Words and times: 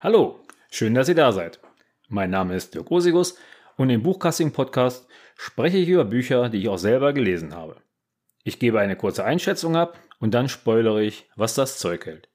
Hallo, 0.00 0.38
schön, 0.70 0.94
dass 0.94 1.08
ihr 1.08 1.16
da 1.16 1.32
seid. 1.32 1.58
Mein 2.08 2.30
Name 2.30 2.54
ist 2.54 2.72
Dirk 2.72 2.88
Osigus 2.88 3.36
und 3.76 3.90
im 3.90 4.04
Buchcasting-Podcast 4.04 5.08
spreche 5.36 5.78
ich 5.78 5.88
über 5.88 6.04
Bücher, 6.04 6.48
die 6.48 6.58
ich 6.58 6.68
auch 6.68 6.78
selber 6.78 7.12
gelesen 7.12 7.52
habe. 7.52 7.82
Ich 8.44 8.60
gebe 8.60 8.78
eine 8.78 8.94
kurze 8.94 9.24
Einschätzung 9.24 9.74
ab 9.74 9.98
und 10.20 10.34
dann 10.34 10.48
spoilere 10.48 11.02
ich, 11.02 11.28
was 11.34 11.56
das 11.56 11.80
Zeug 11.80 12.06
hält. 12.06 12.28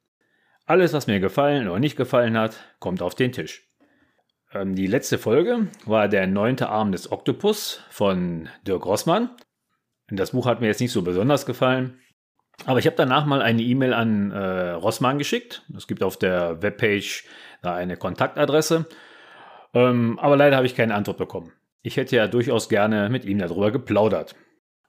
Alles, 0.66 0.92
was 0.92 1.08
mir 1.08 1.22
gefallen 1.22 1.70
oder 1.70 1.80
nicht 1.80 1.96
gefallen 1.96 2.38
hat, 2.38 2.58
kommt 2.80 3.02
auf 3.02 3.16
den 3.16 3.32
Tisch. 3.32 3.66
Ähm, 4.52 4.76
die 4.76 4.88
letzte 4.88 5.18
Folge 5.18 5.68
war 5.86 6.10
der 6.10 6.28
neunte 6.28 6.68
Arm 6.68 6.92
des 6.92 7.14
Oktopus 7.14 7.80
von 7.90 8.50
Dirk 8.68 8.86
Rossmann. 8.86 9.30
Das 10.10 10.32
Buch 10.32 10.48
hat 10.48 10.60
mir 10.60 10.68
jetzt 10.68 10.82
nicht 10.82 10.92
so 10.92 11.02
besonders 11.02 11.46
gefallen. 11.46 12.02
Aber 12.66 12.80
ich 12.80 12.86
habe 12.86 12.96
danach 12.96 13.26
mal 13.26 13.42
eine 13.42 13.62
E-Mail 13.62 13.94
an 13.94 14.32
äh, 14.32 14.72
Rossmann 14.72 15.18
geschickt. 15.18 15.64
Es 15.76 15.88
gibt 15.88 16.04
auf 16.04 16.18
der 16.18 16.62
Webpage 16.62 17.26
eine 17.72 17.98
Kontaktadresse. 17.98 18.86
Ähm, 19.74 20.20
aber 20.20 20.38
leider 20.38 20.58
habe 20.58 20.66
ich 20.66 20.76
keine 20.76 20.96
Antwort 20.96 21.18
bekommen. 21.18 21.54
Ich 21.82 21.98
hätte 21.98 22.16
ja 22.16 22.28
durchaus 22.28 22.70
gerne 22.70 23.10
mit 23.10 23.26
ihm 23.26 23.40
darüber 23.40 23.72
geplaudert, 23.72 24.36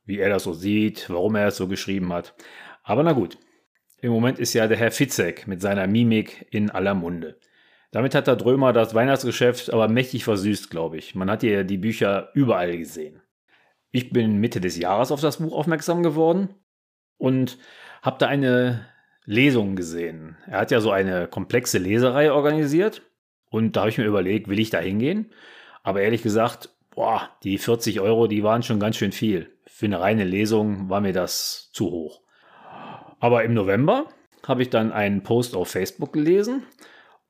wie 0.05 0.19
er 0.19 0.28
das 0.28 0.45
so 0.45 0.52
sieht, 0.52 1.09
warum 1.10 1.34
er 1.37 1.48
es 1.48 1.56
so 1.56 1.68
geschrieben 1.68 2.12
hat. 2.12 2.34
Aber 2.82 3.02
na 3.02 3.12
gut. 3.12 3.38
Im 4.01 4.12
Moment 4.12 4.38
ist 4.38 4.52
ja 4.52 4.66
der 4.66 4.77
Herr 4.77 4.91
Fitzek 4.91 5.46
mit 5.46 5.62
seiner 5.62 5.87
Mimik 5.87 6.46
in 6.51 6.70
aller 6.70 6.95
Munde. 6.95 7.38
Damit 7.91 8.15
hat 8.15 8.27
der 8.27 8.37
Drömer 8.37 8.73
das 8.73 8.93
Weihnachtsgeschäft 8.93 9.73
aber 9.73 9.88
mächtig 9.88 10.24
versüßt, 10.24 10.68
glaube 10.68 10.98
ich. 10.98 11.15
Man 11.15 11.30
hat 11.30 11.43
ja 11.43 11.62
die 11.62 11.79
Bücher 11.79 12.30
überall 12.34 12.77
gesehen. 12.77 13.23
Ich 13.93 14.10
bin 14.10 14.38
Mitte 14.41 14.60
des 14.60 14.77
Jahres 14.77 15.10
auf 15.12 15.20
das 15.20 15.38
Buch 15.38 15.54
aufmerksam 15.54 16.02
geworden 16.02 16.48
und 17.16 17.56
habe 18.02 18.18
da 18.18 18.27
eine 18.27 18.87
Lesung 19.27 19.77
gesehen. 19.77 20.37
Er 20.46 20.60
hat 20.60 20.70
ja 20.70 20.80
so 20.80 20.91
eine 20.91 21.27
komplexe 21.28 21.78
Leserei 21.78 22.32
organisiert 22.32 23.02
und 23.51 23.77
da 23.77 23.80
habe 23.80 23.91
ich 23.91 23.98
mir 23.98 24.05
überlegt, 24.05 24.48
will 24.48 24.59
ich 24.59 24.70
da 24.70 24.78
hingehen? 24.78 25.32
Aber 25.82 26.02
ehrlich 26.02 26.23
gesagt, 26.23 26.71
boah, 26.95 27.30
die 27.43 27.59
40 27.59 28.01
Euro, 28.01 28.26
die 28.26 28.43
waren 28.43 28.63
schon 28.63 28.80
ganz 28.80 28.96
schön 28.96 29.13
viel. 29.13 29.51
Für 29.66 29.87
eine 29.87 30.01
reine 30.01 30.24
Lesung 30.24 30.88
war 30.88 31.01
mir 31.01 31.13
das 31.13 31.71
zu 31.73 31.90
hoch. 31.90 32.21
Aber 33.18 33.45
im 33.45 33.54
November 33.54 34.07
habe 34.46 34.63
ich 34.63 34.71
dann 34.71 34.93
einen 34.93 35.23
Post 35.23 35.57
auf 35.57 35.68
Facebook 35.68 36.13
gelesen 36.13 36.65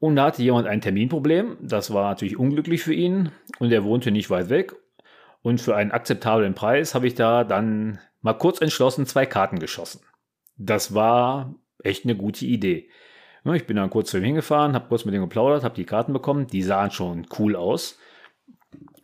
und 0.01 0.17
da 0.17 0.27
hatte 0.27 0.43
jemand 0.43 0.67
ein 0.67 0.81
Terminproblem. 0.81 1.59
Das 1.61 1.93
war 1.93 2.11
natürlich 2.11 2.39
unglücklich 2.39 2.83
für 2.83 2.95
ihn 2.95 3.31
und 3.59 3.71
er 3.73 3.85
wohnte 3.85 4.11
nicht 4.11 4.31
weit 4.31 4.49
weg. 4.49 4.75
Und 5.43 5.61
für 5.61 5.77
einen 5.77 5.93
akzeptablen 5.93 6.55
Preis 6.55 6.95
habe 6.95 7.07
ich 7.07 7.15
da 7.15 7.45
dann 7.45 8.01
mal 8.23 8.33
kurz 8.33 8.61
entschlossen 8.61 9.07
zwei 9.07 9.27
Karten 9.27 9.59
geschossen. 9.59 10.01
Das 10.57 10.95
war 10.95 11.55
echt 11.85 12.05
eine 12.05 12.17
gute 12.17 12.47
Idee. 12.47 12.89
Ich 13.53 13.67
bin 13.67 13.77
dann 13.77 13.91
kurz 13.91 14.11
zu 14.11 14.19
ihm 14.19 14.25
hingefahren, 14.25 14.75
habe 14.75 14.89
kurz 14.89 15.05
mit 15.05 15.15
ihm 15.15 15.21
geplaudert, 15.21 15.65
habe 15.65 15.75
die 15.75 15.85
Karten 15.85 16.15
bekommen. 16.15 16.47
Die 16.47 16.63
sahen 16.63 16.91
schon 16.91 17.27
cool 17.39 17.57
aus. 17.57 17.99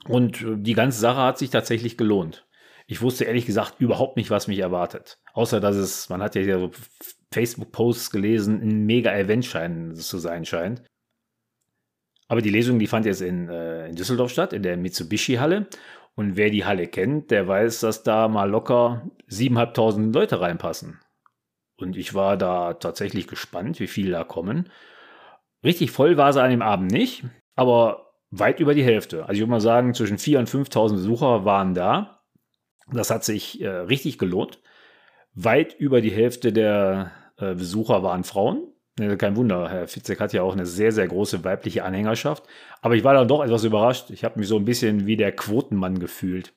Und 0.09 0.43
äh, 0.43 0.57
die 0.57 0.73
ganze 0.73 0.99
Sache 0.99 1.21
hat 1.21 1.39
sich 1.39 1.51
tatsächlich 1.51 1.99
gelohnt. 1.99 2.47
Ich 2.87 3.03
wusste 3.03 3.25
ehrlich 3.25 3.47
gesagt 3.47 3.81
überhaupt 3.81 4.17
nicht, 4.17 4.31
was 4.31 4.49
mich 4.49 4.59
erwartet. 4.59 5.21
Außer 5.35 5.61
dass 5.61 5.77
es, 5.77 6.09
man 6.09 6.23
hat 6.23 6.35
ja 6.35 6.59
so 6.59 6.71
Facebook-Posts 7.33 8.11
gelesen, 8.11 8.61
ein 8.61 8.87
mega-Event 8.87 9.45
zu 9.45 10.19
sein 10.19 10.45
scheint. 10.45 10.83
Aber 12.27 12.43
die 12.43 12.51
Lesung, 12.51 12.79
die 12.79 12.87
fand 12.87 13.07
jetzt 13.07 13.21
in, 13.21 13.49
äh, 13.49 13.89
in 13.89 13.95
Düsseldorf 13.95 14.31
statt, 14.31 14.53
in 14.53 14.63
der 14.63 14.77
Mitsubishi-Halle. 14.77 15.69
Und 16.15 16.37
wer 16.37 16.51
die 16.51 16.65
Halle 16.65 16.89
kennt, 16.89 17.31
der 17.31 17.47
weiß, 17.47 17.81
dass 17.81 18.03
da 18.03 18.29
mal 18.29 18.51
locker 18.51 19.09
7.500 19.29 20.13
Leute 20.13 20.41
reinpassen. 20.41 21.01
Und 21.83 21.97
ich 21.97 22.15
war 22.15 22.37
da 22.37 22.75
tatsächlich 22.75 23.27
gespannt, 23.27 23.81
wie 23.81 23.87
viele 23.87 24.13
da 24.13 24.25
kommen. 24.25 24.71
Richtig 25.65 25.91
voll 25.91 26.17
war 26.17 26.33
sie 26.33 26.43
an 26.43 26.51
dem 26.51 26.63
Abend 26.63 26.91
nicht, 26.91 27.25
aber 27.55 28.13
weit 28.31 28.61
über 28.61 28.75
die 28.75 28.85
Hälfte. 28.85 29.23
Also 29.23 29.35
ich 29.35 29.41
würde 29.41 29.51
mal 29.51 29.61
sagen, 29.61 29.95
zwischen 29.95 30.17
4.000 30.17 30.39
und 30.39 30.49
5.000 30.49 30.93
Besucher 30.93 31.45
waren 31.45 31.75
da. 31.75 32.23
Das 32.93 33.11
hat 33.11 33.25
sich 33.25 33.61
äh, 33.61 33.69
richtig 33.69 34.19
gelohnt. 34.19 34.61
Weit 35.35 35.75
über 35.75 36.01
die 36.01 36.11
Hälfte 36.11 36.53
der 36.53 37.13
äh, 37.37 37.55
Besucher 37.55 38.03
waren 38.03 38.25
Frauen. 38.25 38.67
Kein 39.19 39.37
Wunder, 39.37 39.71
Herr 39.71 39.89
Fitzek 39.89 40.21
hat 40.21 40.35
ja 40.35 40.43
auch 40.43 40.53
eine 40.53 40.67
sehr, 40.67 40.93
sehr 40.93 41.09
große 41.09 41.43
weibliche 41.43 41.85
Anhängerschaft. 41.85 42.45
Aber 42.83 42.97
ich 42.97 43.05
war 43.05 43.15
dann 43.15 43.29
doch 43.29 43.43
etwas 43.43 43.65
überrascht. 43.65 44.11
Ich 44.11 44.25
habe 44.25 44.39
mich 44.39 44.49
so 44.49 44.57
ein 44.57 44.65
bisschen 44.65 45.07
wie 45.07 45.17
der 45.17 45.33
Quotenmann 45.33 45.99
gefühlt. 46.01 46.53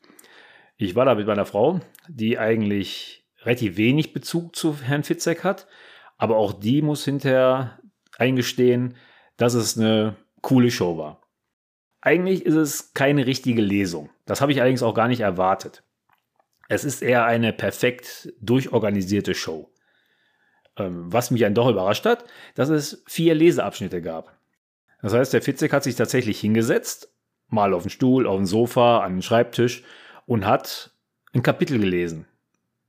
Ich 0.76 0.96
war 0.96 1.06
da 1.06 1.16
mit 1.16 1.28
meiner 1.28 1.46
Frau, 1.46 1.80
die 2.10 2.38
eigentlich 2.38 3.23
relativ 3.46 3.78
wenig 3.78 4.14
Bezug 4.14 4.56
zu 4.56 4.78
Herrn 4.82 5.04
Fitzek 5.04 5.44
hat. 5.44 5.68
Aber 6.18 6.38
auch 6.38 6.54
die 6.54 6.82
muss 6.82 7.06
hinterher 7.06 7.80
eingestehen, 8.18 8.96
dass 9.38 9.54
es 9.54 9.78
eine 9.78 10.16
coole 10.42 10.72
Show 10.72 10.98
war. 10.98 11.22
Eigentlich 12.02 12.46
ist 12.46 12.56
es 12.56 12.94
keine 12.94 13.26
richtige 13.26 13.62
Lesung. 13.62 14.10
Das 14.26 14.42
habe 14.42 14.52
ich 14.52 14.60
allerdings 14.60 14.84
auch 14.84 14.94
gar 14.94 15.08
nicht 15.08 15.22
erwartet. 15.22 15.84
Es 16.70 16.84
ist 16.84 17.02
eher 17.02 17.26
eine 17.26 17.54
perfekt 17.54 18.34
durchorganisierte 18.42 19.34
Show. 19.34 19.70
Ähm, 20.78 21.12
was 21.12 21.32
mich 21.32 21.42
dann 21.42 21.54
doch 21.54 21.70
überrascht 21.70 22.06
hat, 22.06 22.26
dass 22.56 22.70
es 22.70 23.04
vier 23.08 23.36
Leseabschnitte 23.36 24.02
gab. 24.02 24.38
Das 25.02 25.14
heißt, 25.14 25.34
der 25.34 25.42
Fitzek 25.42 25.72
hat 25.74 25.84
sich 25.84 25.96
tatsächlich 25.96 26.40
hingesetzt, 26.40 27.14
mal 27.48 27.74
auf 27.74 27.84
den 27.84 27.90
Stuhl, 27.90 28.26
auf 28.26 28.38
den 28.38 28.46
Sofa, 28.46 29.00
an 29.00 29.16
den 29.16 29.22
Schreibtisch 29.22 29.84
und 30.26 30.46
hat 30.46 30.92
ein 31.34 31.44
Kapitel 31.44 31.78
gelesen. 31.80 32.26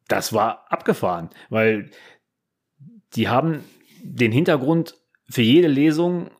Das 0.09 0.33
war 0.33 0.67
abgefahren, 0.71 1.31
weil 1.49 1.91
die 3.15 3.29
haben 3.29 3.65
den 4.03 4.33
Hintergrund 4.33 4.97
für 5.29 5.43
jede 5.43 5.69
Lesung 5.69 6.31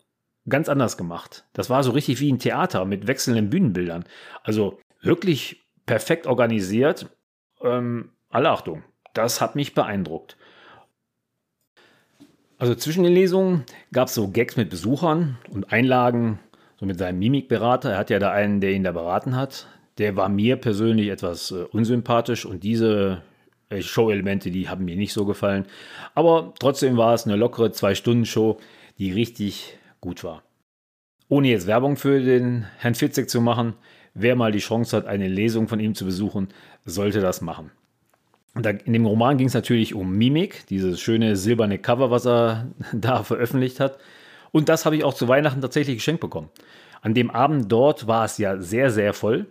ganz 0.49 0.69
anders 0.69 0.97
gemacht. 0.97 1.47
Das 1.55 1.71
war 1.71 1.83
so 1.83 1.93
richtig 1.93 2.21
wie 2.21 2.31
ein 2.31 2.39
Theater 2.39 2.85
mit 2.85 3.07
wechselnden 3.07 3.49
Bühnenbildern. 3.49 4.05
Also 4.43 4.79
wirklich 5.01 5.65
perfekt 5.87 6.27
organisiert. 6.27 7.07
Ähm, 7.63 8.11
alle 8.29 8.51
Achtung, 8.51 8.83
das 9.15 9.41
hat 9.41 9.57
mich 9.57 9.75
beeindruckt. 9.75 10.37
Also 12.59 12.75
zwischen 12.75 13.05
den 13.05 13.15
Lesungen 13.15 13.65
gab 13.93 14.09
es 14.09 14.15
so 14.15 14.29
Gags 14.29 14.57
mit 14.57 14.71
Besuchern 14.71 15.39
und 15.51 15.73
Einlagen, 15.73 16.39
so 16.77 16.87
mit 16.87 16.99
seinem 16.99 17.19
Mimikberater. 17.19 17.93
Er 17.93 17.99
hat 17.99 18.11
ja 18.11 18.19
da 18.19 18.31
einen, 18.31 18.61
der 18.61 18.73
ihn 18.73 18.85
da 18.85 18.93
beraten 18.93 19.37
hat. 19.37 19.69
Der 19.99 20.17
war 20.17 20.29
mir 20.29 20.57
persönlich 20.57 21.09
etwas 21.09 21.51
äh, 21.51 21.65
unsympathisch 21.71 22.45
und 22.45 22.65
diese 22.65 23.23
äh, 23.75 23.83
Show-Elemente, 23.83 24.51
die 24.51 24.69
haben 24.69 24.85
mir 24.85 24.97
nicht 24.97 25.13
so 25.13 25.25
gefallen. 25.25 25.67
Aber 26.15 26.55
trotzdem 26.59 26.97
war 26.97 27.15
es 27.15 27.27
eine 27.27 27.37
lockere 27.37 27.73
Zwei-Stunden-Show, 27.73 28.59
die 28.99 29.13
richtig 29.13 29.79
gut 30.01 30.25
war. 30.25 30.43
Ohne 31.29 31.49
jetzt 31.49 31.67
Werbung 31.67 31.97
für 31.97 32.21
den 32.21 32.67
Herrn 32.79 32.95
Fitzek 32.95 33.29
zu 33.29 33.41
machen, 33.41 33.75
wer 34.15 34.37
mal 34.37 34.53
die 34.53 34.59
Chance 34.59 34.97
hat, 34.97 35.07
eine 35.07 35.29
Lesung 35.29 35.69
von 35.69 35.81
ihm 35.81 35.95
zu 35.95 36.05
besuchen, 36.05 36.49
sollte 36.85 37.21
das 37.21 37.41
machen. 37.41 37.71
In 38.55 38.93
dem 38.93 39.05
Roman 39.05 39.37
ging 39.37 39.49
es 39.49 39.55
natürlich 39.55 39.95
um 39.95 40.17
Mimik, 40.17 40.67
dieses 40.69 41.01
schöne 41.01 41.35
silberne 41.35 41.79
Cover, 41.79 42.11
was 42.11 42.27
er 42.27 42.69
da 42.93 43.25
veröffentlicht 43.25 43.81
hat. 43.81 43.99
Und 44.53 44.69
das 44.69 44.87
habe 44.87 44.97
ich 44.97 45.03
auch 45.03 45.15
zu 45.15 45.27
Weihnachten 45.27 45.61
tatsächlich 45.61 45.97
geschenkt 45.97 46.21
bekommen. 46.21 46.51
An 47.03 47.15
dem 47.15 47.31
Abend 47.31 47.71
dort 47.73 48.07
war 48.07 48.25
es 48.25 48.39
ja 48.39 48.59
sehr, 48.59 48.91
sehr 48.91 49.13
voll. 49.13 49.47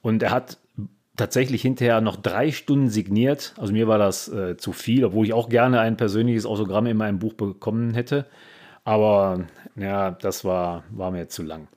Und 0.00 0.22
er 0.22 0.30
hat 0.30 0.58
tatsächlich 1.18 1.60
hinterher 1.60 2.00
noch 2.00 2.16
drei 2.16 2.50
Stunden 2.50 2.88
signiert. 2.88 3.54
Also 3.58 3.74
mir 3.74 3.86
war 3.88 3.98
das 3.98 4.28
äh, 4.28 4.56
zu 4.56 4.72
viel, 4.72 5.04
obwohl 5.04 5.26
ich 5.26 5.34
auch 5.34 5.50
gerne 5.50 5.80
ein 5.80 5.98
persönliches 5.98 6.46
Autogramm 6.46 6.86
in 6.86 6.96
meinem 6.96 7.18
Buch 7.18 7.34
bekommen 7.34 7.92
hätte. 7.92 8.26
Aber 8.84 9.46
ja, 9.76 10.12
das 10.12 10.44
war, 10.44 10.84
war 10.90 11.10
mir 11.10 11.28
zu 11.28 11.42
lang. 11.42 11.68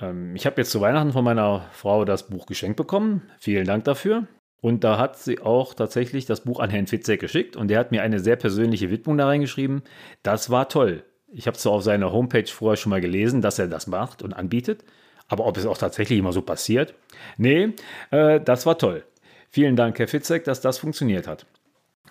Ähm, 0.00 0.36
ich 0.36 0.44
habe 0.44 0.60
jetzt 0.60 0.70
zu 0.70 0.80
Weihnachten 0.82 1.12
von 1.12 1.24
meiner 1.24 1.66
Frau 1.72 2.04
das 2.04 2.28
Buch 2.28 2.44
geschenkt 2.44 2.76
bekommen. 2.76 3.22
Vielen 3.38 3.64
Dank 3.64 3.84
dafür. 3.84 4.26
Und 4.60 4.82
da 4.82 4.98
hat 4.98 5.18
sie 5.18 5.40
auch 5.40 5.74
tatsächlich 5.74 6.26
das 6.26 6.40
Buch 6.40 6.58
an 6.58 6.70
Herrn 6.70 6.86
Fitzek 6.86 7.20
geschickt 7.20 7.54
und 7.54 7.68
der 7.68 7.78
hat 7.78 7.90
mir 7.90 8.02
eine 8.02 8.18
sehr 8.18 8.36
persönliche 8.36 8.90
Widmung 8.90 9.18
da 9.18 9.26
reingeschrieben. 9.26 9.82
Das 10.22 10.48
war 10.48 10.68
toll. 10.68 11.04
Ich 11.28 11.46
habe 11.46 11.58
zwar 11.58 11.72
auf 11.72 11.82
seiner 11.82 12.12
Homepage 12.12 12.46
vorher 12.46 12.76
schon 12.76 12.90
mal 12.90 13.02
gelesen, 13.02 13.42
dass 13.42 13.58
er 13.58 13.68
das 13.68 13.86
macht 13.86 14.22
und 14.22 14.32
anbietet, 14.32 14.84
aber 15.28 15.46
ob 15.46 15.56
es 15.56 15.66
auch 15.66 15.78
tatsächlich 15.78 16.18
immer 16.18 16.32
so 16.32 16.42
passiert? 16.42 16.94
Nee, 17.36 17.72
äh, 18.10 18.40
das 18.40 18.66
war 18.66 18.78
toll. 18.78 19.04
Vielen 19.50 19.76
Dank, 19.76 19.98
Herr 19.98 20.08
Fitzek, 20.08 20.44
dass 20.44 20.60
das 20.60 20.78
funktioniert 20.78 21.26
hat. 21.26 21.46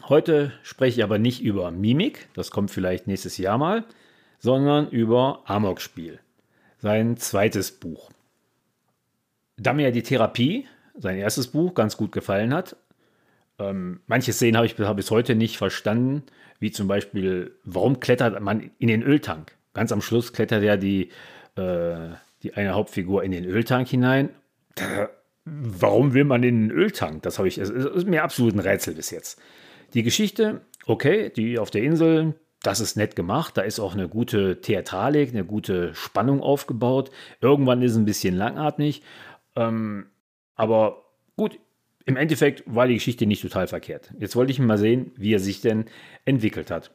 Heute 0.09 0.51
spreche 0.63 0.99
ich 0.99 1.03
aber 1.03 1.19
nicht 1.19 1.41
über 1.41 1.71
Mimik, 1.71 2.27
das 2.33 2.51
kommt 2.51 2.71
vielleicht 2.71 3.07
nächstes 3.07 3.37
Jahr 3.37 3.57
mal, 3.57 3.85
sondern 4.39 4.89
über 4.89 5.41
Amok-Spiel, 5.45 6.19
sein 6.79 7.17
zweites 7.17 7.71
Buch. 7.71 8.11
Da 9.57 9.73
mir 9.73 9.91
die 9.91 10.03
Therapie 10.03 10.67
sein 10.95 11.17
erstes 11.17 11.47
Buch 11.47 11.73
ganz 11.73 11.97
gut 11.97 12.11
gefallen 12.11 12.53
hat. 12.53 12.75
Ähm, 13.59 14.01
manche 14.07 14.33
Szenen 14.33 14.57
habe 14.57 14.65
ich 14.65 14.75
bis 14.75 15.11
heute 15.11 15.35
nicht 15.35 15.57
verstanden, 15.57 16.23
wie 16.59 16.71
zum 16.71 16.87
Beispiel, 16.87 17.55
warum 17.63 17.99
klettert 17.99 18.41
man 18.41 18.71
in 18.79 18.87
den 18.87 19.03
Öltank? 19.03 19.55
Ganz 19.73 19.91
am 19.91 20.01
Schluss 20.01 20.33
klettert 20.33 20.63
ja 20.63 20.77
die, 20.77 21.09
äh, 21.55 22.09
die 22.43 22.53
eine 22.53 22.73
Hauptfigur 22.73 23.23
in 23.23 23.31
den 23.31 23.45
Öltank 23.45 23.87
hinein. 23.87 24.29
Warum 25.45 26.13
will 26.13 26.23
man 26.23 26.43
in 26.43 26.67
den 26.67 26.71
Öltank? 26.71 27.23
Das 27.23 27.37
habe 27.37 27.47
ich, 27.47 27.57
es 27.57 27.69
ist 27.69 28.07
mir 28.07 28.23
absolut 28.23 28.53
ein 28.53 28.59
Rätsel 28.59 28.95
bis 28.95 29.11
jetzt. 29.11 29.41
Die 29.93 30.03
Geschichte, 30.03 30.61
okay, 30.85 31.29
die 31.29 31.59
auf 31.59 31.71
der 31.71 31.83
Insel, 31.83 32.35
das 32.61 32.79
ist 32.79 32.95
nett 32.95 33.15
gemacht. 33.15 33.57
Da 33.57 33.61
ist 33.61 33.79
auch 33.79 33.93
eine 33.93 34.07
gute 34.07 34.61
Theatralik, 34.61 35.29
eine 35.29 35.45
gute 35.45 35.93
Spannung 35.93 36.41
aufgebaut. 36.41 37.11
Irgendwann 37.41 37.81
ist 37.81 37.91
es 37.91 37.97
ein 37.97 38.05
bisschen 38.05 38.35
langatmig. 38.35 39.03
Ähm, 39.55 40.07
aber 40.55 41.03
gut, 41.35 41.59
im 42.05 42.15
Endeffekt 42.15 42.63
war 42.65 42.87
die 42.87 42.95
Geschichte 42.95 43.25
nicht 43.25 43.41
total 43.41 43.67
verkehrt. 43.67 44.13
Jetzt 44.19 44.35
wollte 44.35 44.51
ich 44.51 44.59
mal 44.59 44.77
sehen, 44.77 45.11
wie 45.15 45.33
er 45.33 45.39
sich 45.39 45.61
denn 45.61 45.85
entwickelt 46.25 46.71
hat. 46.71 46.91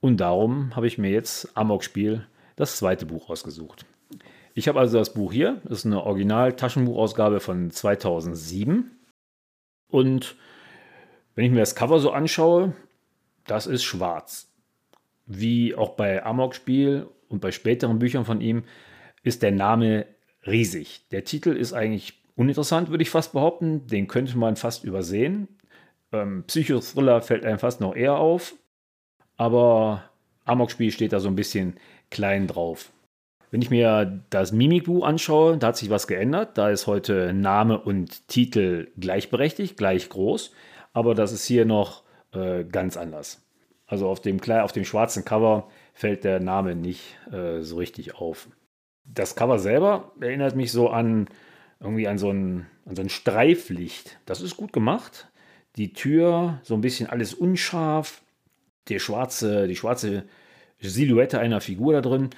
Und 0.00 0.18
darum 0.18 0.74
habe 0.76 0.86
ich 0.86 0.98
mir 0.98 1.10
jetzt 1.10 1.56
Amok-Spiel, 1.56 2.26
das 2.56 2.76
zweite 2.76 3.06
Buch, 3.06 3.28
ausgesucht. 3.30 3.86
Ich 4.54 4.68
habe 4.68 4.80
also 4.80 4.98
das 4.98 5.14
Buch 5.14 5.32
hier. 5.32 5.60
Das 5.64 5.78
ist 5.78 5.86
eine 5.86 6.02
Original-Taschenbuchausgabe 6.02 7.40
von 7.40 7.70
2007. 7.70 8.90
Und 9.88 10.36
wenn 11.34 11.44
ich 11.44 11.50
mir 11.50 11.60
das 11.60 11.74
Cover 11.74 12.00
so 12.00 12.10
anschaue, 12.10 12.74
das 13.46 13.66
ist 13.66 13.84
schwarz. 13.84 14.52
Wie 15.26 15.74
auch 15.74 15.90
bei 15.90 16.24
Amok-Spiel 16.24 17.06
und 17.28 17.40
bei 17.40 17.52
späteren 17.52 17.98
Büchern 17.98 18.24
von 18.24 18.40
ihm 18.40 18.64
ist 19.22 19.42
der 19.42 19.52
Name 19.52 20.06
riesig. 20.46 21.06
Der 21.10 21.24
Titel 21.24 21.50
ist 21.50 21.72
eigentlich 21.72 22.14
uninteressant, 22.36 22.90
würde 22.90 23.02
ich 23.02 23.10
fast 23.10 23.32
behaupten. 23.32 23.86
Den 23.86 24.08
könnte 24.08 24.36
man 24.36 24.56
fast 24.56 24.84
übersehen. 24.84 25.48
Ähm, 26.12 26.44
Psychothriller 26.46 27.22
fällt 27.22 27.44
einem 27.44 27.58
fast 27.58 27.80
noch 27.80 27.94
eher 27.94 28.16
auf. 28.16 28.54
Aber 29.36 30.10
Amok-Spiel 30.44 30.90
steht 30.90 31.12
da 31.12 31.20
so 31.20 31.28
ein 31.28 31.36
bisschen 31.36 31.76
klein 32.10 32.46
drauf. 32.46 32.90
Wenn 33.50 33.62
ich 33.62 33.70
mir 33.70 34.22
das 34.30 34.52
Mimikbuch 34.52 35.04
anschaue, 35.04 35.58
da 35.58 35.68
hat 35.68 35.76
sich 35.76 35.90
was 35.90 36.06
geändert. 36.06 36.56
Da 36.56 36.70
ist 36.70 36.86
heute 36.86 37.32
Name 37.32 37.80
und 37.80 38.28
Titel 38.28 38.88
gleichberechtigt, 38.98 39.76
gleich 39.76 40.08
groß. 40.08 40.52
Aber 40.92 41.14
das 41.14 41.32
ist 41.32 41.44
hier 41.46 41.64
noch 41.64 42.04
äh, 42.32 42.64
ganz 42.64 42.96
anders. 42.96 43.42
Also 43.86 44.08
auf 44.08 44.20
dem, 44.20 44.40
auf 44.40 44.72
dem 44.72 44.84
schwarzen 44.84 45.24
Cover 45.24 45.68
fällt 45.94 46.22
der 46.22 46.38
Name 46.38 46.76
nicht 46.76 47.18
äh, 47.32 47.60
so 47.62 47.76
richtig 47.76 48.14
auf. 48.14 48.48
Das 49.04 49.34
Cover 49.34 49.58
selber 49.58 50.12
erinnert 50.20 50.54
mich 50.54 50.70
so 50.70 50.88
an 50.88 51.26
irgendwie 51.80 52.06
an 52.06 52.18
so, 52.18 52.30
ein, 52.30 52.66
an 52.84 52.94
so 52.94 53.02
ein 53.02 53.08
Streiflicht. 53.08 54.18
Das 54.26 54.40
ist 54.40 54.56
gut 54.56 54.72
gemacht. 54.72 55.28
Die 55.76 55.92
Tür, 55.92 56.60
so 56.62 56.74
ein 56.74 56.82
bisschen 56.82 57.08
alles 57.08 57.34
unscharf. 57.34 58.22
Der 58.88 58.98
schwarze, 58.98 59.66
die 59.66 59.76
schwarze 59.76 60.24
Silhouette 60.78 61.38
einer 61.38 61.60
Figur 61.60 61.94
da 61.94 62.00
drin. 62.00 62.30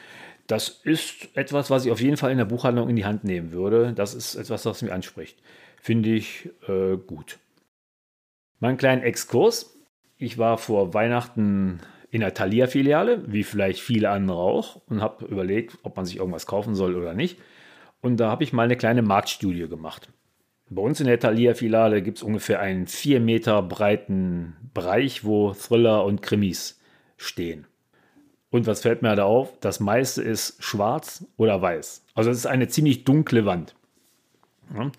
Das 0.47 0.69
ist 0.69 1.37
etwas, 1.37 1.71
was 1.71 1.85
ich 1.85 1.93
auf 1.93 2.01
jeden 2.01 2.17
Fall 2.17 2.31
in 2.31 2.39
der 2.39 2.45
Buchhandlung 2.45 2.89
in 2.89 2.97
die 2.97 3.05
Hand 3.05 3.25
nehmen 3.25 3.53
würde. 3.53 3.93
Das 3.95 4.15
ist 4.15 4.35
etwas, 4.35 4.67
was 4.67 4.83
mich 4.83 4.93
anspricht. 4.93 5.39
Finde 5.81 6.11
ich 6.11 6.51
äh, 6.69 6.97
gut. 6.97 7.39
Mein 8.61 8.77
kleinen 8.77 9.03
Exkurs. 9.03 9.75
Ich 10.19 10.39
war 10.39 10.59
vor 10.59 10.95
Weihnachten 10.95 11.81
in 12.11 12.21
der 12.21 12.35
Thalia-Filiale, 12.35 13.25
wie 13.33 13.43
vielleicht 13.43 13.81
viele 13.81 14.11
andere 14.11 14.39
auch, 14.39 14.83
und 14.87 15.01
habe 15.01 15.25
überlegt, 15.25 15.79
ob 15.83 15.97
man 15.97 16.05
sich 16.05 16.19
irgendwas 16.19 16.47
kaufen 16.47 16.75
soll 16.75 16.95
oder 16.95 17.15
nicht. 17.15 17.39
Und 18.01 18.19
da 18.19 18.31
habe 18.31 18.45
ich 18.45 18.53
mal 18.53 18.65
eine 18.65 18.77
kleine 18.77 19.03
Marktstudie 19.03 19.69
gemacht. 19.69 20.11
Bei 20.69 20.83
uns 20.83 21.01
in 21.01 21.07
der 21.07 21.19
Thalia-Filiale 21.19 22.03
gibt 22.03 22.19
es 22.19 22.23
ungefähr 22.23 22.61
einen 22.61 22.87
vier 22.87 23.21
Meter 23.21 23.63
breiten 23.63 24.57
Bereich, 24.75 25.25
wo 25.25 25.53
Thriller 25.55 26.05
und 26.05 26.23
Krimis 26.23 26.81
stehen. 27.17 27.67
Und 28.53 28.67
was 28.67 28.83
fällt 28.83 29.01
mir 29.01 29.17
da 29.17 29.25
auf? 29.25 29.59
Das 29.61 29.81
meiste 29.81 30.23
ist 30.23 30.63
schwarz 30.63 31.25
oder 31.39 31.61
weiß. 31.61 32.05
Also 32.15 32.31
es 32.31 32.37
ist 32.37 32.47
eine 32.47 32.69
ziemlich 32.69 33.05
dunkle 33.05 33.47
Wand. 33.47 33.75
Ja. 34.77 34.93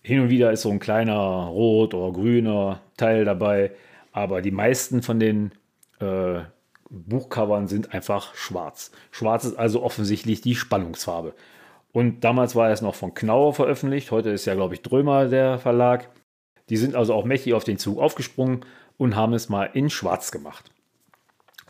Hin 0.00 0.20
und 0.20 0.30
wieder 0.30 0.50
ist 0.50 0.62
so 0.62 0.70
ein 0.70 0.80
kleiner 0.80 1.12
rot 1.12 1.92
oder 1.92 2.12
grüner 2.12 2.80
Teil 2.96 3.26
dabei, 3.26 3.72
aber 4.12 4.40
die 4.40 4.50
meisten 4.50 5.02
von 5.02 5.20
den 5.20 5.52
äh, 6.00 6.40
Buchcovern 6.88 7.68
sind 7.68 7.92
einfach 7.92 8.34
schwarz. 8.34 8.92
Schwarz 9.10 9.44
ist 9.44 9.58
also 9.58 9.82
offensichtlich 9.82 10.40
die 10.40 10.54
Spannungsfarbe. 10.54 11.34
Und 11.92 12.24
damals 12.24 12.56
war 12.56 12.70
es 12.70 12.80
noch 12.80 12.94
von 12.94 13.12
Knauer 13.12 13.52
veröffentlicht. 13.52 14.10
Heute 14.10 14.30
ist 14.30 14.46
ja, 14.46 14.54
glaube 14.54 14.74
ich, 14.74 14.82
Drömer 14.82 15.26
der 15.26 15.58
Verlag. 15.58 16.08
Die 16.70 16.78
sind 16.78 16.94
also 16.94 17.12
auch 17.12 17.26
mächtig 17.26 17.52
auf 17.52 17.64
den 17.64 17.76
Zug 17.76 17.98
aufgesprungen 17.98 18.64
und 18.96 19.16
haben 19.16 19.34
es 19.34 19.50
mal 19.50 19.66
in 19.74 19.90
schwarz 19.90 20.32
gemacht. 20.32 20.73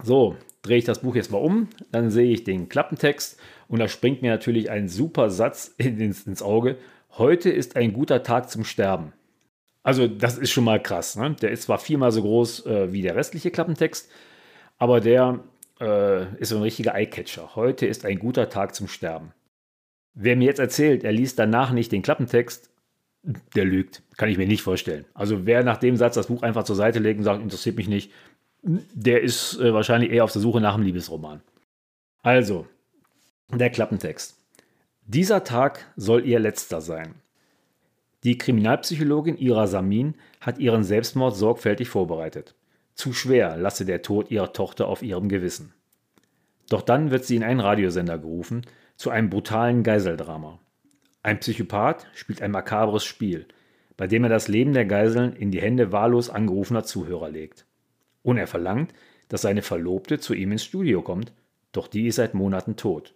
So, 0.02 0.36
drehe 0.62 0.78
ich 0.78 0.84
das 0.84 1.00
Buch 1.00 1.14
jetzt 1.14 1.30
mal 1.30 1.38
um, 1.38 1.68
dann 1.92 2.10
sehe 2.10 2.32
ich 2.32 2.44
den 2.44 2.68
Klappentext 2.68 3.38
und 3.68 3.78
da 3.78 3.88
springt 3.88 4.22
mir 4.22 4.30
natürlich 4.30 4.70
ein 4.70 4.88
super 4.88 5.30
Satz 5.30 5.74
ins, 5.78 6.26
ins 6.26 6.42
Auge. 6.42 6.76
Heute 7.12 7.50
ist 7.50 7.76
ein 7.76 7.92
guter 7.92 8.22
Tag 8.22 8.50
zum 8.50 8.64
Sterben. 8.64 9.12
Also 9.82 10.08
das 10.08 10.38
ist 10.38 10.50
schon 10.50 10.64
mal 10.64 10.82
krass. 10.82 11.16
Ne? 11.16 11.36
Der 11.40 11.50
ist 11.50 11.64
zwar 11.64 11.78
viermal 11.78 12.10
so 12.10 12.22
groß 12.22 12.66
äh, 12.66 12.92
wie 12.92 13.02
der 13.02 13.14
restliche 13.14 13.50
Klappentext, 13.50 14.10
aber 14.78 15.00
der 15.00 15.40
äh, 15.80 16.34
ist 16.36 16.48
so 16.48 16.56
ein 16.56 16.62
richtiger 16.62 16.94
Eyecatcher. 16.94 17.54
Heute 17.54 17.86
ist 17.86 18.04
ein 18.04 18.18
guter 18.18 18.48
Tag 18.48 18.74
zum 18.74 18.88
Sterben. 18.88 19.32
Wer 20.14 20.36
mir 20.36 20.46
jetzt 20.46 20.60
erzählt, 20.60 21.04
er 21.04 21.12
liest 21.12 21.38
danach 21.38 21.72
nicht 21.72 21.92
den 21.92 22.02
Klappentext, 22.02 22.70
der 23.54 23.64
lügt. 23.64 24.02
Kann 24.16 24.28
ich 24.28 24.38
mir 24.38 24.46
nicht 24.46 24.62
vorstellen. 24.62 25.04
Also 25.14 25.46
wer 25.46 25.64
nach 25.64 25.78
dem 25.78 25.96
Satz 25.96 26.14
das 26.14 26.28
Buch 26.28 26.42
einfach 26.42 26.64
zur 26.64 26.76
Seite 26.76 26.98
legt 26.98 27.18
und 27.18 27.24
sagt, 27.24 27.42
interessiert 27.42 27.76
mich 27.76 27.88
nicht, 27.88 28.12
der 28.64 29.22
ist 29.22 29.58
äh, 29.60 29.74
wahrscheinlich 29.74 30.10
eher 30.10 30.24
auf 30.24 30.32
der 30.32 30.40
Suche 30.40 30.60
nach 30.60 30.74
einem 30.74 30.84
Liebesroman. 30.84 31.42
Also, 32.22 32.66
der 33.52 33.70
Klappentext. 33.70 34.38
Dieser 35.06 35.44
Tag 35.44 35.86
soll 35.96 36.24
ihr 36.24 36.38
letzter 36.38 36.80
sein. 36.80 37.14
Die 38.22 38.38
Kriminalpsychologin 38.38 39.36
Ira 39.36 39.66
Samin 39.66 40.14
hat 40.40 40.58
ihren 40.58 40.82
Selbstmord 40.82 41.36
sorgfältig 41.36 41.90
vorbereitet. 41.90 42.54
Zu 42.94 43.12
schwer 43.12 43.58
lasse 43.58 43.84
der 43.84 44.00
Tod 44.00 44.30
ihrer 44.30 44.54
Tochter 44.54 44.88
auf 44.88 45.02
ihrem 45.02 45.28
Gewissen. 45.28 45.74
Doch 46.70 46.80
dann 46.80 47.10
wird 47.10 47.26
sie 47.26 47.36
in 47.36 47.44
einen 47.44 47.60
Radiosender 47.60 48.16
gerufen, 48.16 48.62
zu 48.96 49.10
einem 49.10 49.28
brutalen 49.28 49.82
Geiseldrama. 49.82 50.58
Ein 51.22 51.40
Psychopath 51.40 52.06
spielt 52.14 52.40
ein 52.40 52.50
makabres 52.50 53.04
Spiel, 53.04 53.46
bei 53.98 54.06
dem 54.06 54.24
er 54.24 54.30
das 54.30 54.48
Leben 54.48 54.72
der 54.72 54.86
Geiseln 54.86 55.34
in 55.36 55.50
die 55.50 55.60
Hände 55.60 55.92
wahllos 55.92 56.30
angerufener 56.30 56.84
Zuhörer 56.84 57.28
legt. 57.28 57.66
Und 58.24 58.38
er 58.38 58.48
verlangt, 58.48 58.92
dass 59.28 59.42
seine 59.42 59.62
Verlobte 59.62 60.18
zu 60.18 60.34
ihm 60.34 60.50
ins 60.50 60.64
Studio 60.64 61.02
kommt, 61.02 61.32
doch 61.70 61.86
die 61.86 62.08
ist 62.08 62.16
seit 62.16 62.34
Monaten 62.34 62.74
tot. 62.74 63.14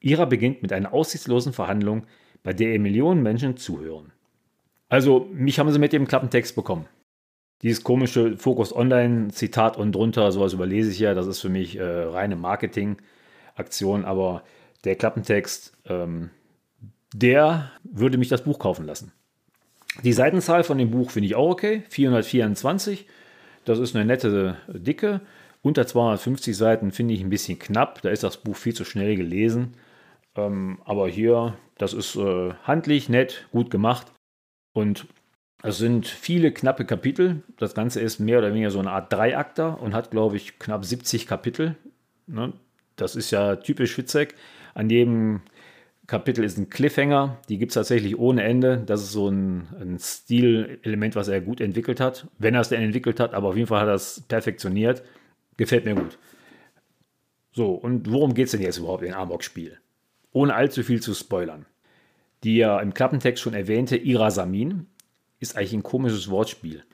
Ira 0.00 0.26
beginnt 0.26 0.60
mit 0.60 0.72
einer 0.72 0.92
aussichtslosen 0.92 1.54
Verhandlung, 1.54 2.06
bei 2.42 2.52
der 2.52 2.74
ihr 2.74 2.80
Millionen 2.80 3.22
Menschen 3.22 3.56
zuhören. 3.56 4.12
Also, 4.88 5.28
mich 5.32 5.58
haben 5.58 5.72
sie 5.72 5.78
mit 5.78 5.92
dem 5.94 6.06
Klappentext 6.06 6.54
bekommen. 6.54 6.86
Dieses 7.62 7.82
komische 7.82 8.36
Focus 8.36 8.74
Online 8.76 9.28
Zitat 9.28 9.78
und 9.78 9.92
drunter, 9.92 10.30
sowas 10.30 10.52
überlese 10.52 10.90
ich 10.90 10.98
ja, 10.98 11.14
das 11.14 11.26
ist 11.26 11.40
für 11.40 11.48
mich 11.48 11.76
äh, 11.76 11.82
reine 11.82 12.36
Marketing-Aktion, 12.36 14.04
aber 14.04 14.42
der 14.84 14.96
Klappentext, 14.96 15.72
ähm, 15.86 16.30
der 17.14 17.70
würde 17.84 18.18
mich 18.18 18.28
das 18.28 18.44
Buch 18.44 18.58
kaufen 18.58 18.84
lassen. 18.84 19.12
Die 20.02 20.12
Seitenzahl 20.12 20.64
von 20.64 20.76
dem 20.76 20.90
Buch 20.90 21.10
finde 21.10 21.28
ich 21.28 21.34
auch 21.34 21.50
okay, 21.50 21.84
424. 21.88 23.06
Das 23.64 23.78
ist 23.78 23.94
eine 23.94 24.04
nette 24.04 24.56
Dicke. 24.68 25.20
Unter 25.62 25.86
250 25.86 26.56
Seiten 26.56 26.92
finde 26.92 27.14
ich 27.14 27.22
ein 27.22 27.30
bisschen 27.30 27.58
knapp. 27.58 28.02
Da 28.02 28.10
ist 28.10 28.22
das 28.22 28.36
Buch 28.36 28.56
viel 28.56 28.74
zu 28.74 28.84
schnell 28.84 29.16
gelesen. 29.16 29.74
Ähm, 30.36 30.78
aber 30.84 31.08
hier, 31.08 31.56
das 31.78 31.92
ist 31.92 32.16
äh, 32.16 32.52
handlich, 32.64 33.08
nett, 33.08 33.46
gut 33.50 33.70
gemacht. 33.70 34.12
Und 34.74 35.06
es 35.62 35.78
sind 35.78 36.06
viele 36.06 36.52
knappe 36.52 36.84
Kapitel. 36.84 37.42
Das 37.56 37.74
Ganze 37.74 38.00
ist 38.00 38.18
mehr 38.18 38.38
oder 38.38 38.50
weniger 38.50 38.70
so 38.70 38.78
eine 38.78 38.90
Art 38.90 39.10
Dreiakter 39.12 39.80
und 39.80 39.94
hat, 39.94 40.10
glaube 40.10 40.36
ich, 40.36 40.58
knapp 40.58 40.84
70 40.84 41.26
Kapitel. 41.26 41.76
Ne? 42.26 42.52
Das 42.96 43.16
ist 43.16 43.30
ja 43.30 43.56
typisch 43.56 43.94
Fitzek. 43.94 44.34
An 44.74 44.90
jedem 44.90 45.40
Kapitel 46.06 46.44
ist 46.44 46.58
ein 46.58 46.68
Cliffhanger. 46.68 47.38
Die 47.48 47.58
gibt 47.58 47.70
es 47.70 47.74
tatsächlich 47.74 48.18
ohne 48.18 48.42
Ende. 48.42 48.82
Das 48.84 49.02
ist 49.02 49.12
so 49.12 49.28
ein, 49.28 49.68
ein 49.80 49.98
Stilelement, 49.98 51.16
was 51.16 51.28
er 51.28 51.40
gut 51.40 51.60
entwickelt 51.60 52.00
hat. 52.00 52.28
Wenn 52.38 52.54
er 52.54 52.60
es 52.60 52.68
denn 52.68 52.82
entwickelt 52.82 53.20
hat, 53.20 53.32
aber 53.32 53.48
auf 53.48 53.56
jeden 53.56 53.68
Fall 53.68 53.80
hat 53.80 53.88
er 53.88 53.94
es 53.94 54.22
perfektioniert. 54.28 55.02
Gefällt 55.56 55.84
mir 55.84 55.94
gut. 55.94 56.18
So, 57.52 57.72
und 57.72 58.10
worum 58.10 58.34
geht 58.34 58.46
es 58.46 58.50
denn 58.50 58.60
jetzt 58.60 58.78
überhaupt 58.78 59.04
in 59.04 59.14
Amok-Spiel? 59.14 59.78
Ohne 60.32 60.54
allzu 60.54 60.82
viel 60.82 61.00
zu 61.00 61.14
spoilern. 61.14 61.66
Die 62.42 62.56
ja 62.56 62.80
im 62.80 62.92
Klappentext 62.92 63.42
schon 63.42 63.54
erwähnte 63.54 63.96
Ira 63.96 64.30
Samin 64.30 64.86
ist 65.40 65.56
eigentlich 65.56 65.72
ein 65.72 65.82
komisches 65.82 66.28
Wortspiel. 66.28 66.84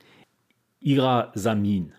Ira 0.79 1.31
Samin. 1.35 1.93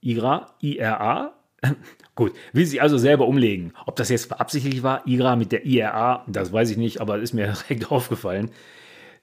Ira, 0.00 0.54
I-R-A, 0.62 1.34
Gut, 2.14 2.32
will 2.52 2.66
sie 2.66 2.80
also 2.80 2.98
selber 2.98 3.26
umlegen. 3.26 3.72
Ob 3.86 3.96
das 3.96 4.08
jetzt 4.08 4.28
beabsichtigt 4.28 4.82
war, 4.82 5.06
IRA 5.06 5.36
mit 5.36 5.52
der 5.52 5.64
IRA, 5.64 6.24
das 6.26 6.52
weiß 6.52 6.70
ich 6.70 6.76
nicht, 6.76 7.00
aber 7.00 7.18
ist 7.18 7.32
mir 7.32 7.46
direkt 7.68 7.90
aufgefallen. 7.90 8.50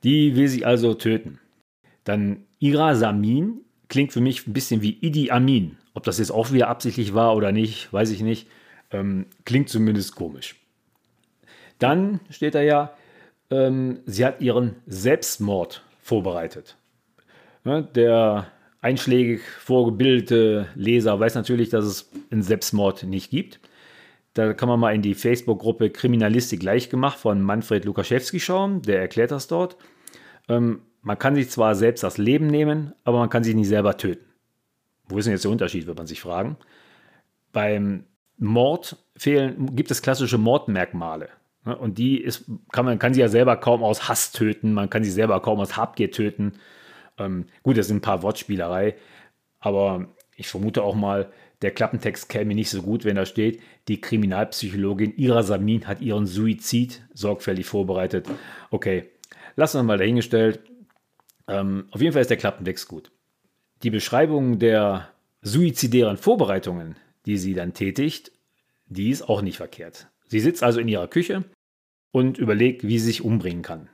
Die 0.04 0.36
will 0.36 0.48
sie 0.48 0.66
also 0.66 0.94
töten. 0.94 1.40
Dann 2.04 2.46
Ira 2.60 2.96
Samin 2.96 3.62
klingt 3.90 4.14
für 4.14 4.22
mich 4.22 4.48
ein 4.48 4.54
bisschen 4.54 4.82
wie 4.82 4.98
Idi 5.02 5.32
Amin. 5.32 5.78
Ob 5.94 6.04
das 6.04 6.20
jetzt 6.20 6.32
auch 6.32 6.52
wieder 6.52 6.68
absichtlich 6.70 7.14
war 7.14 7.36
oder 7.36 7.52
nicht, 7.52 7.92
weiß 7.92 8.12
ich 8.12 8.22
nicht. 8.22 8.48
Ähm, 8.92 9.26
klingt 9.46 9.70
zumindest 9.70 10.16
komisch. 10.16 10.56
Dann 11.80 12.20
steht 12.30 12.56
da 12.56 12.62
ja, 12.62 12.94
ähm, 13.50 14.00
sie 14.06 14.26
hat 14.26 14.42
ihren 14.42 14.76
Selbstmord 14.86 15.84
vorbereitet. 16.02 16.78
Ne, 17.64 17.84
der 17.84 18.48
einschlägig 18.88 19.42
vorgebildete 19.60 20.68
Leser 20.76 21.20
weiß 21.20 21.36
natürlich, 21.36 21.70
dass 21.70 21.86
es 21.86 22.10
einen 22.32 22.42
Selbstmord 22.42 23.04
nicht 23.04 23.30
gibt. 23.30 23.60
Da 24.34 24.54
kann 24.54 24.70
man 24.70 24.80
mal 24.80 24.96
in 24.96 25.02
die 25.02 25.14
Facebook-Gruppe 25.14 25.90
Kriminalistik 25.90 26.64
leicht 26.64 26.90
gemacht 26.90 27.18
von 27.18 27.42
Manfred 27.42 27.84
Lukaschewski 27.84 28.40
schauen. 28.40 28.82
Der 28.84 29.02
erklärt 29.02 29.32
das 29.32 29.48
dort. 29.48 29.76
Ähm, 30.48 30.82
man 31.02 31.20
kann 31.20 31.36
sich 31.36 31.50
zwar 31.50 31.76
selbst 31.76 32.04
das 32.04 32.18
Leben 32.18 32.48
nehmen, 32.48 32.94
aber 33.04 33.20
man 33.20 33.30
kann 33.30 33.44
sich 33.44 33.56
nicht 33.56 33.68
selber 33.68 33.98
töten. 33.98 34.26
Wo 35.10 35.18
ist 35.18 35.26
denn 35.26 35.34
jetzt 35.34 35.44
der 35.44 35.52
Unterschied, 35.52 35.86
wird 35.86 35.98
man 35.98 36.08
sich 36.08 36.22
fragen. 36.22 36.58
Beim 37.52 38.06
Mord 38.38 38.96
fehlen, 39.18 39.76
gibt 39.76 39.92
es 39.92 40.02
klassische 40.02 40.38
Mordmerkmale. 40.38 41.30
Ne? 41.66 41.78
Und 41.78 41.98
die 41.98 42.22
ist, 42.22 42.46
kann 42.72 42.86
man 42.86 43.00
kann 43.00 43.14
sie 43.14 43.22
ja 43.22 43.28
selber 43.28 43.58
kaum 43.58 43.84
aus 43.84 44.08
Hass 44.08 44.32
töten, 44.32 44.74
man 44.74 44.90
kann 44.90 45.04
sie 45.04 45.12
selber 45.12 45.42
kaum 45.42 45.60
aus 45.60 45.76
Habgier 45.76 46.12
töten. 46.12 46.54
Ähm, 47.18 47.46
gut, 47.64 47.78
das 47.78 47.88
sind 47.88 47.98
ein 47.98 48.02
paar 48.02 48.24
Wortspielerei, 48.24 48.96
aber 49.60 50.08
ich 50.36 50.48
vermute 50.48 50.84
auch 50.84 50.96
mal, 50.96 51.32
der 51.62 51.72
Klappentext 51.72 52.30
käme 52.30 52.54
nicht 52.54 52.70
so 52.70 52.84
gut, 52.84 53.04
wenn 53.04 53.16
da 53.16 53.26
steht, 53.26 53.60
die 53.88 54.00
Kriminalpsychologin 54.00 55.18
Ira 55.18 55.42
Samin 55.42 55.88
hat 55.88 56.02
ihren 56.02 56.28
Suizid 56.28 57.02
sorgfältig 57.14 57.66
vorbereitet. 57.66 58.28
Okay, 58.70 59.06
lassen 59.56 59.80
wir 59.80 59.84
mal 59.84 59.98
dahingestellt. 59.98 60.60
Ähm, 61.48 61.88
auf 61.92 62.02
jeden 62.02 62.14
Fall 62.14 62.22
ist 62.22 62.30
der 62.30 62.38
Klappentext 62.38 62.88
gut. 62.88 63.12
Die 63.82 63.90
Beschreibung 63.90 64.60
der 64.60 65.10
suizidären 65.42 66.18
Vorbereitungen, 66.18 66.96
die 67.26 67.38
sie 67.38 67.54
dann 67.54 67.74
tätigt, 67.74 68.32
die 68.88 69.10
ist 69.10 69.28
auch 69.28 69.42
nicht 69.42 69.58
verkehrt. 69.58 70.08
Sie 70.28 70.40
sitzt 70.40 70.64
also 70.64 70.80
in 70.80 70.88
ihrer 70.88 71.08
Küche 71.08 71.44
und 72.12 72.38
überlegt, 72.38 72.84
wie 72.84 73.00
sie 73.00 73.06
sich 73.06 73.24
umbringen 73.24 73.64
kann. 73.64 73.90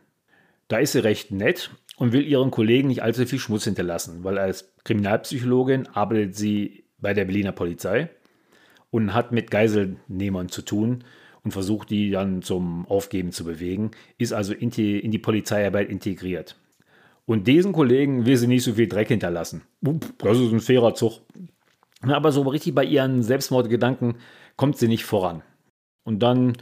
Da 0.68 0.78
ist 0.78 0.94
sie 0.94 1.04
recht 1.04 1.32
nett 1.32 1.72
und 1.98 2.12
will 2.12 2.26
ihren 2.26 2.52
Kollegen 2.52 2.88
nicht 2.88 3.04
allzu 3.04 3.26
viel 3.26 3.40
Schmutz 3.40 3.66
hinterlassen, 3.66 4.24
weil 4.24 4.38
als 4.38 4.74
Kriminalpsychologin 4.84 5.88
arbeitet 5.88 6.36
sie 6.36 6.86
bei 6.98 7.14
der 7.14 7.26
Berliner 7.26 7.52
Polizei 7.52 8.10
und 8.90 9.14
hat 9.14 9.32
mit 9.32 9.52
Geiselnehmern 9.52 10.50
zu 10.50 10.62
tun 10.62 11.04
und 11.44 11.52
versucht, 11.52 11.90
die 11.90 12.10
dann 12.10 12.42
zum 12.42 12.86
Aufgeben 12.88 13.32
zu 13.32 13.44
bewegen, 13.44 13.92
ist 14.18 14.34
also 14.34 14.54
in 14.54 14.70
die, 14.70 15.00
in 15.00 15.12
die 15.12 15.20
Polizeiarbeit 15.20 15.90
integriert. 15.90 16.56
Und 17.26 17.48
diesen 17.48 17.74
Kollegen 17.74 18.26
will 18.26 18.38
sie 18.38 18.48
nicht 18.48 18.64
so 18.64 18.74
viel 18.74 18.88
Dreck 18.88 19.08
hinterlassen. 19.08 19.62
Das 19.82 20.38
ist 20.38 20.52
ein 20.52 20.60
fairer 20.60 20.94
Zug. 20.94 21.22
Aber 22.02 22.32
so 22.32 22.42
richtig 22.42 22.76
bei 22.76 22.84
ihren 22.84 23.24
Selbstmordgedanken 23.24 24.16
kommt 24.58 24.78
sie 24.78 24.90
nicht 24.90 25.06
voran. 25.06 25.42
Und 26.04 26.20
dann 26.20 26.54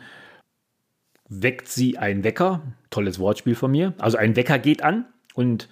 weckt 1.29 1.67
sie 1.67 1.97
einen 1.97 2.23
Wecker. 2.23 2.61
Tolles 2.91 3.17
Wortspiel 3.17 3.55
von 3.55 3.71
mir. 3.71 3.93
Also 3.97 4.17
ein 4.17 4.35
Wecker 4.35 4.59
geht 4.59 4.83
an 4.83 5.05
und 5.33 5.67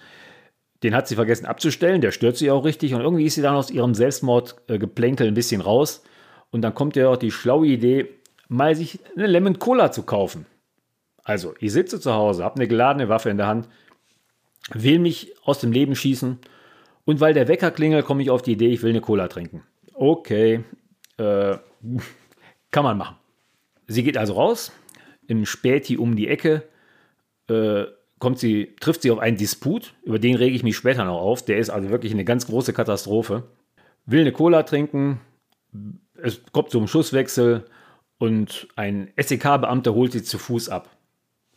den 0.82 0.94
hat 0.94 1.08
sie 1.08 1.14
vergessen 1.14 1.46
abzustellen. 1.46 2.00
Der 2.00 2.10
stört 2.10 2.36
sie 2.36 2.50
auch 2.50 2.64
richtig. 2.64 2.94
Und 2.94 3.00
irgendwie 3.00 3.26
ist 3.26 3.34
sie 3.34 3.42
dann 3.42 3.54
aus 3.54 3.70
ihrem 3.70 3.94
Selbstmordgeplänkel 3.94 5.26
ein 5.26 5.34
bisschen 5.34 5.60
raus. 5.60 6.02
Und 6.50 6.62
dann 6.62 6.74
kommt 6.74 6.96
ihr 6.96 7.10
auch 7.10 7.16
die 7.16 7.30
schlaue 7.30 7.66
Idee, 7.66 8.08
mal 8.48 8.74
sich 8.74 8.98
eine 9.14 9.26
Lemon 9.26 9.58
Cola 9.58 9.92
zu 9.92 10.02
kaufen. 10.02 10.46
Also, 11.22 11.54
ich 11.60 11.72
sitze 11.72 12.00
zu 12.00 12.12
Hause, 12.12 12.44
habe 12.44 12.56
eine 12.56 12.66
geladene 12.66 13.08
Waffe 13.08 13.30
in 13.30 13.36
der 13.36 13.46
Hand, 13.46 13.68
will 14.72 14.98
mich 14.98 15.34
aus 15.44 15.60
dem 15.60 15.70
Leben 15.70 15.94
schießen. 15.94 16.38
Und 17.04 17.20
weil 17.20 17.34
der 17.34 17.48
Wecker 17.48 17.70
klingelt, 17.70 18.04
komme 18.04 18.22
ich 18.22 18.30
auf 18.30 18.42
die 18.42 18.52
Idee, 18.52 18.68
ich 18.68 18.82
will 18.82 18.90
eine 18.90 19.00
Cola 19.00 19.28
trinken. 19.28 19.62
Okay, 19.94 20.64
äh, 21.18 21.56
kann 22.70 22.84
man 22.84 22.98
machen. 22.98 23.16
Sie 23.86 24.02
geht 24.02 24.16
also 24.16 24.34
raus, 24.34 24.72
im 25.26 25.44
Späti 25.44 25.98
um 25.98 26.16
die 26.16 26.28
Ecke, 26.28 26.64
äh, 27.48 27.84
kommt 28.20 28.38
sie, 28.38 28.76
trifft 28.78 29.02
sie 29.02 29.10
auf 29.10 29.18
einen 29.18 29.36
Disput, 29.36 29.94
über 30.04 30.20
den 30.20 30.36
rege 30.36 30.54
ich 30.54 30.62
mich 30.62 30.76
später 30.76 31.04
noch 31.04 31.18
auf. 31.18 31.44
Der 31.44 31.58
ist 31.58 31.70
also 31.70 31.90
wirklich 31.90 32.12
eine 32.12 32.24
ganz 32.24 32.46
große 32.46 32.72
Katastrophe. 32.72 33.44
Will 34.06 34.20
eine 34.20 34.32
Cola 34.32 34.62
trinken, 34.62 35.20
es 36.22 36.42
kommt 36.52 36.70
zum 36.70 36.86
Schusswechsel 36.86 37.64
und 38.18 38.68
ein 38.76 39.10
SEK-Beamter 39.16 39.94
holt 39.94 40.12
sie 40.12 40.22
zu 40.22 40.38
Fuß 40.38 40.68
ab. 40.68 40.88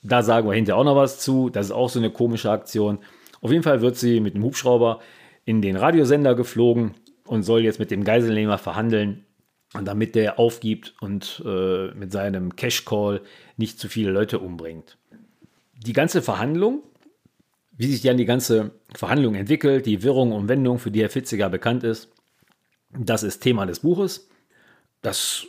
Da 0.01 0.23
sagen 0.23 0.47
wir 0.47 0.55
hinterher 0.55 0.79
auch 0.79 0.85
noch 0.85 0.95
was 0.95 1.19
zu. 1.19 1.49
Das 1.49 1.67
ist 1.67 1.71
auch 1.71 1.89
so 1.89 1.99
eine 1.99 2.11
komische 2.11 2.51
Aktion. 2.51 2.99
Auf 3.41 3.51
jeden 3.51 3.63
Fall 3.63 3.81
wird 3.81 3.97
sie 3.97 4.19
mit 4.19 4.35
dem 4.35 4.43
Hubschrauber 4.43 4.99
in 5.45 5.61
den 5.61 5.75
Radiosender 5.75 6.35
geflogen 6.35 6.93
und 7.25 7.43
soll 7.43 7.63
jetzt 7.63 7.79
mit 7.79 7.91
dem 7.91 8.03
Geiselnehmer 8.03 8.57
verhandeln, 8.57 9.25
damit 9.73 10.15
der 10.15 10.39
aufgibt 10.39 10.93
und 11.01 11.43
äh, 11.45 11.87
mit 11.93 12.11
seinem 12.11 12.55
Cash 12.55 12.85
Call 12.85 13.21
nicht 13.57 13.79
zu 13.79 13.89
viele 13.89 14.11
Leute 14.11 14.39
umbringt. 14.39 14.97
Die 15.85 15.93
ganze 15.93 16.21
Verhandlung, 16.21 16.83
wie 17.71 17.87
sich 17.87 18.01
dann 18.01 18.17
die 18.17 18.25
ganze 18.25 18.71
Verhandlung 18.93 19.35
entwickelt, 19.35 19.85
die 19.85 20.03
Wirrung 20.03 20.31
und 20.31 20.47
Wendung, 20.47 20.79
für 20.79 20.91
die 20.91 21.01
Herr 21.01 21.09
Fitziger 21.09 21.49
bekannt 21.49 21.83
ist, 21.83 22.09
das 22.91 23.23
ist 23.23 23.39
Thema 23.39 23.65
des 23.65 23.79
Buches. 23.79 24.29
Das 25.01 25.45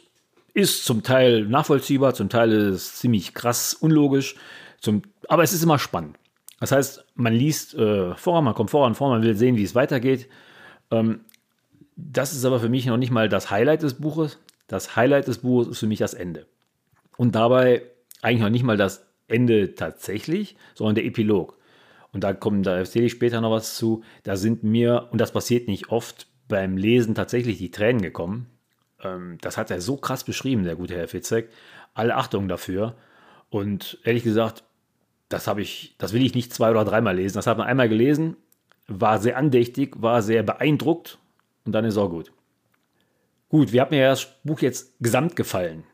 ist 0.54 0.84
zum 0.84 1.02
Teil 1.02 1.44
nachvollziehbar, 1.46 2.14
zum 2.14 2.28
Teil 2.28 2.52
ist 2.52 2.74
es 2.74 2.96
ziemlich 2.96 3.34
krass 3.34 3.74
unlogisch, 3.74 4.36
zum, 4.80 5.02
aber 5.28 5.42
es 5.42 5.52
ist 5.52 5.62
immer 5.62 5.78
spannend. 5.78 6.16
Das 6.60 6.72
heißt, 6.72 7.04
man 7.14 7.32
liest 7.32 7.74
äh, 7.74 8.14
vor, 8.14 8.40
man 8.42 8.54
kommt 8.54 8.70
voran, 8.70 8.94
vor, 8.94 9.10
man 9.10 9.22
will 9.22 9.36
sehen, 9.36 9.56
wie 9.56 9.64
es 9.64 9.74
weitergeht. 9.74 10.28
Ähm, 10.90 11.20
das 11.96 12.32
ist 12.32 12.44
aber 12.44 12.60
für 12.60 12.68
mich 12.68 12.86
noch 12.86 12.96
nicht 12.96 13.10
mal 13.10 13.28
das 13.28 13.50
Highlight 13.50 13.82
des 13.82 13.94
Buches. 13.94 14.38
Das 14.66 14.96
Highlight 14.96 15.28
des 15.28 15.38
Buches 15.38 15.68
ist 15.68 15.78
für 15.78 15.86
mich 15.86 15.98
das 15.98 16.14
Ende. 16.14 16.46
Und 17.16 17.34
dabei 17.34 17.82
eigentlich 18.22 18.40
noch 18.40 18.50
nicht 18.50 18.64
mal 18.64 18.76
das 18.76 19.03
Ende 19.28 19.74
tatsächlich, 19.74 20.56
sondern 20.74 20.96
der 20.96 21.04
Epilog. 21.04 21.58
Und 22.12 22.22
da 22.22 22.32
kommen, 22.32 22.62
da 22.62 22.76
erzähle 22.76 23.06
ich 23.06 23.12
später 23.12 23.40
noch 23.40 23.50
was 23.50 23.76
zu. 23.76 24.04
Da 24.22 24.36
sind 24.36 24.62
mir, 24.62 25.08
und 25.10 25.20
das 25.20 25.32
passiert 25.32 25.66
nicht 25.66 25.88
oft, 25.90 26.28
beim 26.48 26.76
Lesen 26.76 27.14
tatsächlich 27.14 27.58
die 27.58 27.70
Tränen 27.70 28.02
gekommen. 28.02 28.46
Ähm, 29.02 29.38
das 29.40 29.56
hat 29.56 29.70
er 29.70 29.80
so 29.80 29.96
krass 29.96 30.24
beschrieben, 30.24 30.64
der 30.64 30.76
gute 30.76 30.94
Herr 30.94 31.08
Fitzek. 31.08 31.48
Alle 31.94 32.16
Achtung 32.16 32.48
dafür. 32.48 32.94
Und 33.50 33.98
ehrlich 34.04 34.24
gesagt, 34.24 34.64
das 35.28 35.46
habe 35.46 35.62
ich, 35.62 35.94
das 35.98 36.12
will 36.12 36.24
ich 36.24 36.34
nicht 36.34 36.52
zwei 36.52 36.70
oder 36.70 36.84
dreimal 36.84 37.16
lesen. 37.16 37.36
Das 37.36 37.46
hat 37.46 37.58
man 37.58 37.66
einmal 37.66 37.88
gelesen, 37.88 38.36
war 38.86 39.18
sehr 39.18 39.36
andächtig, 39.36 39.94
war 40.00 40.22
sehr 40.22 40.42
beeindruckt 40.42 41.18
und 41.64 41.72
dann 41.72 41.84
ist 41.84 41.96
auch 41.96 42.10
gut. 42.10 42.32
Gut, 43.48 43.72
wie 43.72 43.80
hat 43.80 43.90
mir 43.90 44.08
das 44.08 44.26
Buch 44.44 44.60
jetzt 44.60 44.94
gesamt 45.00 45.36
gefallen? 45.36 45.84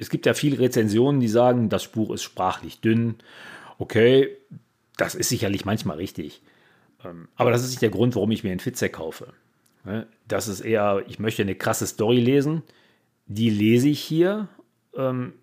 Es 0.00 0.10
gibt 0.10 0.26
ja 0.26 0.34
viele 0.34 0.58
Rezensionen, 0.58 1.20
die 1.20 1.28
sagen, 1.28 1.68
das 1.68 1.86
Buch 1.86 2.10
ist 2.10 2.22
sprachlich 2.22 2.80
dünn. 2.80 3.16
Okay, 3.78 4.36
das 4.96 5.14
ist 5.14 5.28
sicherlich 5.28 5.64
manchmal 5.64 5.98
richtig. 5.98 6.40
Ähm, 7.04 7.28
aber 7.36 7.50
das 7.50 7.62
ist 7.62 7.70
nicht 7.70 7.82
der 7.82 7.90
Grund, 7.90 8.16
warum 8.16 8.30
ich 8.30 8.42
mir 8.42 8.50
einen 8.50 8.60
Fitzek 8.60 8.94
kaufe. 8.94 9.32
Ne? 9.84 10.06
Das 10.26 10.48
ist 10.48 10.60
eher, 10.60 11.02
ich 11.06 11.18
möchte 11.18 11.42
eine 11.42 11.54
krasse 11.54 11.86
Story 11.86 12.18
lesen. 12.18 12.62
Die 13.26 13.50
lese 13.50 13.88
ich 13.88 14.00
hier. 14.00 14.48
Ähm, 14.96 15.34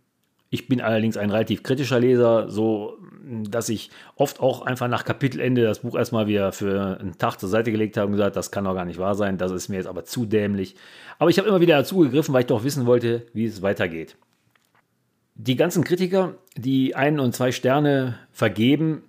ich 0.49 0.67
bin 0.67 0.81
allerdings 0.81 1.17
ein 1.17 1.29
relativ 1.29 1.61
kritischer 1.61 1.99
Leser, 1.99 2.49
so 2.49 2.97
dass 3.43 3.69
ich 3.69 3.91
oft 4.15 4.39
auch 4.39 4.61
einfach 4.61 4.87
nach 4.87 5.03
Kapitelende 5.03 5.63
das 5.63 5.79
Buch 5.79 5.95
erstmal 5.95 6.27
wieder 6.27 6.51
für 6.51 6.97
einen 6.99 7.17
Tag 7.17 7.37
zur 7.37 7.49
Seite 7.49 7.71
gelegt 7.71 7.97
habe 7.97 8.07
und 8.07 8.13
gesagt, 8.13 8.35
das 8.35 8.51
kann 8.51 8.63
doch 8.63 8.73
gar 8.73 8.85
nicht 8.85 8.99
wahr 8.99 9.15
sein, 9.15 9.37
das 9.37 9.51
ist 9.51 9.67
mir 9.67 9.75
jetzt 9.75 9.87
aber 9.87 10.05
zu 10.05 10.25
dämlich. 10.25 10.75
Aber 11.19 11.29
ich 11.29 11.37
habe 11.37 11.49
immer 11.49 11.59
wieder 11.59 11.77
dazu 11.77 11.99
gegriffen, 11.99 12.33
weil 12.33 12.41
ich 12.41 12.47
doch 12.47 12.63
wissen 12.63 12.85
wollte, 12.85 13.27
wie 13.33 13.45
es 13.45 13.61
weitergeht. 13.61 14.15
Die 15.39 15.55
ganzen 15.55 15.83
Kritiker, 15.83 16.33
die 16.55 16.95
ein 16.95 17.19
und 17.19 17.35
zwei 17.35 17.51
Sterne 17.51 18.17
vergeben, 18.31 19.03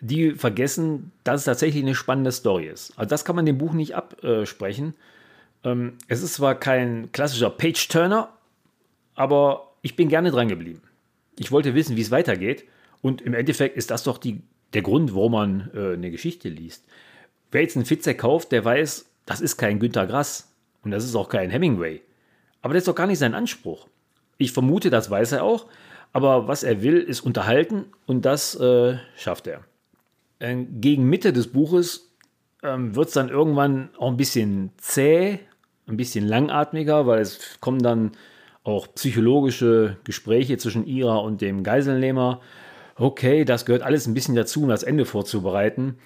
die 0.00 0.32
vergessen, 0.32 1.10
dass 1.24 1.40
es 1.40 1.44
tatsächlich 1.44 1.82
eine 1.82 1.94
spannende 1.94 2.32
Story 2.32 2.66
ist. 2.66 2.92
Also 2.96 3.08
das 3.08 3.24
kann 3.24 3.36
man 3.36 3.46
dem 3.46 3.58
Buch 3.58 3.72
nicht 3.72 3.94
absprechen. 3.96 4.94
Ähm, 5.64 5.94
es 6.06 6.22
ist 6.22 6.34
zwar 6.34 6.54
kein 6.54 7.10
klassischer 7.12 7.50
Page-Turner, 7.50 8.32
aber 9.14 9.72
ich 9.82 9.96
bin 9.96 10.08
gerne 10.08 10.30
dran 10.30 10.48
geblieben. 10.48 10.82
Ich 11.38 11.52
wollte 11.52 11.74
wissen, 11.74 11.96
wie 11.96 12.02
es 12.02 12.10
weitergeht. 12.10 12.64
Und 13.02 13.20
im 13.20 13.34
Endeffekt 13.34 13.76
ist 13.76 13.90
das 13.90 14.04
doch 14.04 14.18
die, 14.18 14.42
der 14.72 14.82
Grund, 14.82 15.14
warum 15.14 15.32
man 15.32 15.70
äh, 15.74 15.94
eine 15.94 16.10
Geschichte 16.10 16.48
liest. 16.48 16.84
Wer 17.50 17.62
jetzt 17.62 17.76
einen 17.76 17.86
Fitzek 17.86 18.18
kauft, 18.18 18.52
der 18.52 18.64
weiß, 18.64 19.06
das 19.26 19.40
ist 19.40 19.56
kein 19.56 19.80
Günter 19.80 20.06
Grass 20.06 20.52
und 20.82 20.92
das 20.92 21.04
ist 21.04 21.16
auch 21.16 21.28
kein 21.28 21.50
Hemingway. 21.50 22.02
Aber 22.62 22.74
das 22.74 22.82
ist 22.82 22.88
doch 22.88 22.94
gar 22.94 23.06
nicht 23.06 23.18
sein 23.18 23.34
Anspruch. 23.34 23.88
Ich 24.40 24.52
vermute, 24.52 24.90
das 24.90 25.10
weiß 25.10 25.32
er 25.32 25.44
auch, 25.44 25.66
aber 26.12 26.48
was 26.48 26.62
er 26.62 26.82
will, 26.82 26.98
ist 26.98 27.20
unterhalten 27.20 27.86
und 28.06 28.24
das 28.24 28.54
äh, 28.56 28.96
schafft 29.16 29.46
er. 29.46 29.60
Äh, 30.38 30.64
gegen 30.64 31.08
Mitte 31.08 31.32
des 31.32 31.48
Buches 31.48 32.12
ähm, 32.62 32.96
wird 32.96 33.08
es 33.08 33.14
dann 33.14 33.28
irgendwann 33.28 33.90
auch 33.98 34.08
ein 34.08 34.16
bisschen 34.16 34.72
zäh, 34.78 35.38
ein 35.86 35.96
bisschen 35.96 36.26
langatmiger, 36.26 37.06
weil 37.06 37.20
es 37.20 37.60
kommen 37.60 37.82
dann 37.82 38.12
auch 38.64 38.88
psychologische 38.94 39.96
Gespräche 40.04 40.58
zwischen 40.58 40.86
Ira 40.86 41.16
und 41.16 41.40
dem 41.40 41.62
Geiselnehmer 41.62 42.40
okay, 43.00 43.44
das 43.44 43.64
gehört 43.64 43.82
alles 43.82 44.06
ein 44.06 44.14
bisschen 44.14 44.34
dazu, 44.34 44.62
um 44.62 44.68
das 44.68 44.82
Ende 44.82 45.04
vorzubereiten. 45.04 45.96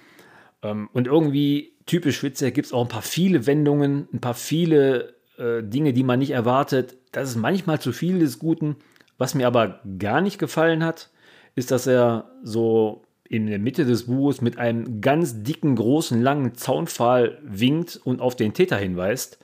Ähm, 0.63 0.89
und 0.93 1.07
irgendwie 1.07 1.73
typisch 1.85 2.17
Schwitzer 2.17 2.51
gibt 2.51 2.67
es 2.67 2.73
auch 2.73 2.83
ein 2.83 2.89
paar 2.89 3.01
viele 3.01 3.45
Wendungen, 3.45 4.07
ein 4.13 4.21
paar 4.21 4.33
viele 4.33 5.15
äh, 5.37 5.61
Dinge, 5.61 5.93
die 5.93 6.03
man 6.03 6.19
nicht 6.19 6.31
erwartet. 6.31 6.97
Das 7.15 7.29
ist 7.29 7.37
manchmal 7.37 7.79
zu 7.79 7.93
viel 7.93 8.19
des 8.19 8.39
Guten. 8.39 8.75
Was 9.17 9.35
mir 9.35 9.47
aber 9.47 9.79
gar 9.97 10.19
nicht 10.19 10.37
gefallen 10.37 10.83
hat, 10.83 11.11
ist, 11.55 11.71
dass 11.71 11.87
er 11.87 12.29
so 12.43 13.03
in 13.29 13.47
der 13.47 13.57
Mitte 13.57 13.85
des 13.85 14.07
Buches 14.07 14.41
mit 14.41 14.57
einem 14.57 14.99
ganz 14.99 15.41
dicken, 15.41 15.77
großen, 15.77 16.21
langen 16.21 16.55
Zaunpfahl 16.55 17.39
winkt 17.41 17.95
und 18.03 18.19
auf 18.19 18.35
den 18.35 18.53
Täter 18.53 18.75
hinweist, 18.75 19.39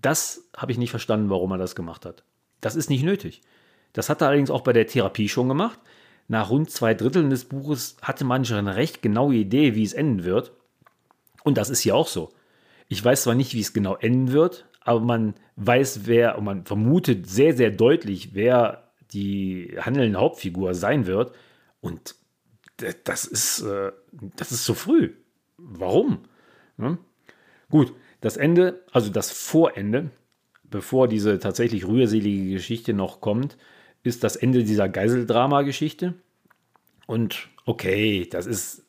das 0.00 0.48
habe 0.56 0.72
ich 0.72 0.78
nicht 0.78 0.88
verstanden, 0.88 1.28
warum 1.28 1.50
er 1.50 1.58
das 1.58 1.76
gemacht 1.76 2.06
hat. 2.06 2.24
Das 2.62 2.74
ist 2.74 2.88
nicht 2.88 3.04
nötig. 3.04 3.42
Das 3.92 4.08
hat 4.08 4.22
er 4.22 4.28
allerdings 4.28 4.50
auch 4.50 4.62
bei 4.62 4.72
der 4.72 4.86
Therapie 4.86 5.28
schon 5.28 5.48
gemacht. 5.48 5.78
Nach 6.28 6.48
rund 6.48 6.70
zwei 6.70 6.94
Dritteln 6.94 7.28
des 7.28 7.44
Buches 7.44 7.98
hatte 8.00 8.24
man 8.24 8.46
schon 8.46 8.56
eine 8.56 8.76
recht 8.76 9.02
genaue 9.02 9.34
Idee, 9.34 9.74
wie 9.74 9.84
es 9.84 9.92
enden 9.92 10.24
wird. 10.24 10.52
Und 11.44 11.58
das 11.58 11.68
ist 11.68 11.80
hier 11.80 11.94
auch 11.94 12.08
so. 12.08 12.32
Ich 12.88 13.04
weiß 13.04 13.24
zwar 13.24 13.34
nicht, 13.34 13.52
wie 13.52 13.60
es 13.60 13.74
genau 13.74 13.96
enden 13.96 14.32
wird, 14.32 14.64
aber 14.86 15.00
man 15.00 15.34
weiß, 15.56 16.06
wer, 16.06 16.38
und 16.38 16.44
man 16.44 16.64
vermutet 16.64 17.28
sehr, 17.28 17.54
sehr 17.54 17.70
deutlich, 17.70 18.34
wer 18.34 18.92
die 19.12 19.76
handelnde 19.80 20.18
Hauptfigur 20.18 20.74
sein 20.74 21.06
wird. 21.06 21.34
Und 21.80 22.14
das 23.04 23.24
ist, 23.24 23.62
äh, 23.62 23.90
das 24.36 24.52
ist 24.52 24.64
zu 24.64 24.74
früh. 24.74 25.14
Warum? 25.56 26.20
Ne? 26.76 26.98
Gut, 27.68 27.92
das 28.20 28.36
Ende, 28.36 28.84
also 28.92 29.10
das 29.10 29.32
Vorende, 29.32 30.10
bevor 30.62 31.08
diese 31.08 31.40
tatsächlich 31.40 31.86
rührselige 31.86 32.52
Geschichte 32.52 32.92
noch 32.92 33.20
kommt, 33.20 33.56
ist 34.04 34.22
das 34.22 34.36
Ende 34.36 34.62
dieser 34.62 34.88
Geiseldrama-Geschichte. 34.88 36.14
Und 37.06 37.48
okay, 37.64 38.28
das 38.30 38.46
ist. 38.46 38.84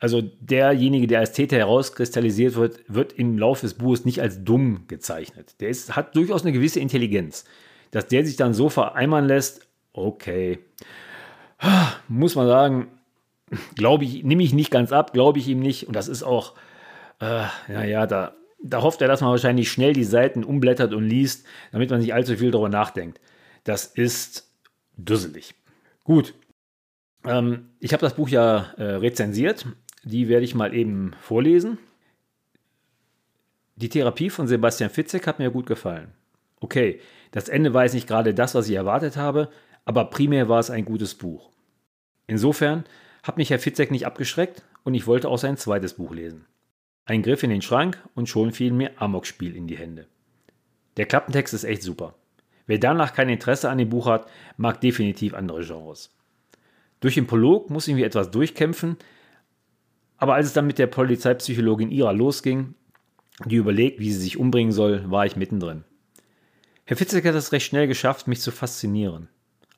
Also 0.00 0.22
derjenige, 0.22 1.08
der 1.08 1.20
als 1.20 1.32
Täter 1.32 1.56
herauskristallisiert 1.56 2.54
wird, 2.54 2.80
wird 2.86 3.12
im 3.14 3.36
Laufe 3.36 3.62
des 3.62 3.74
Buches 3.74 4.04
nicht 4.04 4.20
als 4.20 4.44
dumm 4.44 4.84
gezeichnet. 4.86 5.56
Der 5.60 5.68
ist, 5.68 5.96
hat 5.96 6.14
durchaus 6.14 6.42
eine 6.42 6.52
gewisse 6.52 6.78
Intelligenz. 6.80 7.44
Dass 7.90 8.06
der 8.06 8.24
sich 8.24 8.36
dann 8.36 8.54
so 8.54 8.68
vereinbaren 8.68 9.26
lässt, 9.26 9.66
okay. 9.92 10.60
Muss 12.08 12.36
man 12.36 12.46
sagen, 12.46 12.88
glaube 13.74 14.04
ich, 14.04 14.22
nehme 14.22 14.42
ich 14.42 14.52
nicht 14.52 14.70
ganz 14.70 14.92
ab, 14.92 15.12
glaube 15.12 15.40
ich 15.40 15.48
ihm 15.48 15.60
nicht. 15.60 15.88
Und 15.88 15.96
das 15.96 16.06
ist 16.06 16.22
auch, 16.22 16.54
äh, 17.20 17.44
naja, 17.66 18.06
da, 18.06 18.34
da 18.62 18.82
hofft 18.82 19.02
er, 19.02 19.08
dass 19.08 19.20
man 19.20 19.30
wahrscheinlich 19.30 19.70
schnell 19.70 19.94
die 19.94 20.04
Seiten 20.04 20.44
umblättert 20.44 20.92
und 20.92 21.04
liest, 21.08 21.44
damit 21.72 21.90
man 21.90 22.00
nicht 22.00 22.14
allzu 22.14 22.36
viel 22.36 22.52
darüber 22.52 22.68
nachdenkt. 22.68 23.20
Das 23.64 23.86
ist 23.86 24.48
dusselig. 24.96 25.54
Gut. 26.04 26.34
Ähm, 27.24 27.70
ich 27.80 27.92
habe 27.92 28.00
das 28.00 28.14
Buch 28.14 28.28
ja 28.28 28.72
äh, 28.76 28.82
rezensiert. 28.82 29.66
Die 30.10 30.30
werde 30.30 30.46
ich 30.46 30.54
mal 30.54 30.74
eben 30.74 31.12
vorlesen. 31.20 31.76
Die 33.76 33.90
Therapie 33.90 34.30
von 34.30 34.48
Sebastian 34.48 34.88
Fitzek 34.88 35.26
hat 35.26 35.38
mir 35.38 35.50
gut 35.50 35.66
gefallen. 35.66 36.12
Okay, 36.60 36.98
das 37.30 37.50
Ende 37.50 37.74
war 37.74 37.84
jetzt 37.84 37.92
nicht 37.92 38.08
gerade 38.08 38.32
das, 38.32 38.54
was 38.54 38.70
ich 38.70 38.74
erwartet 38.74 39.18
habe, 39.18 39.50
aber 39.84 40.06
primär 40.06 40.48
war 40.48 40.60
es 40.60 40.70
ein 40.70 40.86
gutes 40.86 41.14
Buch. 41.14 41.50
Insofern 42.26 42.84
hat 43.22 43.36
mich 43.36 43.50
Herr 43.50 43.58
Fitzek 43.58 43.90
nicht 43.90 44.06
abgeschreckt 44.06 44.64
und 44.82 44.94
ich 44.94 45.06
wollte 45.06 45.28
auch 45.28 45.36
sein 45.36 45.58
zweites 45.58 45.92
Buch 45.92 46.14
lesen. 46.14 46.46
Ein 47.04 47.22
Griff 47.22 47.42
in 47.42 47.50
den 47.50 47.60
Schrank 47.60 48.02
und 48.14 48.30
schon 48.30 48.52
fiel 48.52 48.72
mir 48.72 48.92
Amok-Spiel 48.96 49.54
in 49.54 49.66
die 49.66 49.76
Hände. 49.76 50.06
Der 50.96 51.04
Klappentext 51.04 51.52
ist 51.52 51.64
echt 51.64 51.82
super. 51.82 52.14
Wer 52.66 52.78
danach 52.78 53.12
kein 53.12 53.28
Interesse 53.28 53.68
an 53.68 53.76
dem 53.76 53.90
Buch 53.90 54.06
hat, 54.06 54.26
mag 54.56 54.80
definitiv 54.80 55.34
andere 55.34 55.62
Genres. 55.66 56.16
Durch 57.00 57.14
den 57.14 57.26
Prolog 57.26 57.68
muss 57.68 57.86
ich 57.88 57.94
mir 57.94 58.06
etwas 58.06 58.30
durchkämpfen, 58.30 58.96
aber 60.18 60.34
als 60.34 60.46
es 60.46 60.52
dann 60.52 60.66
mit 60.66 60.78
der 60.78 60.88
Polizeipsychologin 60.88 61.90
Ira 61.90 62.10
losging, 62.10 62.74
die 63.46 63.56
überlegt, 63.56 64.00
wie 64.00 64.12
sie 64.12 64.18
sich 64.18 64.36
umbringen 64.36 64.72
soll, 64.72 65.10
war 65.10 65.24
ich 65.24 65.36
mittendrin. 65.36 65.84
Herr 66.84 66.96
Fitzek 66.96 67.24
hat 67.24 67.34
es 67.34 67.52
recht 67.52 67.66
schnell 67.66 67.86
geschafft, 67.86 68.26
mich 68.26 68.40
zu 68.40 68.50
faszinieren. 68.50 69.28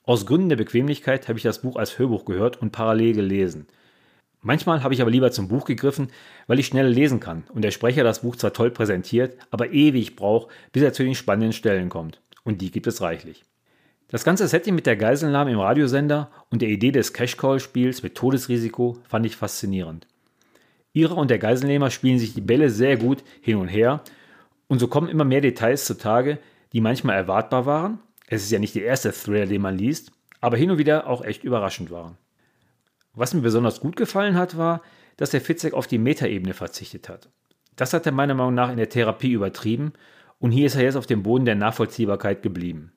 Aus 0.04 0.26
Gründen 0.26 0.48
der 0.48 0.56
Bequemlichkeit 0.56 1.28
habe 1.28 1.38
ich 1.38 1.42
das 1.42 1.62
Buch 1.62 1.76
als 1.76 1.98
Hörbuch 1.98 2.24
gehört 2.24 2.60
und 2.60 2.72
parallel 2.72 3.12
gelesen. 3.12 3.66
Manchmal 4.42 4.82
habe 4.82 4.94
ich 4.94 5.02
aber 5.02 5.10
lieber 5.10 5.30
zum 5.30 5.48
Buch 5.48 5.66
gegriffen, 5.66 6.08
weil 6.46 6.58
ich 6.58 6.66
schneller 6.66 6.88
lesen 6.88 7.20
kann 7.20 7.44
und 7.52 7.62
der 7.62 7.70
Sprecher 7.72 8.04
das 8.04 8.22
Buch 8.22 8.36
zwar 8.36 8.54
toll 8.54 8.70
präsentiert, 8.70 9.36
aber 9.50 9.70
ewig 9.70 10.16
braucht, 10.16 10.48
bis 10.72 10.82
er 10.82 10.94
zu 10.94 11.04
den 11.04 11.14
spannenden 11.14 11.52
Stellen 11.52 11.90
kommt. 11.90 12.22
Und 12.42 12.62
die 12.62 12.70
gibt 12.70 12.86
es 12.86 13.02
reichlich. 13.02 13.44
Das 14.08 14.24
ganze 14.24 14.48
Setting 14.48 14.74
mit 14.74 14.86
der 14.86 14.96
Geiselnahme 14.96 15.52
im 15.52 15.60
Radiosender 15.60 16.30
und 16.50 16.62
der 16.62 16.70
Idee 16.70 16.90
des 16.90 17.12
Cash-Call-Spiels 17.12 18.02
mit 18.02 18.14
Todesrisiko 18.14 18.98
fand 19.06 19.26
ich 19.26 19.36
faszinierend. 19.36 20.06
Ira 20.92 21.14
und 21.14 21.30
der 21.30 21.38
Geiselnehmer 21.38 21.90
spielen 21.90 22.18
sich 22.18 22.34
die 22.34 22.40
Bälle 22.40 22.70
sehr 22.70 22.96
gut 22.96 23.22
hin 23.40 23.56
und 23.56 23.68
her 23.68 24.02
und 24.68 24.78
so 24.78 24.88
kommen 24.88 25.08
immer 25.08 25.24
mehr 25.24 25.40
Details 25.40 25.84
zutage, 25.84 26.38
die 26.72 26.80
manchmal 26.80 27.16
erwartbar 27.16 27.66
waren. 27.66 27.98
Es 28.26 28.42
ist 28.42 28.50
ja 28.50 28.58
nicht 28.58 28.74
der 28.74 28.84
erste 28.84 29.12
Thriller, 29.12 29.46
den 29.46 29.62
man 29.62 29.76
liest, 29.76 30.12
aber 30.40 30.56
hin 30.56 30.70
und 30.70 30.78
wieder 30.78 31.06
auch 31.06 31.24
echt 31.24 31.44
überraschend 31.44 31.90
waren. 31.90 32.16
Was 33.14 33.34
mir 33.34 33.40
besonders 33.40 33.80
gut 33.80 33.96
gefallen 33.96 34.36
hat, 34.36 34.56
war, 34.56 34.82
dass 35.16 35.30
der 35.30 35.40
Fitzek 35.40 35.74
auf 35.74 35.86
die 35.86 35.98
Metaebene 35.98 36.54
verzichtet 36.54 37.08
hat. 37.08 37.28
Das 37.76 37.92
hat 37.92 38.06
er 38.06 38.12
meiner 38.12 38.34
Meinung 38.34 38.54
nach 38.54 38.70
in 38.70 38.76
der 38.76 38.88
Therapie 38.88 39.32
übertrieben 39.32 39.92
und 40.38 40.52
hier 40.52 40.66
ist 40.66 40.76
er 40.76 40.82
jetzt 40.82 40.96
auf 40.96 41.06
dem 41.06 41.22
Boden 41.22 41.44
der 41.44 41.56
Nachvollziehbarkeit 41.56 42.42
geblieben. 42.42 42.92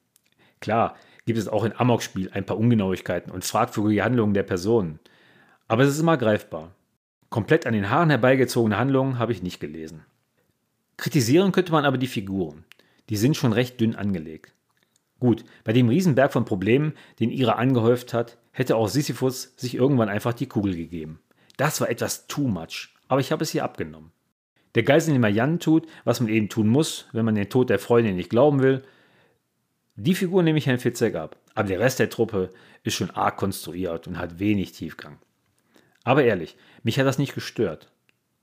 Klar, 0.62 0.96
gibt 1.26 1.40
es 1.40 1.48
auch 1.48 1.64
in 1.64 1.74
Amok-Spiel 1.76 2.30
ein 2.34 2.46
paar 2.46 2.58
Ungenauigkeiten 2.58 3.32
und 3.32 3.46
fragwürdige 3.46 4.04
Handlungen 4.04 4.34
der 4.34 4.44
Personen. 4.44 5.00
Aber 5.68 5.84
es 5.84 5.90
ist 5.90 6.00
immer 6.00 6.18
greifbar. 6.18 6.76
Komplett 7.34 7.66
an 7.66 7.74
den 7.74 7.90
Haaren 7.90 8.12
herbeigezogene 8.12 8.78
Handlungen 8.78 9.18
habe 9.18 9.32
ich 9.32 9.42
nicht 9.42 9.60
gelesen. 9.60 10.06
Kritisieren 10.98 11.52
könnte 11.52 11.72
man 11.72 11.84
aber 11.84 11.98
die 11.98 12.06
Figuren. 12.06 12.64
Die 13.10 13.18
sind 13.18 13.36
schon 13.36 13.54
recht 13.54 13.82
dünn 13.82 13.96
angelegt. 13.96 14.54
Gut, 15.20 15.44
bei 15.64 15.74
dem 15.74 15.90
Riesenberg 15.90 16.32
von 16.32 16.46
Problemen, 16.46 16.94
den 17.20 17.32
Ira 17.32 17.54
angehäuft 17.54 18.14
hat, 18.14 18.38
hätte 18.52 18.76
auch 18.76 18.88
Sisyphus 18.88 19.54
sich 19.58 19.74
irgendwann 19.74 20.10
einfach 20.10 20.34
die 20.34 20.46
Kugel 20.46 20.76
gegeben. 20.76 21.22
Das 21.58 21.82
war 21.82 21.90
etwas 21.90 22.28
too 22.28 22.48
much, 22.48 22.94
aber 23.08 23.20
ich 23.20 23.32
habe 23.32 23.42
es 23.42 23.50
hier 23.50 23.64
abgenommen. 23.64 24.12
Der 24.76 24.84
Geiselnehmer 24.84 25.28
Jan 25.28 25.60
tut, 25.60 25.88
was 26.04 26.20
man 26.20 26.30
eben 26.30 26.50
tun 26.50 26.68
muss, 26.68 27.08
wenn 27.14 27.26
man 27.26 27.34
den 27.34 27.50
Tod 27.50 27.72
der 27.72 27.80
Freundin 27.80 28.16
nicht 28.16 28.30
glauben 28.30 28.62
will, 28.62 28.84
die 29.96 30.14
Figur 30.14 30.44
nehme 30.44 30.60
ich 30.60 30.68
Herrn 30.68 30.78
Fitzek 30.78 31.16
ab, 31.16 31.36
aber 31.56 31.70
der 31.70 31.80
Rest 31.80 31.98
der 31.98 32.12
Truppe 32.12 32.52
ist 32.84 32.94
schon 32.94 33.10
arg 33.10 33.38
konstruiert 33.38 34.06
und 34.06 34.20
hat 34.20 34.38
wenig 34.38 34.74
Tiefgang. 34.74 35.18
Aber 36.04 36.24
ehrlich, 36.24 36.58
mich 36.84 37.00
hat 37.00 37.06
das 37.06 37.18
nicht 37.18 37.34
gestört. 37.34 37.92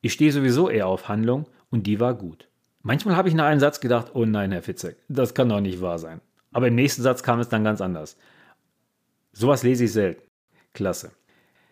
Ich 0.01 0.13
stehe 0.13 0.33
sowieso 0.33 0.69
eher 0.71 0.87
auf 0.87 1.09
Handlung 1.09 1.47
und 1.71 1.87
die 1.87 2.01
war 2.01 2.15
gut. 2.15 2.49
Manchmal 2.83 3.17
habe 3.17 3.29
ich 3.29 3.35
nach 3.35 3.45
einem 3.45 3.61
Satz 3.61 3.81
gedacht, 3.81 4.13
oh 4.15 4.25
nein, 4.25 4.53
Herr 4.53 4.63
Fitzek, 4.63 4.97
das 5.09 5.35
kann 5.35 5.51
doch 5.51 5.61
nicht 5.61 5.83
wahr 5.83 5.99
sein. 5.99 6.21
Aber 6.53 6.69
im 6.69 6.75
nächsten 6.75 7.03
Satz 7.03 7.23
kam 7.23 7.39
es 7.41 7.49
dann 7.49 7.65
ganz 7.65 7.81
anders. 7.81 8.17
Sowas 9.33 9.63
lese 9.63 9.85
ich 9.85 9.93
selten. 9.93 10.23
Klasse. 10.73 11.13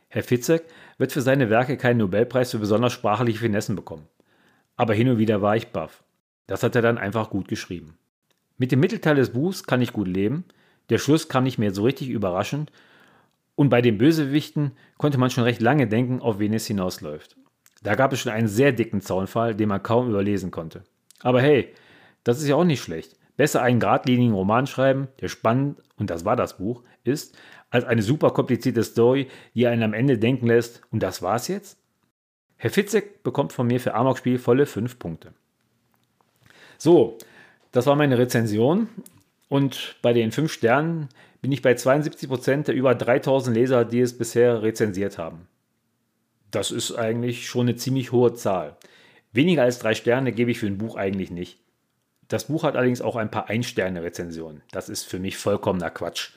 Herr 0.09 0.23
Fitzek 0.23 0.65
wird 0.99 1.13
für 1.13 1.23
seine 1.23 1.51
Werke 1.51 1.77
keinen 1.77 1.99
Nobelpreis 1.99 2.51
für 2.51 2.59
besonders 2.59 2.93
sprachliche 2.93 3.41
Finessen 3.41 3.77
bekommen. 3.77 4.07
Aber 4.77 4.95
hin 4.95 5.09
und 5.09 5.19
wieder 5.19 5.43
war 5.43 5.57
ich 5.57 5.69
baff. 5.69 6.03
Das 6.47 6.63
hat 6.63 6.77
er 6.77 6.83
dann 6.83 6.99
einfach 6.99 7.31
gut 7.31 7.49
geschrieben. 7.49 7.99
Mit 8.59 8.73
dem 8.73 8.81
Mittelteil 8.81 9.17
des 9.17 9.31
Buchs 9.31 9.65
kann 9.65 9.83
ich 9.83 9.93
gut 9.93 10.09
leben. 10.09 10.45
Der 10.91 10.99
Schluss 10.99 11.29
kam 11.29 11.45
nicht 11.45 11.59
mehr 11.59 11.73
so 11.73 11.83
richtig 11.83 12.09
überraschend. 12.09 12.73
Und 13.59 13.71
bei 13.71 13.83
den 13.83 13.99
Bösewichten 13.99 14.71
konnte 14.99 15.19
man 15.19 15.31
schon 15.31 15.43
recht 15.43 15.61
lange 15.61 15.89
denken, 15.89 16.21
auf 16.21 16.39
wen 16.39 16.55
es 16.55 16.69
hinausläuft. 16.69 17.37
Da 17.83 17.97
gab 17.97 18.13
es 18.13 18.21
schon 18.21 18.31
einen 18.31 18.47
sehr 18.47 18.71
dicken 18.71 19.01
Zaunfall, 19.01 19.53
den 19.57 19.69
man 19.69 19.83
kaum 19.83 20.09
überlesen 20.09 20.53
konnte. 20.53 20.85
Aber 21.25 21.43
hey, 21.43 21.75
das 22.23 22.41
ist 22.41 22.47
ja 22.47 22.55
auch 22.55 22.63
nicht 22.63 22.81
schlecht. 22.81 23.17
Besser 23.37 23.61
einen 23.61 23.81
geradlinigen 23.81 24.33
Roman 24.33 24.69
schreiben, 24.69 25.09
der 25.21 25.27
spannend, 25.27 25.83
und 25.97 26.09
das 26.09 26.25
war 26.25 26.37
das 26.37 26.59
Buch, 26.59 26.85
ist, 27.03 27.37
als 27.69 27.85
eine 27.85 28.03
super 28.03 28.31
komplizierte 28.31 28.85
Story, 28.85 29.27
die 29.55 29.67
einen 29.67 29.83
am 29.83 29.93
Ende 29.93 30.19
denken 30.19 30.47
lässt, 30.47 30.83
und 30.93 31.03
das 31.03 31.21
war's 31.21 31.49
jetzt? 31.49 31.81
Herr 32.59 32.71
Fitzek 32.71 33.25
bekommt 33.25 33.53
von 33.53 33.67
mir 33.67 33.81
für 33.81 33.93
Amok-Spiel 33.93 34.39
volle 34.39 34.67
5 34.67 35.01
Punkte. 35.01 35.35
So, 36.77 37.19
das 37.73 37.87
war 37.87 37.97
meine 37.97 38.19
Rezension. 38.19 38.87
Und 39.49 39.97
bei 40.01 40.13
den 40.13 40.31
5 40.31 40.53
Sternen 40.53 41.09
bin 41.41 41.53
ich 41.53 41.63
bei 41.63 41.75
72 41.75 42.29
Prozent 42.29 42.69
der 42.69 42.75
über 42.75 42.95
3000 42.95 43.57
Leser, 43.57 43.85
die 43.85 44.01
es 44.01 44.17
bisher 44.17 44.63
rezensiert 44.63 45.19
haben. 45.19 45.47
Das 46.51 46.71
ist 46.71 46.93
eigentlich 46.93 47.47
schon 47.49 47.69
eine 47.69 47.77
ziemlich 47.77 48.13
hohe 48.13 48.35
Zahl. 48.35 48.77
Weniger 49.33 49.63
als 49.63 49.79
drei 49.79 49.95
Sterne 49.95 50.33
gebe 50.33 50.51
ich 50.51 50.59
für 50.59 50.67
ein 50.67 50.79
Buch 50.79 50.97
eigentlich 50.97 51.31
nicht. 51.31 51.59
Das 52.29 52.45
Buch 52.45 52.63
hat 52.63 52.77
allerdings 52.77 53.01
auch 53.01 53.17
ein 53.17 53.31
paar 53.31 53.49
Ein-Sterne-Rezensionen. 53.49 54.63
Das 54.71 54.89
ist 54.89 55.05
für 55.05 55.19
mich 55.19 55.37
vollkommener 55.37 55.91
Quatsch. 55.91 56.31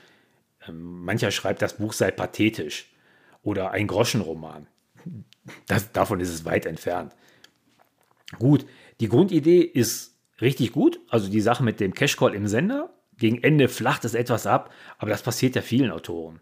Ähm, 0.67 1.03
mancher 1.03 1.31
schreibt, 1.31 1.61
das 1.61 1.77
Buch 1.77 1.93
sei 1.93 2.11
pathetisch 2.11 2.91
oder 3.43 3.71
ein 3.71 3.87
Groschenroman. 3.87 4.67
Das, 5.65 5.91
davon 5.91 6.19
ist 6.19 6.29
es 6.29 6.45
weit 6.45 6.65
entfernt. 6.65 7.15
Gut, 8.37 8.65
die 8.99 9.09
Grundidee 9.09 9.61
ist 9.61 10.15
richtig 10.39 10.71
gut. 10.71 10.99
Also 11.09 11.29
die 11.29 11.41
Sache 11.41 11.63
mit 11.63 11.79
dem 11.79 11.93
Cash-Call 11.93 12.35
im 12.35 12.47
Sender. 12.47 12.93
Gegen 13.21 13.43
Ende 13.43 13.67
flacht 13.67 14.03
es 14.03 14.15
etwas 14.15 14.47
ab, 14.47 14.73
aber 14.97 15.11
das 15.11 15.21
passiert 15.21 15.55
ja 15.55 15.61
vielen 15.61 15.91
Autoren. 15.91 16.39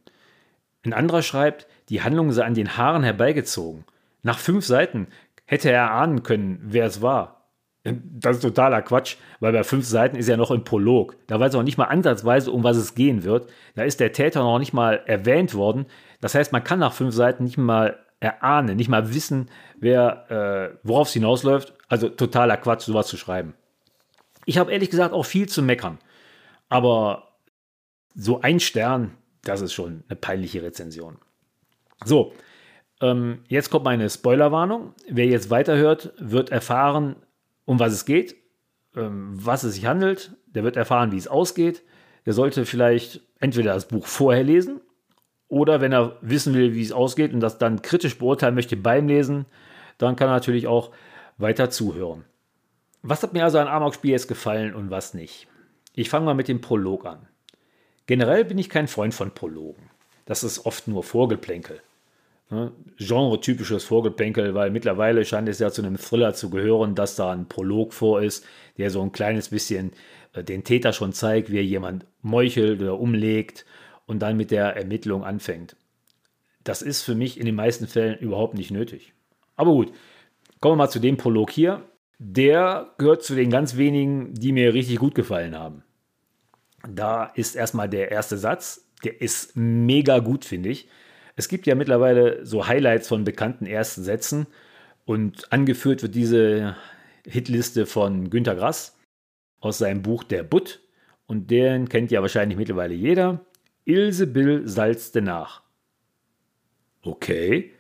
Ein 0.86 0.94
anderer 0.94 1.24
schreibt, 1.24 1.68
die 1.90 2.02
Handlung 2.02 2.32
sei 2.32 2.46
an 2.46 2.54
den 2.54 2.78
Haaren 2.78 3.04
herbeigezogen. 3.04 3.84
Nach 4.24 4.40
fünf 4.40 4.66
Seiten 4.66 5.08
hätte 5.44 5.70
er 5.70 5.92
ahnen 5.92 6.24
können, 6.24 6.62
wer 6.64 6.86
es 6.86 7.02
war. 7.02 7.50
Das 7.84 8.38
ist 8.38 8.44
totaler 8.44 8.82
Quatsch, 8.82 9.18
weil 9.42 9.52
bei 9.52 9.66
fünf 9.66 9.86
Seiten 9.86 10.16
ist 10.16 10.30
ja 10.30 10.38
noch 10.38 10.52
ein 10.52 10.64
Prolog. 10.64 11.18
Da 11.28 11.38
weiß 11.38 11.54
er 11.54 11.60
auch 11.60 11.66
nicht 11.66 11.78
mal 11.78 11.84
ansatzweise, 11.84 12.50
um 12.50 12.64
was 12.64 12.78
es 12.78 12.96
gehen 12.96 13.26
wird. 13.26 13.52
Da 13.76 13.84
ist 13.84 14.00
der 14.00 14.14
Täter 14.14 14.42
noch 14.44 14.60
nicht 14.60 14.72
mal 14.72 15.02
erwähnt 15.06 15.56
worden. 15.56 15.86
Das 16.22 16.34
heißt, 16.34 16.54
man 16.54 16.64
kann 16.64 16.80
nach 16.80 16.94
fünf 16.94 17.14
Seiten 17.14 17.44
nicht 17.44 17.58
mal 17.58 18.00
erahnen, 18.22 18.78
nicht 18.78 18.90
mal 18.90 19.14
wissen, 19.14 19.50
wer, 19.82 20.32
äh, 20.32 20.78
worauf 20.84 21.10
es 21.10 21.14
hinausläuft. 21.14 21.74
Also 21.90 22.08
totaler 22.08 22.56
Quatsch, 22.56 22.84
sowas 22.84 23.08
zu 23.08 23.18
schreiben. 23.18 23.54
Ich 24.46 24.58
habe 24.58 24.72
ehrlich 24.72 24.90
gesagt 24.90 25.14
auch 25.14 25.26
viel 25.26 25.50
zu 25.50 25.62
meckern. 25.62 25.98
Aber 26.70 27.40
so 28.16 28.42
ein 28.42 28.60
Stern, 28.60 29.18
das 29.44 29.62
ist 29.62 29.74
schon 29.74 30.04
eine 30.08 30.16
peinliche 30.16 30.64
Rezension. 30.64 31.18
So, 32.06 32.34
ähm, 33.02 33.40
jetzt 33.48 33.70
kommt 33.70 33.86
meine 33.86 34.10
Spoilerwarnung. 34.10 34.94
Wer 35.10 35.26
jetzt 35.26 35.50
weiterhört, 35.50 36.14
wird 36.18 36.50
erfahren, 36.52 37.16
um 37.66 37.80
was 37.80 37.94
es 37.94 38.06
geht, 38.06 38.36
ähm, 38.96 39.32
was 39.34 39.64
es 39.64 39.76
sich 39.76 39.86
handelt. 39.86 40.36
Der 40.48 40.64
wird 40.64 40.78
erfahren, 40.78 41.12
wie 41.12 41.18
es 41.18 41.28
ausgeht. 41.28 41.84
Der 42.26 42.34
sollte 42.34 42.66
vielleicht 42.66 43.22
entweder 43.40 43.74
das 43.74 43.88
Buch 43.88 44.06
vorher 44.06 44.44
lesen 44.44 44.82
oder 45.50 45.82
wenn 45.82 45.92
er 45.92 46.18
wissen 46.22 46.54
will, 46.54 46.76
wie 46.76 46.84
es 46.84 46.92
ausgeht 46.92 47.34
und 47.34 47.42
das 47.42 47.58
dann 47.58 47.82
kritisch 47.82 48.18
beurteilen 48.20 48.56
möchte 48.56 48.78
beim 48.78 49.08
Lesen, 49.08 49.46
dann 49.98 50.16
kann 50.16 50.30
er 50.30 50.36
natürlich 50.36 50.68
auch 50.68 50.92
weiter 51.38 51.70
zuhören. 51.70 52.24
Was 53.02 53.24
hat 53.24 53.34
mir 53.34 53.44
also 53.44 53.60
an 53.60 53.68
Amok-Spiel 53.68 54.12
jetzt 54.12 54.28
gefallen 54.28 54.76
und 54.76 54.92
was 54.92 55.14
nicht? 55.14 55.48
Ich 56.00 56.10
fange 56.10 56.28
mal 56.28 56.34
mit 56.34 56.48
dem 56.48 56.62
Prolog 56.62 57.06
an. 57.06 57.28
Generell 58.06 58.46
bin 58.46 58.58
ich 58.58 58.70
kein 58.70 58.88
Freund 58.88 59.14
von 59.14 59.32
Prologen. 59.32 59.90
Das 60.26 60.46
ist 60.46 60.66
oft 60.66 60.88
nur 60.88 61.04
Vorgeplänkel. 61.04 61.82
Ne? 62.50 62.72
Genre-typisches 62.96 63.84
Vorgeplänkel, 63.84 64.54
weil 64.54 64.70
mittlerweile 64.72 65.26
scheint 65.26 65.50
es 65.50 65.60
ja 65.60 65.72
zu 65.72 65.82
einem 65.82 65.98
Thriller 65.98 66.34
zu 66.34 66.50
gehören, 66.50 66.96
dass 66.96 67.18
da 67.18 67.34
ein 67.34 67.50
Prolog 67.50 67.92
vor 67.92 68.22
ist, 68.22 68.46
der 68.78 68.92
so 68.92 69.02
ein 69.02 69.12
kleines 69.12 69.50
bisschen 69.50 69.92
äh, 70.32 70.42
den 70.42 70.64
Täter 70.64 70.94
schon 70.94 71.12
zeigt, 71.12 71.52
wie 71.52 71.58
er 71.58 71.66
jemand 71.66 72.06
meuchelt 72.22 72.82
oder 72.82 72.98
umlegt 72.98 73.66
und 74.06 74.20
dann 74.20 74.38
mit 74.38 74.52
der 74.52 74.78
Ermittlung 74.78 75.26
anfängt. 75.26 75.76
Das 76.64 76.82
ist 76.82 77.02
für 77.02 77.16
mich 77.16 77.38
in 77.38 77.46
den 77.46 77.56
meisten 77.56 77.88
Fällen 77.88 78.18
überhaupt 78.20 78.54
nicht 78.54 78.72
nötig. 78.72 79.12
Aber 79.58 79.72
gut, 79.72 79.92
kommen 80.62 80.78
wir 80.78 80.84
mal 80.86 80.90
zu 80.90 81.00
dem 81.00 81.18
Prolog 81.18 81.52
hier. 81.52 81.84
Der 82.20 82.94
gehört 82.98 83.22
zu 83.22 83.36
den 83.36 83.50
ganz 83.50 83.76
wenigen, 83.76 84.34
die 84.34 84.54
mir 84.54 84.74
richtig 84.74 84.98
gut 85.00 85.14
gefallen 85.14 85.58
haben. 85.60 85.84
Da 86.88 87.26
ist 87.36 87.56
erstmal 87.56 87.90
der 87.90 88.12
erste 88.12 88.38
Satz, 88.38 88.86
der 89.04 89.22
ist 89.22 89.56
mega 89.56 90.20
gut, 90.20 90.46
finde 90.46 90.70
ich. 90.70 90.88
Es 91.36 91.48
gibt 91.48 91.68
ja 91.68 91.76
mittlerweile 91.76 92.46
so 92.46 92.68
Highlights 92.68 93.08
von 93.08 93.24
bekannten 93.24 93.66
ersten 93.66 94.04
Sätzen 94.04 94.48
und 95.06 95.52
angeführt 95.52 96.02
wird 96.02 96.16
diese 96.16 96.76
Hitliste 97.26 97.86
von 97.86 98.30
Günter 98.30 98.56
Grass 98.56 98.98
aus 99.60 99.78
seinem 99.78 100.02
Buch 100.02 100.24
Der 100.24 100.44
Butt 100.44 100.82
und 101.28 101.52
den 101.52 101.88
kennt 101.90 102.12
ja 102.12 102.22
wahrscheinlich 102.22 102.58
mittlerweile 102.58 102.94
jeder. 102.94 103.46
Ilse 103.86 104.28
Bill 104.28 104.68
salzte 104.68 105.22
nach. 105.22 105.62
Okay, 107.02 107.72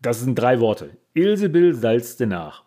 das 0.00 0.20
sind 0.20 0.36
drei 0.36 0.60
Worte. 0.60 0.96
Ilse 1.14 1.48
Bill 1.48 1.74
salzte 1.74 2.26
nach. 2.26 2.64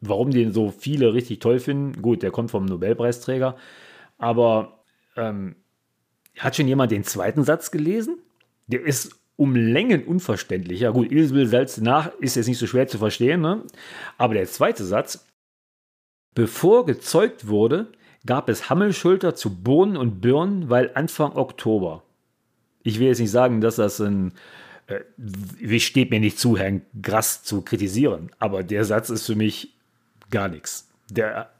Warum 0.00 0.30
den 0.30 0.52
so 0.52 0.70
viele 0.70 1.14
richtig 1.14 1.40
toll 1.40 1.58
finden, 1.58 2.02
gut, 2.02 2.22
der 2.22 2.30
kommt 2.30 2.50
vom 2.50 2.64
Nobelpreisträger, 2.64 3.56
aber 4.18 4.84
ähm, 5.16 5.56
hat 6.38 6.56
schon 6.56 6.68
jemand 6.68 6.90
den 6.90 7.04
zweiten 7.04 7.44
Satz 7.44 7.70
gelesen? 7.70 8.18
Der 8.66 8.82
ist 8.82 9.16
um 9.36 9.56
Längen 9.56 10.04
unverständlicher. 10.04 10.92
Gut, 10.92 11.10
Ilse 11.10 11.34
Bill 11.34 11.46
salzte 11.46 11.82
nach, 11.82 12.12
ist 12.20 12.36
jetzt 12.36 12.46
nicht 12.46 12.58
so 12.58 12.66
schwer 12.66 12.86
zu 12.86 12.98
verstehen, 12.98 13.40
ne? 13.40 13.62
aber 14.16 14.34
der 14.34 14.46
zweite 14.46 14.84
Satz, 14.84 15.26
bevor 16.34 16.86
gezeugt 16.86 17.48
wurde, 17.48 17.88
gab 18.26 18.48
es 18.48 18.70
Hammelschulter 18.70 19.34
zu 19.34 19.62
Bohnen 19.62 19.96
und 19.96 20.20
Birnen, 20.20 20.70
weil 20.70 20.90
Anfang 20.94 21.32
Oktober. 21.32 22.02
Ich 22.82 22.98
will 22.98 23.08
jetzt 23.08 23.20
nicht 23.20 23.30
sagen, 23.30 23.60
dass 23.60 23.76
das 23.76 24.00
ein, 24.00 24.32
äh, 24.86 25.78
steht 25.78 26.10
mir 26.10 26.20
nicht 26.20 26.38
zu, 26.38 26.56
Herrn 26.56 26.82
Grass 27.02 27.42
zu 27.42 27.62
kritisieren, 27.62 28.30
aber 28.38 28.62
der 28.62 28.84
Satz 28.84 29.10
ist 29.10 29.26
für 29.26 29.36
mich 29.36 29.74
gar 30.30 30.48
nichts. 30.48 30.88
Der? 31.10 31.50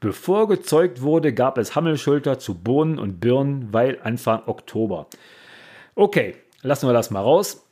Bevor 0.00 0.48
gezeugt 0.48 1.02
wurde, 1.02 1.34
gab 1.34 1.58
es 1.58 1.74
Hammelschulter 1.74 2.38
zu 2.38 2.54
Bohnen 2.54 2.98
und 2.98 3.20
Birnen, 3.20 3.72
weil 3.72 4.00
Anfang 4.02 4.42
Oktober. 4.46 5.08
Okay, 5.94 6.36
lassen 6.62 6.88
wir 6.88 6.94
das 6.94 7.10
mal 7.10 7.20
raus. 7.20 7.66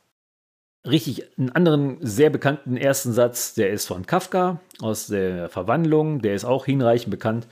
Richtig, 0.85 1.25
einen 1.37 1.51
anderen 1.51 1.97
sehr 2.01 2.29
bekannten 2.29 2.77
ersten 2.77 3.11
Satz, 3.11 3.55
der 3.55 3.71
ist 3.71 3.87
von 3.87 4.05
Kafka 4.05 4.59
aus 4.79 5.07
der 5.07 5.49
Verwandlung, 5.49 6.21
der 6.21 6.35
ist 6.35 6.45
auch 6.45 6.65
hinreichend 6.65 7.09
bekannt. 7.09 7.47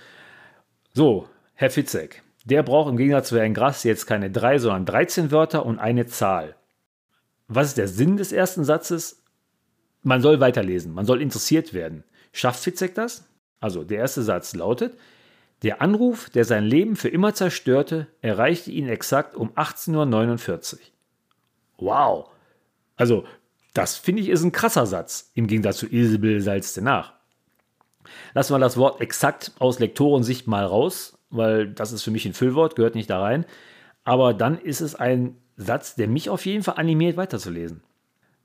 So, 0.94 1.28
Herr 1.56 1.72
Fitzek, 1.72 2.22
der 2.46 2.62
braucht 2.62 2.92
im 2.92 2.98
Gegensatz 2.98 3.30
zu 3.30 3.40
Herrn 3.40 3.56
Grass 3.56 3.84
jetzt 3.84 4.06
keine 4.06 4.30
drei, 4.30 4.60
sondern 4.60 4.86
13 4.86 5.32
Wörter 5.32 5.66
und 5.66 5.80
eine 5.80 6.06
Zahl. 6.06 6.56
Was 7.48 7.70
ist 7.70 7.78
der 7.80 7.88
Sinn 7.88 8.18
des 8.18 8.32
ersten 8.32 8.64
Satzes? 8.64 9.24
Man 10.04 10.22
soll 10.22 10.40
weiterlesen, 10.40 10.94
man 10.94 11.06
soll 11.06 11.20
interessiert 11.20 11.74
werden. 11.74 12.04
Schafft 12.32 12.64
Fitzek 12.64 12.94
das? 12.94 13.28
Also, 13.64 13.86
der 13.86 14.00
erste 14.00 14.24
Satz 14.24 14.56
lautet: 14.56 14.98
Der 15.62 15.82
Anruf, 15.82 16.30
der 16.30 16.44
sein 16.44 16.66
Leben 16.66 16.98
für 16.98 17.08
immer 17.08 17.34
zerstörte, 17.34 18.08
erreichte 18.22 18.72
ihn 18.72 18.90
exakt 18.90 19.36
um 19.36 19.52
18.49 19.54 20.74
Uhr. 20.74 20.80
Wow! 21.78 22.30
Also, 22.98 23.24
das 23.74 23.96
finde 23.96 24.22
ich 24.22 24.28
ist 24.28 24.44
ein 24.44 24.52
krasser 24.52 24.86
Satz 24.86 25.32
im 25.34 25.48
Gegensatz 25.48 25.78
zu 25.78 25.88
Isabel 25.88 26.42
Salz 26.42 26.76
nach. 26.76 27.14
Lassen 28.34 28.54
wir 28.54 28.60
das 28.60 28.76
Wort 28.76 29.00
exakt 29.00 29.54
aus 29.60 29.80
Lektorensicht 29.80 30.46
mal 30.46 30.66
raus, 30.66 31.18
weil 31.30 31.70
das 31.70 31.94
ist 31.94 32.04
für 32.04 32.12
mich 32.12 32.26
ein 32.26 32.34
Füllwort, 32.34 32.76
gehört 32.76 32.96
nicht 32.96 33.10
da 33.10 33.22
rein. 33.22 33.46
Aber 34.04 34.34
dann 34.34 34.60
ist 34.60 34.82
es 34.82 34.94
ein 34.94 35.38
Satz, 35.56 35.96
der 35.96 36.10
mich 36.10 36.30
auf 36.30 36.46
jeden 36.46 36.64
Fall 36.64 36.76
animiert, 36.76 37.16
weiterzulesen. 37.16 37.82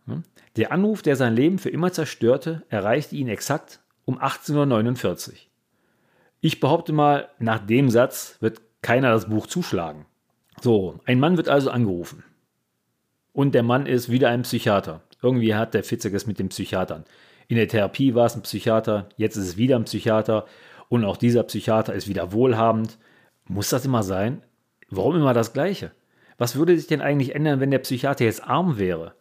Hm? 0.07 0.23
Der 0.55 0.71
Anruf, 0.71 1.03
der 1.03 1.17
sein 1.17 1.35
Leben 1.35 1.59
für 1.59 1.71
immer 1.71 1.93
zerstörte, 1.93 2.63
erreichte 2.69 3.17
ihn 3.17 3.27
exakt 3.27 3.81
um 4.09 4.19
18.49 4.19 5.29
Uhr. 5.29 5.35
Ich 6.41 6.61
behaupte 6.61 6.95
mal, 6.95 7.29
nach 7.39 7.59
dem 7.59 7.91
Satz 7.91 8.39
wird 8.41 8.63
keiner 8.81 9.11
das 9.11 9.29
Buch 9.29 9.47
zuschlagen. 9.47 10.07
So, 10.63 10.99
ein 11.05 11.21
Mann 11.21 11.37
wird 11.37 11.51
also 11.51 11.71
angerufen. 11.71 12.25
Und 13.35 13.55
der 13.55 13.63
Mann 13.63 13.85
ist 13.85 14.11
wieder 14.11 14.31
ein 14.31 14.43
Psychiater. 14.43 15.03
Irgendwie 15.21 15.55
hat 15.55 15.75
der 15.75 15.85
Fitzek 15.85 16.15
es 16.15 16.27
mit 16.27 16.39
den 16.39 16.49
Psychiatern. 16.49 17.05
In 17.49 17.59
der 17.59 17.69
Therapie 17.69 18.15
war 18.15 18.25
es 18.25 18.35
ein 18.35 18.41
Psychiater, 18.41 19.11
jetzt 19.19 19.37
ist 19.37 19.47
es 19.47 19.57
wieder 19.59 19.77
ein 19.77 19.85
Psychiater 19.85 20.47
und 20.89 21.05
auch 21.05 21.19
dieser 21.19 21.43
Psychiater 21.43 21.93
ist 21.93 22.09
wieder 22.09 22.33
wohlhabend. 22.33 22.97
Muss 23.45 23.69
das 23.69 23.85
immer 23.85 24.03
sein? 24.03 24.41
Warum 24.89 25.17
immer 25.17 25.35
das 25.35 25.53
Gleiche? 25.53 25.91
Was 26.39 26.57
würde 26.57 26.75
sich 26.79 26.87
denn 26.87 27.03
eigentlich 27.03 27.35
ändern, 27.35 27.61
wenn 27.61 27.71
der 27.71 27.81
Psychiater 27.81 28.25
jetzt 28.25 28.43
arm 28.43 28.79
wäre? 28.79 29.17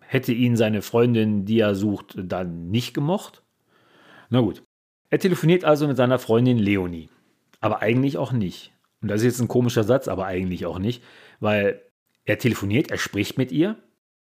Hätte 0.00 0.32
ihn 0.32 0.56
seine 0.56 0.82
Freundin, 0.82 1.44
die 1.44 1.60
er 1.60 1.76
sucht, 1.76 2.16
dann 2.16 2.68
nicht 2.68 2.94
gemocht? 2.94 3.44
Na 4.30 4.40
gut. 4.40 4.62
Er 5.10 5.18
telefoniert 5.18 5.64
also 5.64 5.86
mit 5.86 5.96
seiner 5.96 6.18
Freundin 6.18 6.58
Leonie. 6.58 7.08
Aber 7.60 7.80
eigentlich 7.80 8.18
auch 8.18 8.32
nicht. 8.32 8.72
Und 9.00 9.08
das 9.08 9.20
ist 9.20 9.24
jetzt 9.24 9.40
ein 9.40 9.48
komischer 9.48 9.84
Satz, 9.84 10.08
aber 10.08 10.26
eigentlich 10.26 10.66
auch 10.66 10.78
nicht, 10.78 11.02
weil 11.40 11.80
er 12.24 12.38
telefoniert, 12.38 12.90
er 12.90 12.98
spricht 12.98 13.38
mit 13.38 13.52
ihr, 13.52 13.76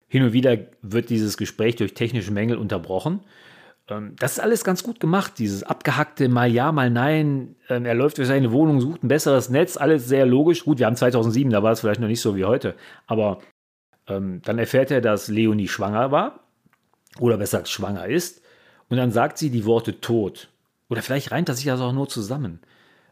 hin 0.07 0.23
und 0.23 0.33
wieder 0.33 0.57
wird 0.81 1.09
dieses 1.09 1.37
Gespräch 1.37 1.77
durch 1.77 1.93
technische 1.93 2.31
Mängel 2.31 2.57
unterbrochen. 2.57 3.21
Ähm, 3.87 4.15
das 4.19 4.33
ist 4.33 4.39
alles 4.39 4.63
ganz 4.63 4.83
gut 4.83 4.99
gemacht, 4.99 5.39
dieses 5.39 5.63
abgehackte 5.63 6.29
mal 6.29 6.51
ja, 6.51 6.71
mal 6.71 6.89
nein. 6.89 7.55
Ähm, 7.69 7.85
er 7.85 7.95
läuft 7.95 8.17
durch 8.17 8.27
seine 8.27 8.51
Wohnung, 8.51 8.81
sucht 8.81 9.03
ein 9.03 9.07
besseres 9.07 9.49
Netz, 9.49 9.77
alles 9.77 10.07
sehr 10.07 10.25
logisch. 10.25 10.65
Gut, 10.65 10.79
wir 10.79 10.85
haben 10.85 10.95
2007, 10.95 11.51
da 11.51 11.63
war 11.63 11.71
es 11.71 11.81
vielleicht 11.81 12.01
noch 12.01 12.07
nicht 12.07 12.21
so 12.21 12.35
wie 12.35 12.45
heute. 12.45 12.75
Aber 13.07 13.39
ähm, 14.07 14.41
dann 14.43 14.59
erfährt 14.59 14.91
er, 14.91 15.01
dass 15.01 15.27
Leonie 15.27 15.67
schwanger 15.67 16.11
war. 16.11 16.39
Oder 17.19 17.37
besser 17.37 17.59
gesagt, 17.59 17.69
schwanger 17.69 18.07
ist. 18.07 18.40
Und 18.91 18.97
dann 18.97 19.11
sagt 19.11 19.37
sie 19.37 19.49
die 19.49 19.63
Worte 19.63 20.01
tot. 20.01 20.49
Oder 20.89 21.01
vielleicht 21.01 21.31
reimt 21.31 21.47
das 21.47 21.57
sich 21.57 21.67
das 21.67 21.79
auch 21.79 21.93
nur 21.93 22.09
zusammen. 22.09 22.59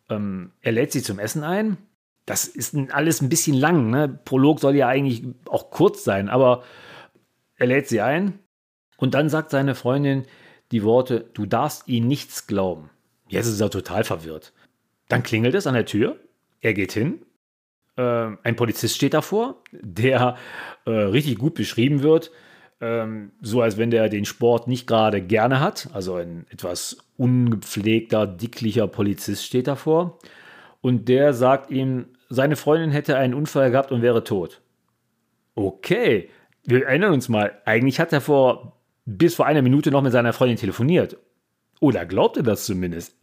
Ähm, 0.09 0.51
er 0.59 0.73
lädt 0.73 0.91
sie 0.91 1.01
zum 1.01 1.19
Essen 1.19 1.45
ein. 1.45 1.77
Das 2.25 2.43
ist 2.43 2.75
alles 2.91 3.21
ein 3.21 3.29
bisschen 3.29 3.55
lang. 3.55 3.89
Ne? 3.89 4.09
Prolog 4.25 4.59
soll 4.59 4.75
ja 4.75 4.89
eigentlich 4.89 5.23
auch 5.47 5.71
kurz 5.71 6.03
sein, 6.03 6.27
aber 6.27 6.63
er 7.55 7.67
lädt 7.67 7.87
sie 7.87 8.01
ein 8.01 8.39
und 8.97 9.13
dann 9.13 9.29
sagt 9.29 9.51
seine 9.51 9.73
Freundin 9.73 10.25
die 10.73 10.83
Worte, 10.83 11.29
du 11.33 11.45
darfst 11.45 11.87
ihm 11.87 12.09
nichts 12.09 12.45
glauben. 12.45 12.89
Jetzt 13.29 13.47
ist 13.47 13.61
er 13.61 13.69
total 13.69 14.03
verwirrt. 14.03 14.51
Dann 15.07 15.23
klingelt 15.23 15.55
es 15.55 15.65
an 15.65 15.75
der 15.75 15.85
Tür, 15.85 16.19
er 16.59 16.73
geht 16.73 16.91
hin, 16.91 17.21
äh, 17.95 18.01
ein 18.43 18.57
Polizist 18.57 18.97
steht 18.97 19.13
davor, 19.13 19.63
der 19.71 20.35
äh, 20.85 20.91
richtig 20.91 21.37
gut 21.37 21.53
beschrieben 21.53 22.03
wird, 22.03 22.31
ähm, 22.81 23.31
so 23.41 23.61
als 23.61 23.77
wenn 23.77 23.91
der 23.91 24.09
den 24.09 24.25
Sport 24.25 24.67
nicht 24.67 24.87
gerade 24.87 25.21
gerne 25.21 25.59
hat. 25.59 25.89
Also 25.93 26.15
ein 26.15 26.45
etwas 26.49 26.97
ungepflegter, 27.17 28.27
dicklicher 28.27 28.87
Polizist 28.87 29.45
steht 29.45 29.67
davor. 29.67 30.17
Und 30.81 31.09
der 31.09 31.33
sagt 31.33 31.71
ihm, 31.71 32.05
seine 32.29 32.55
Freundin 32.55 32.91
hätte 32.91 33.17
einen 33.17 33.33
Unfall 33.33 33.71
gehabt 33.71 33.91
und 33.91 34.01
wäre 34.01 34.23
tot. 34.23 34.61
Okay, 35.55 36.29
wir 36.63 36.85
erinnern 36.85 37.13
uns 37.13 37.27
mal, 37.27 37.59
eigentlich 37.65 37.99
hat 37.99 38.13
er 38.13 38.21
vor 38.21 38.79
bis 39.05 39.35
vor 39.35 39.47
einer 39.47 39.61
Minute 39.63 39.91
noch 39.91 40.03
mit 40.03 40.11
seiner 40.11 40.33
Freundin 40.33 40.57
telefoniert. 40.57 41.17
Oder 41.79 42.05
glaubt 42.05 42.37
er 42.37 42.43
das 42.43 42.65
zumindest? 42.65 43.15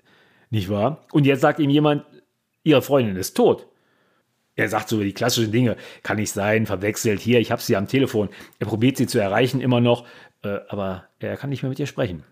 Nicht 0.51 0.69
wahr? 0.69 1.07
Und 1.13 1.27
jetzt 1.27 1.41
sagt 1.41 1.61
ihm 1.61 1.71
jemand, 1.71 2.05
ihre 2.65 2.83
Freundin 2.83 3.17
ist 3.17 3.37
tot. 3.37 3.67
Er 4.57 4.69
sagt 4.69 4.89
so 4.89 5.01
die 5.01 5.13
klassischen 5.13 5.53
Dinge, 5.53 5.77
kann 6.03 6.17
nicht 6.17 6.33
sein, 6.33 6.67
verwechselt, 6.67 7.21
hier, 7.21 7.41
ich 7.41 7.53
habe 7.53 7.63
sie 7.63 7.77
am 7.77 7.89
Telefon. 7.89 8.31
Er 8.59 8.67
probiert 8.67 8.97
sie 8.97 9.07
zu 9.07 9.19
erreichen 9.19 9.61
immer 9.61 9.81
noch, 9.81 10.07
äh, 10.43 10.59
aber 10.69 11.05
er 11.19 11.37
kann 11.37 11.51
nicht 11.51 11.63
mehr 11.63 11.71
mit 11.71 11.79
ihr 11.79 11.87
sprechen. 11.87 12.25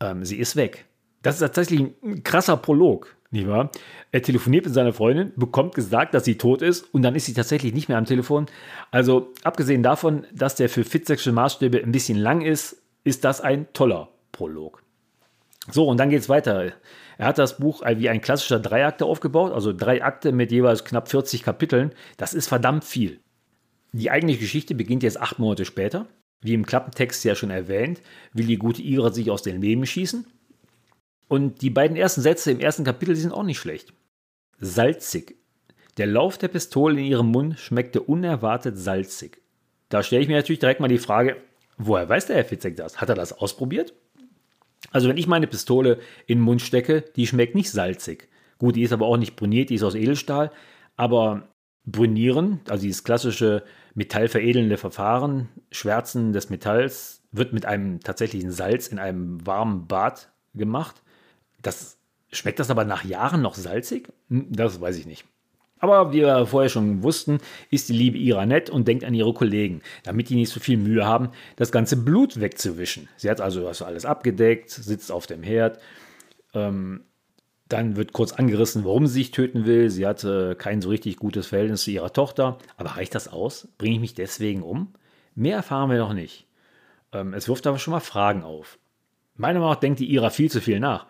Ähm, 0.00 0.24
sie 0.24 0.38
ist 0.38 0.54
weg. 0.56 0.86
Das 1.22 1.34
ist 1.34 1.40
tatsächlich 1.40 1.80
ein 2.02 2.22
krasser 2.22 2.56
Prolog, 2.56 3.16
nicht 3.30 3.48
wahr? 3.48 3.70
Er 4.12 4.22
telefoniert 4.22 4.64
mit 4.64 4.74
seiner 4.74 4.92
Freundin, 4.92 5.32
bekommt 5.34 5.74
gesagt, 5.74 6.14
dass 6.14 6.24
sie 6.24 6.38
tot 6.38 6.62
ist 6.62 6.94
und 6.94 7.02
dann 7.02 7.16
ist 7.16 7.26
sie 7.26 7.34
tatsächlich 7.34 7.74
nicht 7.74 7.88
mehr 7.88 7.98
am 7.98 8.06
Telefon. 8.06 8.46
Also 8.92 9.32
abgesehen 9.42 9.82
davon, 9.82 10.24
dass 10.32 10.54
der 10.54 10.68
für 10.68 10.82
Fitzek'sche 10.82 11.32
Maßstäbe 11.32 11.82
ein 11.82 11.92
bisschen 11.92 12.16
lang 12.16 12.42
ist, 12.42 12.80
ist 13.02 13.24
das 13.24 13.40
ein 13.40 13.66
toller 13.72 14.08
Prolog. 14.32 14.82
So, 15.70 15.86
und 15.86 15.98
dann 15.98 16.10
geht 16.10 16.20
es 16.20 16.28
weiter. 16.28 16.72
Er 17.18 17.26
hat 17.26 17.38
das 17.38 17.58
Buch 17.58 17.82
wie 17.84 18.08
ein 18.08 18.20
klassischer 18.20 18.60
Dreiakte 18.60 19.04
aufgebaut, 19.04 19.52
also 19.52 19.72
drei 19.72 20.02
Akte 20.04 20.30
mit 20.30 20.52
jeweils 20.52 20.84
knapp 20.84 21.08
40 21.08 21.42
Kapiteln. 21.42 21.92
Das 22.16 22.32
ist 22.32 22.46
verdammt 22.46 22.84
viel. 22.84 23.20
Die 23.92 24.10
eigentliche 24.10 24.40
Geschichte 24.40 24.74
beginnt 24.76 25.02
jetzt 25.02 25.20
acht 25.20 25.40
Monate 25.40 25.64
später. 25.64 26.06
Wie 26.40 26.54
im 26.54 26.64
Klappentext 26.64 27.24
ja 27.24 27.34
schon 27.34 27.50
erwähnt, 27.50 28.00
will 28.32 28.46
die 28.46 28.58
gute 28.58 28.82
Ira 28.82 29.12
sich 29.12 29.30
aus 29.30 29.42
dem 29.42 29.60
Leben 29.60 29.84
schießen. 29.84 30.26
Und 31.26 31.60
die 31.60 31.70
beiden 31.70 31.96
ersten 31.96 32.22
Sätze 32.22 32.52
im 32.52 32.60
ersten 32.60 32.84
Kapitel 32.84 33.16
sind 33.16 33.32
auch 33.32 33.42
nicht 33.42 33.58
schlecht. 33.58 33.92
Salzig. 34.60 35.36
Der 35.96 36.06
Lauf 36.06 36.38
der 36.38 36.48
Pistole 36.48 37.00
in 37.00 37.06
ihrem 37.06 37.26
Mund 37.26 37.58
schmeckte 37.58 38.00
unerwartet 38.00 38.78
salzig. 38.78 39.42
Da 39.88 40.04
stelle 40.04 40.22
ich 40.22 40.28
mir 40.28 40.36
natürlich 40.36 40.60
direkt 40.60 40.80
mal 40.80 40.86
die 40.86 40.98
Frage, 40.98 41.36
woher 41.76 42.08
weiß 42.08 42.26
der 42.26 42.36
Herr 42.36 42.44
Fitzek 42.44 42.76
das? 42.76 43.00
Hat 43.00 43.08
er 43.08 43.16
das 43.16 43.32
ausprobiert? 43.32 43.94
Also 44.90 45.08
wenn 45.08 45.16
ich 45.16 45.26
meine 45.26 45.46
Pistole 45.46 45.98
in 46.26 46.38
den 46.38 46.44
Mund 46.44 46.62
stecke, 46.62 47.02
die 47.16 47.26
schmeckt 47.26 47.54
nicht 47.54 47.70
salzig. 47.70 48.28
Gut, 48.58 48.76
die 48.76 48.82
ist 48.82 48.92
aber 48.92 49.06
auch 49.06 49.16
nicht 49.16 49.36
brüniert, 49.36 49.70
die 49.70 49.74
ist 49.74 49.82
aus 49.82 49.94
Edelstahl. 49.94 50.50
Aber 50.96 51.48
brünieren, 51.84 52.60
also 52.68 52.82
dieses 52.82 53.04
klassische 53.04 53.64
metallveredelnde 53.94 54.76
Verfahren, 54.76 55.48
Schwärzen 55.70 56.32
des 56.32 56.50
Metalls, 56.50 57.22
wird 57.32 57.52
mit 57.52 57.66
einem 57.66 58.00
tatsächlichen 58.00 58.50
Salz 58.50 58.88
in 58.88 58.98
einem 58.98 59.46
warmen 59.46 59.86
Bad 59.86 60.30
gemacht. 60.54 61.02
Das 61.62 61.98
schmeckt 62.30 62.58
das 62.58 62.70
aber 62.70 62.84
nach 62.84 63.04
Jahren 63.04 63.42
noch 63.42 63.54
salzig? 63.54 64.08
Hm, 64.28 64.46
das 64.50 64.80
weiß 64.80 64.96
ich 64.98 65.06
nicht. 65.06 65.24
Aber 65.80 66.12
wie 66.12 66.20
wir 66.20 66.46
vorher 66.46 66.68
schon 66.68 67.02
wussten, 67.02 67.38
ist 67.70 67.88
die 67.88 67.94
liebe 67.94 68.18
Ira 68.18 68.46
nett 68.46 68.70
und 68.70 68.88
denkt 68.88 69.04
an 69.04 69.14
ihre 69.14 69.32
Kollegen, 69.32 69.82
damit 70.02 70.28
die 70.28 70.34
nicht 70.34 70.50
so 70.50 70.60
viel 70.60 70.76
Mühe 70.76 71.04
haben, 71.04 71.30
das 71.56 71.72
ganze 71.72 71.96
Blut 71.96 72.40
wegzuwischen. 72.40 73.08
Sie 73.16 73.30
hat 73.30 73.40
also 73.40 73.66
alles 73.66 74.04
abgedeckt, 74.04 74.70
sitzt 74.70 75.12
auf 75.12 75.26
dem 75.26 75.42
Herd. 75.42 75.78
Ähm, 76.54 77.02
dann 77.68 77.96
wird 77.96 78.12
kurz 78.12 78.32
angerissen, 78.32 78.84
warum 78.84 79.06
sie 79.06 79.14
sich 79.14 79.30
töten 79.30 79.66
will. 79.66 79.90
Sie 79.90 80.06
hatte 80.06 80.56
kein 80.56 80.80
so 80.80 80.88
richtig 80.88 81.16
gutes 81.16 81.48
Verhältnis 81.48 81.82
zu 81.82 81.90
ihrer 81.90 82.12
Tochter. 82.12 82.58
Aber 82.76 82.90
reicht 82.90 83.14
das 83.14 83.28
aus? 83.28 83.68
Bringe 83.76 83.96
ich 83.96 84.00
mich 84.00 84.14
deswegen 84.14 84.62
um? 84.62 84.94
Mehr 85.34 85.56
erfahren 85.56 85.90
wir 85.90 85.98
noch 85.98 86.14
nicht. 86.14 86.46
Ähm, 87.12 87.34
es 87.34 87.48
wirft 87.48 87.66
aber 87.66 87.78
schon 87.78 87.92
mal 87.92 88.00
Fragen 88.00 88.42
auf. 88.42 88.78
Meiner 89.36 89.60
Meinung 89.60 89.74
nach 89.74 89.80
denkt 89.80 90.00
die 90.00 90.10
Ira 90.10 90.30
viel 90.30 90.50
zu 90.50 90.60
viel 90.60 90.80
nach. 90.80 91.06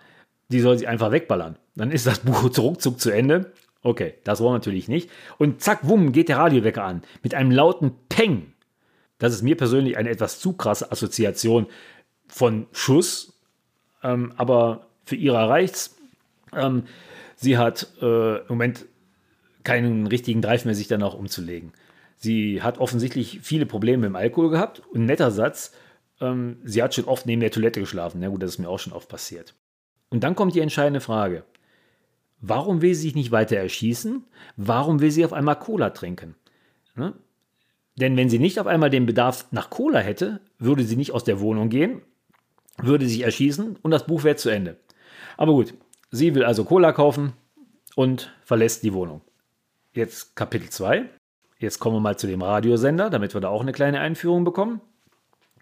Die 0.50 0.60
soll 0.60 0.76
sie 0.78 0.86
einfach 0.86 1.12
wegballern. 1.12 1.58
Dann 1.76 1.92
ist 1.92 2.06
das 2.06 2.18
Buch 2.20 2.42
ruckzuck 2.58 3.00
zu 3.00 3.10
Ende 3.10 3.52
Okay, 3.82 4.14
das 4.24 4.40
wollen 4.40 4.54
wir 4.54 4.58
natürlich 4.58 4.88
nicht. 4.88 5.10
Und 5.38 5.62
zack, 5.62 5.80
wumm, 5.82 6.12
geht 6.12 6.28
der 6.28 6.38
Radiowecker 6.38 6.82
an. 6.82 7.02
Mit 7.22 7.34
einem 7.34 7.50
lauten 7.50 7.92
Peng. 8.08 8.52
Das 9.18 9.32
ist 9.32 9.42
mir 9.42 9.56
persönlich 9.56 9.96
eine 9.96 10.10
etwas 10.10 10.40
zu 10.40 10.52
krasse 10.52 10.90
Assoziation 10.90 11.66
von 12.26 12.66
Schuss. 12.72 13.34
Ähm, 14.02 14.32
aber 14.36 14.86
für 15.04 15.16
Ira 15.16 15.46
reicht's. 15.46 15.96
Ähm, 16.52 16.84
sie 17.36 17.56
hat 17.56 17.88
äh, 18.00 18.38
im 18.38 18.48
Moment 18.48 18.86
keinen 19.64 20.06
richtigen 20.06 20.42
Drive 20.42 20.64
mehr, 20.64 20.74
sich 20.74 20.88
dann 20.88 21.02
auch 21.02 21.14
umzulegen. 21.14 21.72
Sie 22.16 22.62
hat 22.62 22.78
offensichtlich 22.78 23.40
viele 23.42 23.66
Probleme 23.66 23.98
mit 23.98 24.10
dem 24.10 24.16
Alkohol 24.16 24.50
gehabt. 24.50 24.82
Und 24.92 25.06
netter 25.06 25.30
Satz, 25.30 25.72
ähm, 26.20 26.58
sie 26.64 26.82
hat 26.82 26.94
schon 26.94 27.04
oft 27.04 27.26
neben 27.26 27.40
der 27.40 27.50
Toilette 27.50 27.80
geschlafen. 27.80 28.20
Na 28.20 28.28
gut, 28.28 28.42
das 28.42 28.50
ist 28.50 28.58
mir 28.58 28.68
auch 28.68 28.78
schon 28.78 28.92
oft 28.92 29.08
passiert. 29.08 29.54
Und 30.10 30.24
dann 30.24 30.34
kommt 30.34 30.54
die 30.54 30.60
entscheidende 30.60 31.00
Frage. 31.00 31.44
Warum 32.40 32.82
will 32.82 32.94
sie 32.94 33.02
sich 33.02 33.14
nicht 33.14 33.32
weiter 33.32 33.56
erschießen? 33.56 34.24
Warum 34.56 35.00
will 35.00 35.10
sie 35.10 35.24
auf 35.24 35.32
einmal 35.32 35.58
Cola 35.58 35.90
trinken? 35.90 36.34
Ne? 36.94 37.14
Denn 37.96 38.16
wenn 38.16 38.30
sie 38.30 38.38
nicht 38.38 38.60
auf 38.60 38.66
einmal 38.66 38.90
den 38.90 39.06
Bedarf 39.06 39.46
nach 39.50 39.70
Cola 39.70 39.98
hätte, 39.98 40.40
würde 40.58 40.84
sie 40.84 40.96
nicht 40.96 41.12
aus 41.12 41.24
der 41.24 41.40
Wohnung 41.40 41.68
gehen, 41.68 42.02
würde 42.80 43.06
sich 43.06 43.22
erschießen 43.22 43.76
und 43.82 43.90
das 43.90 44.06
Buch 44.06 44.22
wäre 44.22 44.36
zu 44.36 44.50
Ende. 44.50 44.76
Aber 45.36 45.52
gut, 45.52 45.74
sie 46.10 46.34
will 46.34 46.44
also 46.44 46.64
Cola 46.64 46.92
kaufen 46.92 47.32
und 47.96 48.32
verlässt 48.44 48.84
die 48.84 48.94
Wohnung. 48.94 49.22
Jetzt 49.92 50.36
Kapitel 50.36 50.70
2. 50.70 51.08
Jetzt 51.58 51.80
kommen 51.80 51.96
wir 51.96 52.00
mal 52.00 52.16
zu 52.16 52.28
dem 52.28 52.42
Radiosender, 52.42 53.10
damit 53.10 53.34
wir 53.34 53.40
da 53.40 53.48
auch 53.48 53.62
eine 53.62 53.72
kleine 53.72 53.98
Einführung 53.98 54.44
bekommen. 54.44 54.80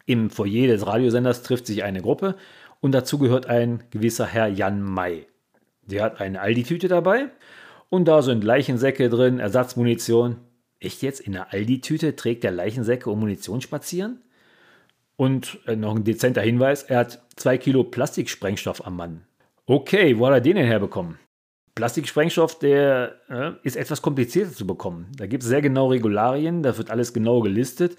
Im 0.05 0.29
Foyer 0.29 0.67
des 0.67 0.87
Radiosenders 0.87 1.43
trifft 1.43 1.67
sich 1.67 1.85
eine 1.85 2.03
Gruppe 2.03 2.37
und 2.81 2.93
dazu 2.93 3.19
gehört 3.19 3.47
ein 3.47 3.85
gewisser 3.91 4.27
Herr 4.27 4.49
Jan 4.49 4.83
May. 4.83 5.27
Der 5.87 6.03
hat 6.03 6.21
eine 6.21 6.41
Aldi-Tüte 6.41 6.89
dabei 6.89 7.31
und 7.89 8.07
da 8.07 8.23
sind 8.23 8.45
Leichensäcke 8.45 9.09
drin, 9.09 9.39
Ersatzmunition. 9.39 10.37
Echt 10.81 11.03
jetzt? 11.03 11.21
In 11.21 11.33
der 11.33 11.53
Aldi-Tüte 11.53 12.17
trägt 12.17 12.45
der 12.45 12.53
Leichensäcke 12.53 13.11
um 13.11 13.21
Munition 13.21 13.61
spazieren? 13.61 14.23
Und 15.17 15.59
äh, 15.67 15.77
noch 15.77 15.97
ein 15.97 16.05
dezenter 16.05 16.43
Hinweis: 16.43 16.83
er 16.83 16.99
hat 16.99 17.23
zwei 17.37 17.57
Kilo 17.57 17.85
Plastiksprengstoff 17.85 18.87
am 18.87 18.97
Mann. 18.97 19.23
Okay, 19.65 20.19
wo 20.19 20.27
hat 20.27 20.35
er 20.35 20.41
den 20.41 20.57
denn 20.57 20.67
herbekommen? 20.67 21.19
Plastiksprengstoff, 21.75 22.59
der 22.59 23.17
äh, 23.29 23.53
ist 23.63 23.77
etwas 23.77 24.03
komplizierter 24.03 24.53
zu 24.53 24.67
bekommen. 24.67 25.09
Da 25.17 25.27
gibt 25.27 25.43
es 25.43 25.49
sehr 25.49 25.61
genau 25.61 25.89
Regularien, 25.89 26.63
da 26.63 26.77
wird 26.77 26.91
alles 26.91 27.13
genau 27.13 27.41
gelistet. 27.41 27.97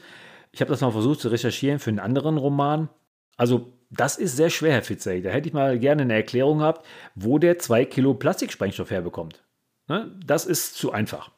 Ich 0.52 0.62
habe 0.62 0.72
das 0.72 0.82
mal 0.82 0.92
versucht 0.92 1.20
zu 1.20 1.30
recherchieren 1.30 1.80
für 1.80 1.92
einen 1.92 2.00
anderen 2.00 2.38
Roman. 2.38 2.90
Also 3.38 3.74
das 3.90 4.18
ist 4.18 4.36
sehr 4.36 4.50
schwer, 4.50 4.74
Herr 4.74 4.84
Fitzey. 4.84 5.22
Da 5.22 5.30
hätte 5.30 5.48
ich 5.48 5.54
mal 5.54 5.80
gerne 5.80 6.02
eine 6.02 6.16
Erklärung 6.16 6.60
gehabt, 6.60 6.86
wo 7.16 7.40
der 7.40 7.58
2 7.58 7.86
Kilo 7.86 8.14
Plastiksprengstoff 8.14 8.92
herbekommt. 8.92 9.44
Ne? 9.88 10.12
Das 10.26 10.46
ist 10.46 10.76
zu 10.76 10.92
einfach. 10.92 11.32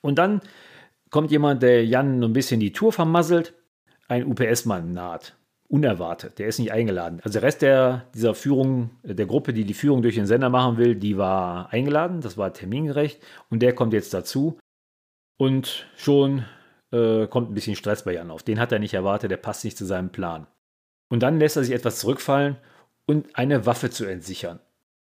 Und 0.00 0.18
dann 0.18 0.40
kommt 1.10 1.30
jemand, 1.30 1.62
der 1.62 1.84
Jan 1.84 2.22
ein 2.22 2.32
bisschen 2.32 2.60
die 2.60 2.72
Tour 2.72 2.92
vermasselt. 2.92 3.54
Ein 4.08 4.26
UPS-Mann 4.26 4.92
naht. 4.92 5.36
Unerwartet. 5.68 6.38
Der 6.38 6.46
ist 6.46 6.60
nicht 6.60 6.70
eingeladen. 6.70 7.20
Also 7.24 7.40
der 7.40 7.42
Rest 7.42 7.62
der, 7.62 8.06
dieser 8.14 8.36
Führung, 8.36 8.90
der 9.02 9.26
Gruppe, 9.26 9.52
die 9.52 9.64
die 9.64 9.74
Führung 9.74 10.02
durch 10.02 10.14
den 10.14 10.26
Sender 10.26 10.48
machen 10.48 10.76
will, 10.76 10.94
die 10.94 11.18
war 11.18 11.72
eingeladen. 11.72 12.20
Das 12.20 12.38
war 12.38 12.52
termingerecht. 12.52 13.20
Und 13.50 13.62
der 13.62 13.74
kommt 13.74 13.92
jetzt 13.92 14.14
dazu. 14.14 14.60
Und 15.36 15.88
schon 15.96 16.44
äh, 16.92 17.26
kommt 17.26 17.50
ein 17.50 17.54
bisschen 17.54 17.74
Stress 17.74 18.04
bei 18.04 18.12
Jan 18.12 18.30
auf. 18.30 18.44
Den 18.44 18.60
hat 18.60 18.70
er 18.70 18.78
nicht 18.78 18.94
erwartet. 18.94 19.32
Der 19.32 19.38
passt 19.38 19.64
nicht 19.64 19.76
zu 19.76 19.84
seinem 19.84 20.10
Plan. 20.10 20.46
Und 21.08 21.20
dann 21.22 21.38
lässt 21.38 21.56
er 21.56 21.64
sich 21.64 21.74
etwas 21.74 21.98
zurückfallen 21.98 22.56
und 23.06 23.36
eine 23.36 23.66
Waffe 23.66 23.90
zu 23.90 24.04
entsichern. 24.04 24.60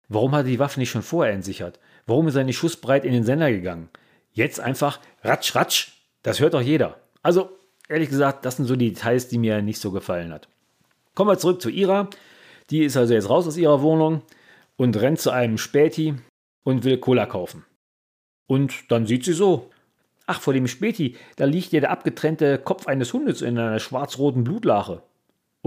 Warum 0.08 0.34
hat 0.34 0.46
er 0.46 0.52
die 0.52 0.60
Waffe 0.60 0.80
nicht 0.80 0.90
schon 0.90 1.02
vorher 1.02 1.34
entsichert? 1.34 1.80
Warum 2.06 2.28
ist 2.28 2.36
er 2.36 2.44
nicht 2.44 2.58
schussbreit 2.58 3.04
in 3.04 3.14
den 3.14 3.24
Sender 3.24 3.52
gegangen? 3.52 3.90
Jetzt 4.32 4.60
einfach 4.60 5.00
ratsch, 5.24 5.56
ratsch. 5.56 5.90
Das 6.24 6.40
hört 6.40 6.54
doch 6.54 6.62
jeder. 6.62 7.00
Also, 7.24 7.50
ehrlich 7.90 8.10
gesagt, 8.10 8.46
das 8.46 8.58
sind 8.58 8.66
so 8.66 8.76
die 8.76 8.94
Details, 8.94 9.28
die 9.28 9.38
mir 9.38 9.62
nicht 9.62 9.82
so 9.82 9.92
gefallen 9.92 10.32
hat. 10.32 10.48
Kommen 11.16 11.32
wir 11.32 11.40
zurück 11.40 11.62
zu 11.62 11.70
Ira. 11.70 12.10
Die 12.70 12.84
ist 12.84 12.96
also 12.98 13.14
jetzt 13.14 13.30
raus 13.30 13.48
aus 13.48 13.58
ihrer 13.58 13.82
Wohnung 13.82 14.22
und 14.76 14.96
rennt 14.98 15.20
zu 15.20 15.32
einem 15.32 15.58
Späti 15.58 16.16
und 16.64 16.84
will 16.84 16.98
Cola 16.98 17.26
kaufen. 17.26 17.66
Und 18.46 18.92
dann 18.92 19.06
sieht 19.06 19.26
sie 19.26 19.34
so. 19.34 19.72
Ach, 20.26 20.42
vor 20.42 20.54
dem 20.54 20.68
Späti, 20.68 21.16
da 21.38 21.46
liegt 21.46 21.72
ja 21.72 21.80
der 21.80 21.92
abgetrennte 21.92 22.58
Kopf 22.58 22.88
eines 22.88 23.14
Hundes 23.14 23.42
in 23.42 23.58
einer 23.58 23.80
schwarz-roten 23.80 24.44
Blutlache. 24.44 25.02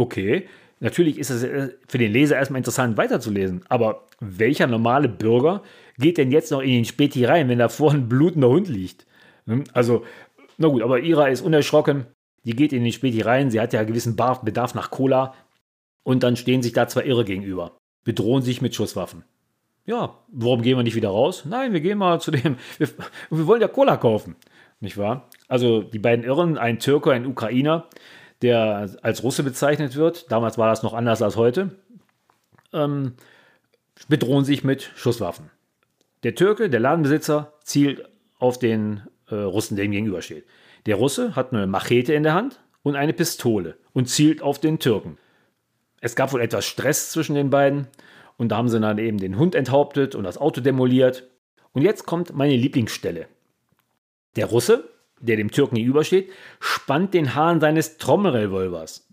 Okay, 0.00 0.48
natürlich 0.80 1.18
ist 1.18 1.28
es 1.28 1.42
äh, 1.42 1.74
für 1.86 1.98
den 1.98 2.10
Leser 2.10 2.36
erstmal 2.36 2.56
interessant 2.56 2.96
weiterzulesen, 2.96 3.66
aber 3.68 4.06
welcher 4.18 4.66
normale 4.66 5.10
Bürger 5.10 5.62
geht 5.98 6.16
denn 6.16 6.32
jetzt 6.32 6.50
noch 6.50 6.62
in 6.62 6.70
den 6.70 6.84
Späti 6.86 7.26
rein, 7.26 7.50
wenn 7.50 7.58
da 7.58 7.68
vorne 7.68 7.98
ein 7.98 8.08
blutender 8.08 8.48
Hund 8.48 8.66
liegt? 8.66 9.04
Hm, 9.46 9.64
also, 9.74 10.06
na 10.56 10.68
gut, 10.68 10.80
aber 10.80 11.00
Ira 11.00 11.28
ist 11.28 11.42
unerschrocken, 11.42 12.06
die 12.44 12.56
geht 12.56 12.72
in 12.72 12.82
den 12.82 12.94
Späti 12.94 13.20
rein, 13.20 13.50
sie 13.50 13.60
hat 13.60 13.74
ja 13.74 13.80
einen 13.80 13.88
gewissen 13.88 14.16
Bedarf 14.16 14.74
nach 14.74 14.90
Cola 14.90 15.34
und 16.02 16.22
dann 16.22 16.36
stehen 16.36 16.62
sich 16.62 16.72
da 16.72 16.88
zwei 16.88 17.04
Irre 17.04 17.26
gegenüber, 17.26 17.76
bedrohen 18.04 18.40
sich 18.40 18.62
mit 18.62 18.74
Schusswaffen. 18.74 19.24
Ja, 19.84 20.16
warum 20.28 20.62
gehen 20.62 20.78
wir 20.78 20.82
nicht 20.82 20.96
wieder 20.96 21.10
raus? 21.10 21.44
Nein, 21.46 21.74
wir 21.74 21.80
gehen 21.80 21.98
mal 21.98 22.20
zu 22.22 22.30
dem, 22.30 22.56
wir, 22.78 22.88
wir 23.28 23.46
wollen 23.46 23.60
ja 23.60 23.68
Cola 23.68 23.98
kaufen, 23.98 24.34
nicht 24.80 24.96
wahr? 24.96 25.28
Also 25.46 25.82
die 25.82 25.98
beiden 25.98 26.24
Irren, 26.24 26.56
ein 26.56 26.78
Türker, 26.78 27.10
ein 27.10 27.26
Ukrainer, 27.26 27.86
der 28.42 28.96
als 29.02 29.22
Russe 29.22 29.42
bezeichnet 29.42 29.96
wird, 29.96 30.30
damals 30.30 30.58
war 30.58 30.68
das 30.68 30.82
noch 30.82 30.94
anders 30.94 31.22
als 31.22 31.36
heute, 31.36 31.70
ähm, 32.72 33.14
bedrohen 34.08 34.44
sich 34.44 34.64
mit 34.64 34.90
Schusswaffen. 34.96 35.50
Der 36.22 36.34
Türke, 36.34 36.70
der 36.70 36.80
Ladenbesitzer, 36.80 37.52
zielt 37.64 38.08
auf 38.38 38.58
den 38.58 39.02
äh, 39.28 39.34
Russen, 39.34 39.76
der 39.76 39.84
ihm 39.84 39.92
gegenübersteht. 39.92 40.44
Der 40.86 40.96
Russe 40.96 41.36
hat 41.36 41.52
eine 41.52 41.66
Machete 41.66 42.14
in 42.14 42.22
der 42.22 42.34
Hand 42.34 42.60
und 42.82 42.96
eine 42.96 43.12
Pistole 43.12 43.76
und 43.92 44.08
zielt 44.08 44.42
auf 44.42 44.58
den 44.58 44.78
Türken. 44.78 45.18
Es 46.00 46.16
gab 46.16 46.32
wohl 46.32 46.40
etwas 46.40 46.64
Stress 46.64 47.10
zwischen 47.10 47.34
den 47.34 47.50
beiden 47.50 47.88
und 48.38 48.48
da 48.48 48.56
haben 48.56 48.68
sie 48.68 48.80
dann 48.80 48.98
eben 48.98 49.18
den 49.18 49.38
Hund 49.38 49.54
enthauptet 49.54 50.14
und 50.14 50.24
das 50.24 50.38
Auto 50.38 50.62
demoliert. 50.62 51.28
Und 51.72 51.82
jetzt 51.82 52.06
kommt 52.06 52.34
meine 52.34 52.56
Lieblingsstelle. 52.56 53.26
Der 54.36 54.46
Russe, 54.46 54.88
der 55.20 55.36
dem 55.36 55.50
Türken 55.50 55.76
gegenübersteht, 55.76 56.32
spannt 56.58 57.14
den 57.14 57.34
Hahn 57.34 57.60
seines 57.60 57.98
Trommelrevolvers. 57.98 59.06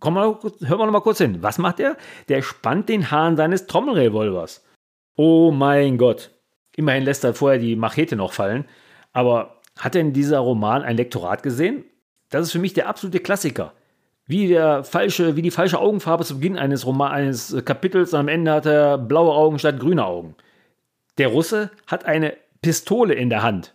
Komm 0.00 0.14
mal, 0.14 0.38
hör 0.60 0.78
mal 0.78 0.86
noch 0.86 0.92
mal 0.92 1.00
kurz 1.00 1.18
hin. 1.18 1.38
Was 1.42 1.58
macht 1.58 1.78
er? 1.78 1.96
Der 2.28 2.42
spannt 2.42 2.88
den 2.88 3.10
Hahn 3.10 3.36
seines 3.36 3.66
Trommelrevolvers. 3.66 4.64
Oh 5.16 5.52
mein 5.52 5.96
Gott. 5.96 6.30
Immerhin 6.74 7.04
lässt 7.04 7.22
er 7.22 7.34
vorher 7.34 7.60
die 7.60 7.76
Machete 7.76 8.16
noch 8.16 8.32
fallen. 8.32 8.64
Aber 9.12 9.60
hat 9.78 9.94
denn 9.94 10.12
dieser 10.12 10.40
Roman 10.40 10.82
ein 10.82 10.96
Lektorat 10.96 11.42
gesehen? 11.42 11.84
Das 12.30 12.46
ist 12.46 12.52
für 12.52 12.58
mich 12.58 12.72
der 12.72 12.88
absolute 12.88 13.20
Klassiker. 13.20 13.72
Wie, 14.26 14.48
der 14.48 14.84
falsche, 14.84 15.36
wie 15.36 15.42
die 15.42 15.50
falsche 15.50 15.78
Augenfarbe 15.78 16.24
zu 16.24 16.36
Beginn 16.36 16.56
eines, 16.56 16.86
Roman, 16.86 17.12
eines 17.12 17.54
Kapitels, 17.64 18.14
am 18.14 18.28
Ende 18.28 18.52
hat 18.52 18.66
er 18.66 18.98
blaue 18.98 19.34
Augen 19.34 19.58
statt 19.58 19.78
grüne 19.78 20.04
Augen. 20.04 20.34
Der 21.18 21.28
Russe 21.28 21.70
hat 21.86 22.06
eine 22.06 22.36
Pistole 22.62 23.14
in 23.14 23.28
der 23.28 23.42
Hand. 23.42 23.74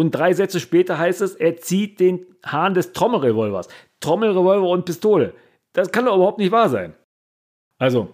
Und 0.00 0.12
drei 0.12 0.32
Sätze 0.32 0.60
später 0.60 0.96
heißt 0.96 1.20
es, 1.20 1.34
er 1.34 1.58
zieht 1.58 2.00
den 2.00 2.24
Hahn 2.42 2.72
des 2.72 2.94
Trommelrevolvers. 2.94 3.68
Trommelrevolver 4.00 4.66
und 4.66 4.86
Pistole. 4.86 5.34
Das 5.74 5.92
kann 5.92 6.06
doch 6.06 6.16
überhaupt 6.16 6.38
nicht 6.38 6.52
wahr 6.52 6.70
sein. 6.70 6.94
Also, 7.76 8.08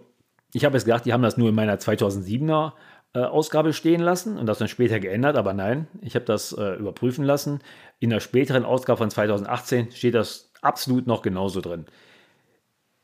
ich 0.53 0.64
habe 0.64 0.77
jetzt 0.77 0.83
gedacht, 0.83 1.07
die 1.07 1.12
haben 1.12 1.22
das 1.22 1.37
nur 1.37 1.49
in 1.49 1.55
meiner 1.55 1.77
2007er 1.79 2.72
äh, 3.14 3.20
Ausgabe 3.20 3.72
stehen 3.72 4.01
lassen 4.01 4.37
und 4.37 4.46
das 4.46 4.59
dann 4.59 4.66
später 4.66 4.99
geändert, 4.99 5.37
aber 5.37 5.55
nein, 5.55 5.87
ich 6.01 6.16
habe 6.16 6.25
das 6.25 6.53
äh, 6.55 6.75
überprüfen 6.75 7.25
lassen. 7.25 7.61
In 8.01 8.11
der 8.11 8.18
späteren 8.18 8.64
Ausgabe 8.64 8.99
von 8.99 9.11
2018 9.11 9.92
steht 9.92 10.16
das 10.16 10.51
absolut 10.62 11.07
noch 11.07 11.22
genauso 11.22 11.61
drin. 11.61 11.87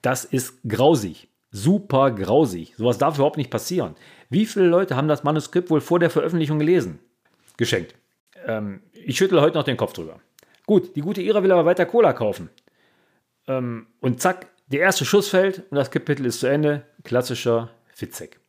Das 0.01 0.25
ist 0.25 0.59
grausig, 0.69 1.29
super 1.53 2.11
grausig. 2.11 2.75
Sowas 2.77 2.99
darf 2.99 3.15
überhaupt 3.15 3.37
nicht 3.37 3.53
passieren. 3.53 3.95
Wie 4.29 4.45
viele 4.45 4.67
Leute 4.67 4.97
haben 4.97 5.07
das 5.07 5.23
Manuskript 5.23 5.71
wohl 5.71 5.81
vor 5.81 6.01
der 6.01 6.11
Veröffentlichung 6.11 6.59
gelesen? 6.59 6.99
Geschenkt. 7.57 7.95
Ähm, 8.47 8.83
ich 8.93 9.17
schüttle 9.17 9.41
heute 9.41 9.57
noch 9.57 9.65
den 9.65 9.77
Kopf 9.77 9.93
drüber. 9.93 10.21
Gut, 10.67 10.95
die 10.97 11.01
gute 11.01 11.23
Ira 11.23 11.43
will 11.43 11.53
aber 11.53 11.65
weiter 11.65 11.87
Cola 11.87 12.13
kaufen. 12.13 12.51
Ähm, 13.49 13.87
und 14.01 14.21
zack, 14.21 14.47
der 14.69 14.81
erste 14.81 15.05
Schuss 15.05 15.29
fällt 15.29 15.65
und 15.71 15.77
das 15.77 15.91
Kapitel 15.91 16.27
ist 16.27 16.41
zu 16.41 16.47
Ende. 16.47 16.85
Klassischer 17.05 17.71
Fitzek. 17.93 18.41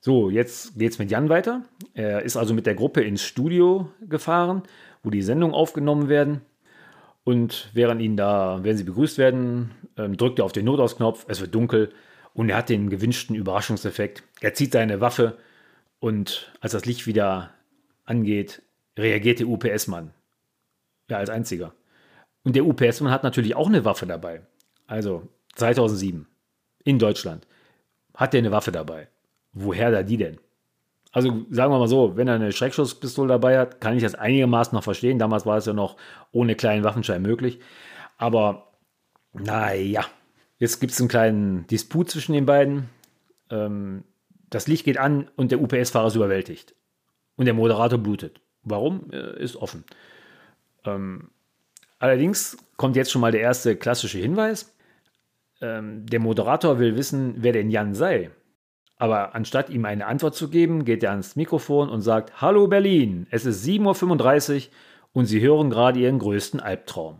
So, 0.00 0.28
jetzt 0.28 0.78
geht's 0.78 0.98
mit 0.98 1.10
Jan 1.10 1.30
weiter. 1.30 1.62
Er 1.94 2.22
ist 2.22 2.36
also 2.36 2.52
mit 2.52 2.66
der 2.66 2.74
Gruppe 2.74 3.02
ins 3.02 3.22
Studio 3.22 3.90
gefahren, 4.02 4.62
wo 5.02 5.10
die 5.10 5.22
Sendungen 5.22 5.54
aufgenommen 5.54 6.08
werden. 6.08 6.42
Und 7.24 7.70
während 7.72 8.02
ihn 8.02 8.16
da, 8.16 8.58
während 8.62 8.78
sie 8.78 8.84
begrüßt 8.84 9.16
werden, 9.16 9.70
ähm, 9.96 10.16
drückt 10.16 10.38
er 10.40 10.44
auf 10.44 10.52
den 10.52 10.66
Notausknopf, 10.66 11.24
es 11.28 11.40
wird 11.40 11.54
dunkel 11.54 11.90
und 12.34 12.50
er 12.50 12.58
hat 12.58 12.68
den 12.68 12.90
gewünschten 12.90 13.34
Überraschungseffekt. 13.34 14.22
Er 14.42 14.52
zieht 14.52 14.72
seine 14.72 15.00
Waffe 15.00 15.38
und 16.00 16.52
als 16.60 16.72
das 16.72 16.84
Licht 16.84 17.06
wieder 17.06 17.54
angeht, 18.04 18.60
reagiert 18.96 19.40
der 19.40 19.48
UPS-Mann. 19.48 20.12
Ja, 21.08 21.18
als 21.18 21.30
einziger. 21.30 21.74
Und 22.44 22.56
der 22.56 22.66
UPS-Mann 22.66 23.12
hat 23.12 23.24
natürlich 23.24 23.56
auch 23.56 23.68
eine 23.68 23.84
Waffe 23.84 24.06
dabei. 24.06 24.42
Also 24.86 25.28
2007 25.56 26.26
in 26.84 26.98
Deutschland 26.98 27.46
hat 28.14 28.34
er 28.34 28.38
eine 28.38 28.52
Waffe 28.52 28.72
dabei. 28.72 29.08
Woher 29.52 29.90
da 29.90 30.02
die 30.02 30.16
denn? 30.16 30.38
Also 31.12 31.46
sagen 31.50 31.72
wir 31.72 31.78
mal 31.78 31.88
so, 31.88 32.16
wenn 32.16 32.26
er 32.26 32.34
eine 32.34 32.52
Schreckschusspistole 32.52 33.28
dabei 33.28 33.58
hat, 33.58 33.80
kann 33.80 33.96
ich 33.96 34.02
das 34.02 34.16
einigermaßen 34.16 34.74
noch 34.74 34.82
verstehen. 34.82 35.18
Damals 35.18 35.46
war 35.46 35.56
es 35.56 35.66
ja 35.66 35.72
noch 35.72 35.96
ohne 36.32 36.56
kleinen 36.56 36.82
Waffenschein 36.82 37.22
möglich. 37.22 37.60
Aber 38.18 38.72
naja, 39.32 40.04
jetzt 40.58 40.80
gibt 40.80 40.92
es 40.92 41.00
einen 41.00 41.08
kleinen 41.08 41.66
Disput 41.68 42.10
zwischen 42.10 42.32
den 42.32 42.46
beiden. 42.46 42.90
Ähm, 43.48 44.02
das 44.50 44.66
Licht 44.66 44.84
geht 44.84 44.98
an 44.98 45.30
und 45.36 45.52
der 45.52 45.60
UPS-Fahrer 45.60 46.08
ist 46.08 46.16
überwältigt. 46.16 46.74
Und 47.36 47.46
der 47.46 47.54
Moderator 47.54 47.98
blutet. 47.98 48.40
Warum, 48.64 49.10
äh, 49.12 49.40
ist 49.42 49.56
offen. 49.56 49.84
Ähm, 50.84 51.30
allerdings 51.98 52.56
kommt 52.76 52.96
jetzt 52.96 53.10
schon 53.10 53.20
mal 53.20 53.32
der 53.32 53.40
erste 53.40 53.76
klassische 53.76 54.18
Hinweis. 54.18 54.74
Ähm, 55.60 56.06
der 56.06 56.20
Moderator 56.20 56.78
will 56.78 56.96
wissen, 56.96 57.36
wer 57.38 57.52
denn 57.52 57.70
Jan 57.70 57.94
sei. 57.94 58.30
Aber 58.96 59.34
anstatt 59.34 59.70
ihm 59.70 59.84
eine 59.84 60.06
Antwort 60.06 60.34
zu 60.34 60.48
geben, 60.48 60.84
geht 60.84 61.02
er 61.02 61.10
ans 61.10 61.36
Mikrofon 61.36 61.88
und 61.88 62.00
sagt: 62.00 62.40
Hallo 62.40 62.68
Berlin, 62.68 63.26
es 63.30 63.44
ist 63.44 63.64
7.35 63.64 64.54
Uhr 64.54 64.72
und 65.12 65.26
Sie 65.26 65.40
hören 65.40 65.70
gerade 65.70 65.98
Ihren 66.00 66.18
größten 66.18 66.60
Albtraum. 66.60 67.18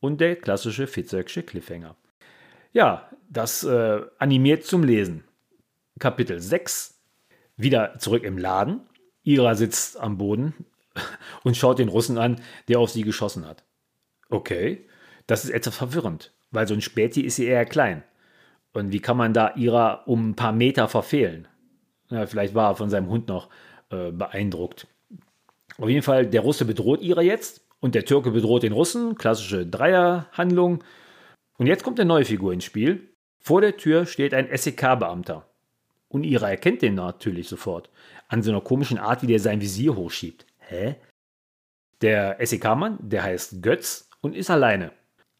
Und 0.00 0.20
der 0.20 0.36
klassische 0.36 0.86
Fitzöcksche 0.86 1.42
Cliffhanger. 1.42 1.96
Ja, 2.72 3.08
das 3.28 3.64
äh, 3.64 4.00
animiert 4.18 4.64
zum 4.64 4.84
Lesen. 4.84 5.24
Kapitel 5.98 6.40
6. 6.40 6.94
Wieder 7.56 7.98
zurück 7.98 8.22
im 8.22 8.36
Laden. 8.36 8.80
Ira 9.26 9.54
sitzt 9.56 9.98
am 9.98 10.18
Boden 10.18 10.54
und 11.44 11.56
schaut 11.56 11.78
den 11.78 11.88
Russen 11.88 12.16
an, 12.16 12.40
der 12.68 12.78
auf 12.78 12.90
sie 12.90 13.02
geschossen 13.02 13.46
hat. 13.46 13.64
Okay, 14.30 14.86
das 15.26 15.44
ist 15.44 15.50
etwas 15.50 15.76
verwirrend, 15.76 16.32
weil 16.50 16.66
so 16.66 16.74
ein 16.74 16.80
Späti 16.80 17.22
ist 17.22 17.36
sie 17.36 17.46
eher 17.46 17.66
klein. 17.66 18.02
Und 18.72 18.92
wie 18.92 19.00
kann 19.00 19.16
man 19.16 19.32
da 19.32 19.54
Ira 19.56 20.02
um 20.06 20.30
ein 20.30 20.36
paar 20.36 20.52
Meter 20.52 20.86
verfehlen? 20.88 21.48
Ja, 22.10 22.26
vielleicht 22.26 22.54
war 22.54 22.70
er 22.70 22.76
von 22.76 22.90
seinem 22.90 23.08
Hund 23.08 23.28
noch 23.28 23.48
äh, 23.90 24.12
beeindruckt. 24.12 24.86
Auf 25.78 25.88
jeden 25.88 26.02
Fall, 26.02 26.26
der 26.26 26.42
Russe 26.42 26.64
bedroht 26.64 27.02
Ira 27.02 27.22
jetzt 27.22 27.62
und 27.80 27.94
der 27.94 28.04
Türke 28.04 28.30
bedroht 28.30 28.62
den 28.62 28.72
Russen. 28.72 29.16
Klassische 29.16 29.66
Dreierhandlung. 29.66 30.84
Und 31.58 31.66
jetzt 31.66 31.82
kommt 31.82 31.98
eine 31.98 32.08
neue 32.08 32.24
Figur 32.24 32.52
ins 32.52 32.64
Spiel. 32.64 33.08
Vor 33.40 33.60
der 33.60 33.76
Tür 33.76 34.06
steht 34.06 34.34
ein 34.34 34.48
SEK-Beamter. 34.56 35.46
Und 36.08 36.24
Ira 36.24 36.50
erkennt 36.50 36.82
den 36.82 36.94
natürlich 36.94 37.48
sofort. 37.48 37.90
An 38.28 38.42
so 38.42 38.50
einer 38.50 38.60
komischen 38.60 38.98
Art, 38.98 39.22
wie 39.22 39.26
der 39.26 39.40
sein 39.40 39.60
Visier 39.60 39.94
hochschiebt. 39.94 40.46
Hä? 40.58 40.96
Der 42.00 42.36
SEK-Mann, 42.40 42.98
der 43.00 43.22
heißt 43.22 43.62
Götz 43.62 44.10
und 44.20 44.34
ist 44.34 44.50
alleine. 44.50 44.92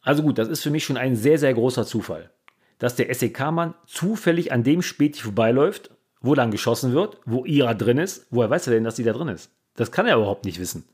Also 0.03 0.23
gut, 0.23 0.39
das 0.39 0.49
ist 0.49 0.63
für 0.63 0.71
mich 0.71 0.85
schon 0.85 0.97
ein 0.97 1.17
sehr, 1.17 1.39
sehr 1.39 1.53
großer 1.53 1.85
Zufall 1.85 2.31
dass 2.79 2.97
der 2.97 3.13
SEK-Mann 3.13 3.75
zufällig 3.87 4.53
an 4.53 4.63
dem 4.63 4.83
Späti 4.83 5.23
vorbeiläuft, 5.23 5.91
wo 6.21 6.35
dann 6.35 6.51
geschossen 6.51 6.93
wird, 6.93 7.19
wo 7.25 7.45
Ira 7.45 7.75
drin 7.75 7.99
ist. 7.99 8.27
Woher 8.31 8.51
weiß 8.51 8.67
er 8.67 8.75
denn, 8.75 8.85
dass 8.85 8.97
sie 8.97 9.05
da 9.05 9.13
drin 9.13 9.29
ist? 9.29 9.51
Das 9.75 9.93
kann 9.93 10.07
er 10.07 10.17
überhaupt 10.17 10.45
nicht 10.45 10.59
wissen. 10.59 10.85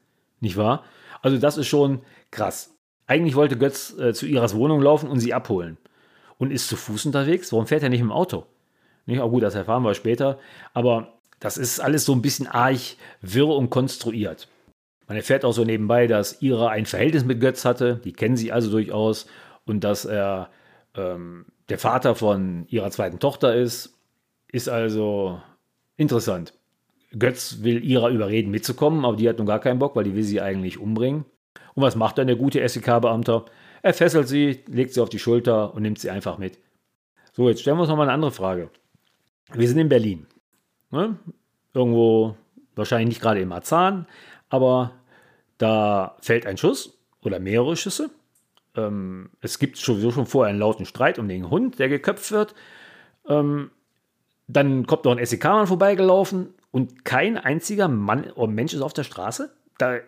Nicht 0.40 0.56
wahr? 0.56 0.84
Also, 1.22 1.38
das 1.38 1.56
ist 1.56 1.68
schon 1.68 2.02
krass. 2.30 2.76
Eigentlich 3.06 3.34
wollte 3.34 3.56
Götz 3.56 3.96
äh, 3.98 4.12
zu 4.12 4.26
Iras 4.26 4.54
Wohnung 4.54 4.80
laufen 4.80 5.08
und 5.08 5.20
sie 5.20 5.34
abholen. 5.34 5.78
Und 6.38 6.50
ist 6.50 6.68
zu 6.68 6.76
Fuß 6.76 7.06
unterwegs? 7.06 7.52
Warum 7.52 7.66
fährt 7.66 7.82
er 7.82 7.88
nicht 7.88 8.00
im 8.00 8.12
Auto? 8.12 8.46
Nicht? 9.06 9.20
Auch 9.20 9.30
gut, 9.30 9.42
das 9.42 9.54
erfahren 9.54 9.82
wir 9.82 9.94
später. 9.94 10.38
Aber 10.72 11.20
das 11.42 11.58
ist 11.58 11.80
alles 11.80 12.04
so 12.04 12.12
ein 12.12 12.22
bisschen 12.22 12.46
arg 12.46 12.78
wirr 13.20 13.48
und 13.48 13.68
konstruiert. 13.68 14.46
Man 15.08 15.16
erfährt 15.16 15.44
auch 15.44 15.52
so 15.52 15.64
nebenbei, 15.64 16.06
dass 16.06 16.40
Ira 16.40 16.68
ein 16.68 16.86
Verhältnis 16.86 17.24
mit 17.24 17.40
Götz 17.40 17.64
hatte. 17.64 18.00
Die 18.04 18.12
kennen 18.12 18.36
sie 18.36 18.52
also 18.52 18.70
durchaus. 18.70 19.26
Und 19.66 19.82
dass 19.82 20.04
er 20.04 20.50
ähm, 20.96 21.46
der 21.68 21.78
Vater 21.78 22.14
von 22.14 22.64
ihrer 22.68 22.92
zweiten 22.92 23.18
Tochter 23.18 23.56
ist, 23.56 23.92
ist 24.52 24.68
also 24.68 25.42
interessant. 25.96 26.54
Götz 27.18 27.58
will 27.62 27.84
ihrer 27.84 28.10
überreden, 28.10 28.52
mitzukommen, 28.52 29.04
aber 29.04 29.16
die 29.16 29.28
hat 29.28 29.38
nun 29.38 29.46
gar 29.48 29.58
keinen 29.58 29.80
Bock, 29.80 29.96
weil 29.96 30.04
die 30.04 30.14
will 30.14 30.22
sie 30.22 30.40
eigentlich 30.40 30.78
umbringen. 30.78 31.24
Und 31.74 31.82
was 31.82 31.96
macht 31.96 32.18
dann 32.18 32.28
der 32.28 32.36
gute 32.36 32.66
SEK-Beamter? 32.66 33.46
Er 33.82 33.94
fesselt 33.94 34.28
sie, 34.28 34.60
legt 34.68 34.94
sie 34.94 35.00
auf 35.00 35.08
die 35.08 35.18
Schulter 35.18 35.74
und 35.74 35.82
nimmt 35.82 35.98
sie 35.98 36.10
einfach 36.10 36.38
mit. 36.38 36.58
So, 37.32 37.48
jetzt 37.48 37.62
stellen 37.62 37.78
wir 37.78 37.82
uns 37.82 37.90
nochmal 37.90 38.06
eine 38.06 38.14
andere 38.14 38.30
Frage. 38.30 38.70
Wir 39.52 39.66
sind 39.66 39.78
in 39.78 39.88
Berlin. 39.88 40.28
Ne? 40.92 41.18
Irgendwo, 41.74 42.36
wahrscheinlich 42.76 43.08
nicht 43.08 43.20
gerade 43.20 43.40
im 43.40 43.48
Marzahn, 43.48 44.06
aber 44.48 44.92
da 45.58 46.16
fällt 46.20 46.46
ein 46.46 46.56
Schuss 46.56 46.96
oder 47.22 47.40
mehrere 47.40 47.76
Schüsse 47.76 48.10
ähm, 48.76 49.30
es 49.40 49.58
gibt 49.58 49.76
sowieso 49.76 50.10
schon 50.10 50.26
vorher 50.26 50.50
einen 50.50 50.58
lauten 50.58 50.86
Streit 50.86 51.18
um 51.18 51.28
den 51.28 51.50
Hund, 51.50 51.78
der 51.78 51.88
geköpft 51.88 52.32
wird. 52.32 52.54
Ähm, 53.28 53.70
dann 54.48 54.86
kommt 54.86 55.04
noch 55.04 55.16
ein 55.16 55.24
SEK-Mann 55.24 55.66
vorbeigelaufen 55.66 56.54
und 56.70 57.04
kein 57.04 57.38
einziger 57.38 57.88
Mann 57.88 58.30
oder 58.32 58.50
Mensch 58.50 58.74
ist 58.74 58.82
auf 58.82 58.92
der 58.92 59.04
Straße. 59.04 59.54
Da, 59.78 59.98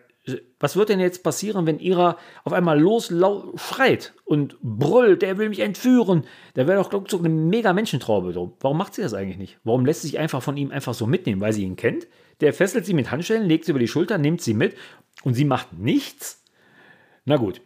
was 0.59 0.75
wird 0.75 0.89
denn 0.89 0.99
jetzt 0.99 1.23
passieren, 1.23 1.65
wenn 1.65 1.79
Ira 1.79 2.17
auf 2.43 2.53
einmal 2.53 2.79
los 2.79 3.13
schreit 3.55 4.13
und 4.23 4.57
brüllt, 4.61 5.21
der 5.21 5.37
will 5.37 5.49
mich 5.49 5.59
entführen? 5.59 6.23
Da 6.55 6.67
wäre 6.67 6.81
doch, 6.81 7.07
so 7.07 7.19
eine 7.19 7.29
mega 7.29 7.73
Menschentraube 7.73 8.33
drum. 8.33 8.53
Warum 8.59 8.77
macht 8.77 8.95
sie 8.95 9.01
das 9.01 9.13
eigentlich 9.13 9.37
nicht? 9.37 9.59
Warum 9.63 9.85
lässt 9.85 10.01
sie 10.01 10.07
sich 10.07 10.19
einfach 10.19 10.41
von 10.41 10.57
ihm 10.57 10.71
einfach 10.71 10.93
so 10.93 11.05
mitnehmen? 11.05 11.41
Weil 11.41 11.53
sie 11.53 11.63
ihn 11.63 11.75
kennt? 11.75 12.07
Der 12.41 12.53
fesselt 12.53 12.85
sie 12.85 12.93
mit 12.93 13.11
Handschellen, 13.11 13.47
legt 13.47 13.65
sie 13.65 13.71
über 13.71 13.79
die 13.79 13.87
Schulter, 13.87 14.17
nimmt 14.17 14.41
sie 14.41 14.53
mit 14.53 14.75
und 15.23 15.35
sie 15.35 15.45
macht 15.45 15.73
nichts? 15.73 16.43
Na 17.25 17.37
gut, 17.37 17.61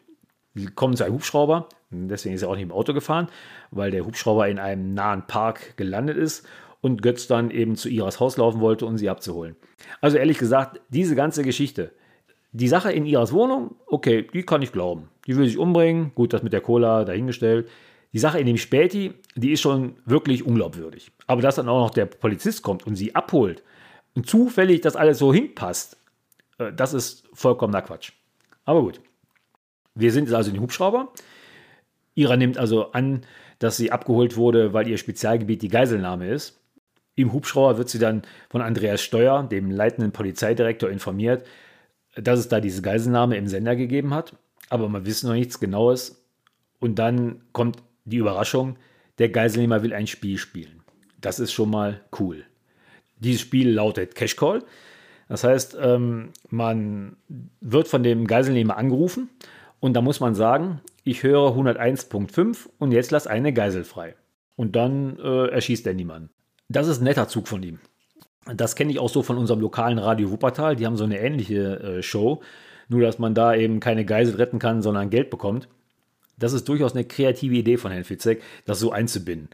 kommen 0.76 0.96
zu 0.96 1.06
einem 1.06 1.16
Hubschrauber. 1.16 1.70
Deswegen 1.92 2.36
ist 2.36 2.44
er 2.44 2.50
auch 2.50 2.56
nicht 2.56 2.64
im 2.64 2.72
Auto 2.72 2.94
gefahren, 2.94 3.30
weil 3.72 3.92
der 3.92 4.06
Hubschrauber 4.06 4.48
in 4.48 4.60
einem 4.60 4.94
nahen 4.94 5.26
Park 5.26 5.76
gelandet 5.78 6.18
ist 6.18 6.46
und 6.82 7.02
Götz 7.02 7.28
dann 7.28 7.52
eben 7.52 7.76
zu 7.76 7.90
Iras 7.90 8.20
Haus 8.20 8.38
laufen 8.38 8.62
wollte, 8.62 8.86
um 8.86 8.98
sie 8.98 9.10
abzuholen. 9.10 9.56
Also 10.02 10.18
ehrlich 10.18 10.38
gesagt, 10.38 10.80
diese 10.90 11.16
ganze 11.16 11.44
Geschichte, 11.44 11.92
die 12.52 12.68
Sache 12.68 12.92
in 12.92 13.06
Iras 13.06 13.32
Wohnung, 13.32 13.76
okay, 13.88 14.28
die 14.34 14.44
kann 14.44 14.62
ich 14.62 14.72
glauben. 14.72 15.10
Die 15.28 15.38
will 15.38 15.46
sich 15.46 15.58
umbringen, 15.58 16.12
gut, 16.16 16.34
das 16.34 16.44
mit 16.44 16.54
der 16.54 16.62
Cola 16.62 17.06
dahingestellt. 17.06 17.70
Die 18.12 18.20
Sache 18.20 18.40
in 18.40 18.48
dem 18.48 18.58
Späti, 18.58 19.14
die 19.36 19.52
ist 19.52 19.62
schon 19.62 19.98
wirklich 20.06 20.46
unglaubwürdig. 20.46 21.12
Aber 21.28 21.42
dass 21.42 21.56
dann 21.56 21.70
auch 21.70 21.80
noch 21.80 21.92
der 21.92 22.08
Polizist 22.08 22.64
kommt 22.64 22.88
und 22.88 22.96
sie 22.96 23.14
abholt 23.14 23.64
und 24.16 24.28
zufällig 24.28 24.82
das 24.82 24.96
alles 24.96 25.20
so 25.20 25.34
hinpasst, 25.34 26.00
Äh, 26.60 26.74
das 26.74 26.94
ist 26.94 27.28
vollkommener 27.34 27.82
Quatsch. 27.82 28.12
Aber 28.66 28.82
gut. 28.82 29.02
Wir 29.96 30.12
sind 30.12 30.26
jetzt 30.26 30.36
also 30.36 30.50
in 30.50 30.56
den 30.56 30.62
Hubschrauber. 30.62 31.12
Ira 32.16 32.38
nimmt 32.38 32.58
also 32.58 32.92
an, 32.92 33.22
dass 33.58 33.78
sie 33.78 33.92
abgeholt 33.92 34.38
wurde, 34.38 34.74
weil 34.74 34.88
ihr 34.88 34.98
Spezialgebiet 34.98 35.62
die 35.62 35.68
Geiselnahme 35.70 36.30
ist. 36.30 36.60
Im 37.16 37.34
Hubschrauber 37.34 37.78
wird 37.78 37.90
sie 37.90 38.00
dann 38.00 38.22
von 38.50 38.62
Andreas 38.62 39.02
Steuer, 39.02 39.44
dem 39.44 39.72
leitenden 39.72 40.12
Polizeidirektor, 40.12 40.90
informiert, 40.90 41.46
dass 42.16 42.40
es 42.40 42.48
da 42.50 42.60
diese 42.60 42.82
Geiselnahme 42.82 43.38
im 43.38 43.48
Sender 43.48 43.76
gegeben 43.76 44.14
hat. 44.14 44.36
Aber 44.70 44.90
man 44.90 45.06
wissen 45.06 45.28
noch 45.28 45.36
nichts 45.36 45.60
Genaues. 45.60 46.24
Und 46.80 47.00
dann 47.00 47.42
kommt 47.52 47.78
die 48.06 48.18
Überraschung, 48.18 48.78
der 49.18 49.30
Geiselnehmer 49.30 49.84
will 49.84 49.94
ein 49.94 50.08
Spiel 50.08 50.38
spielen. 50.38 50.82
Das 51.20 51.40
ist 51.40 51.52
schon 51.52 51.70
mal 51.70 52.02
cool. 52.20 52.46
Dieses 53.20 53.42
Spiel 53.42 53.70
lautet 53.70 54.16
Cash 54.16 54.36
Call. 54.36 54.64
Das 55.28 55.44
heißt, 55.44 55.78
ähm, 55.80 56.30
man 56.50 57.18
wird 57.60 57.88
von 57.88 58.02
dem 58.02 58.26
Geiselnehmer 58.26 58.78
angerufen 58.78 59.30
und 59.80 59.94
da 59.94 60.02
muss 60.02 60.20
man 60.20 60.36
sagen, 60.36 60.82
ich 61.04 61.24
höre 61.24 61.52
101.5 61.52 62.70
und 62.80 62.92
jetzt 62.92 63.12
lass 63.12 63.28
eine 63.28 63.54
Geisel 63.54 63.84
frei. 63.84 64.16
Und 64.56 64.76
dann 64.76 65.20
äh, 65.20 65.48
erschießt 65.48 65.86
er 65.88 65.94
niemanden. 65.94 66.30
Das 66.68 66.88
ist 66.88 67.00
ein 67.00 67.06
netter 67.06 67.28
Zug 67.28 67.48
von 67.48 67.64
ihm. 67.64 67.80
Das 68.46 68.76
kenne 68.76 68.92
ich 68.92 69.00
auch 69.00 69.10
so 69.10 69.22
von 69.22 69.38
unserem 69.38 69.60
lokalen 69.60 70.00
Radio 70.00 70.32
Wuppertal. 70.32 70.76
Die 70.76 70.86
haben 70.86 70.98
so 70.98 71.04
eine 71.04 71.20
ähnliche 71.20 71.80
äh, 71.80 72.04
Show. 72.04 72.42
Nur, 72.88 73.02
dass 73.02 73.20
man 73.20 73.36
da 73.36 73.54
eben 73.54 73.80
keine 73.80 74.06
Geisel 74.06 74.36
retten 74.36 74.60
kann, 74.60 74.82
sondern 74.82 75.10
Geld 75.10 75.30
bekommt. 75.30 75.68
Das 76.38 76.54
ist 76.54 76.68
durchaus 76.68 76.94
eine 76.94 77.04
kreative 77.04 77.56
Idee 77.56 77.78
von 77.78 77.92
Herrn 77.92 78.06
Fitzek, 78.06 78.42
das 78.66 78.80
so 78.80 78.92
einzubinden. 78.92 79.50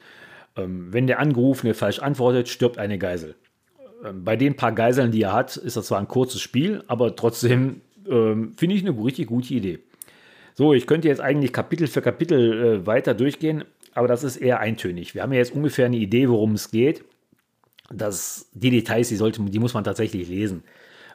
Ähm, 0.55 0.93
wenn 0.93 1.07
der 1.07 1.19
Angerufene 1.19 1.73
falsch 1.73 1.99
antwortet, 1.99 2.47
stirbt 2.47 2.77
eine 2.77 2.97
Geisel. 2.97 3.35
Ähm, 4.05 4.23
bei 4.23 4.35
den 4.35 4.55
paar 4.55 4.71
Geiseln, 4.71 5.11
die 5.11 5.23
er 5.23 5.33
hat, 5.33 5.57
ist 5.57 5.75
das 5.77 5.87
zwar 5.87 5.99
ein 5.99 6.07
kurzes 6.07 6.41
Spiel, 6.41 6.83
aber 6.87 7.15
trotzdem 7.15 7.81
ähm, 8.09 8.53
finde 8.55 8.75
ich 8.75 8.87
eine 8.87 9.03
richtig 9.03 9.27
gute 9.27 9.53
Idee. 9.53 9.79
So, 10.53 10.73
ich 10.73 10.87
könnte 10.87 11.09
jetzt 11.09 11.21
eigentlich 11.21 11.51
Kapitel 11.51 11.87
für 11.87 12.01
Kapitel 12.01 12.63
äh, 12.63 12.87
weiter 12.87 13.13
durchgehen, 13.13 13.65
aber 13.93 14.07
das 14.07 14.23
ist 14.23 14.37
eher 14.37 14.59
eintönig. 14.59 15.15
Wir 15.15 15.23
haben 15.23 15.33
ja 15.33 15.39
jetzt 15.39 15.53
ungefähr 15.53 15.87
eine 15.87 15.97
Idee, 15.97 16.29
worum 16.29 16.53
es 16.53 16.71
geht. 16.71 17.03
Das, 17.89 18.49
die 18.53 18.71
Details, 18.71 19.09
die, 19.09 19.15
sollte, 19.15 19.41
die 19.41 19.59
muss 19.59 19.73
man 19.73 19.83
tatsächlich 19.83 20.27
lesen. 20.27 20.63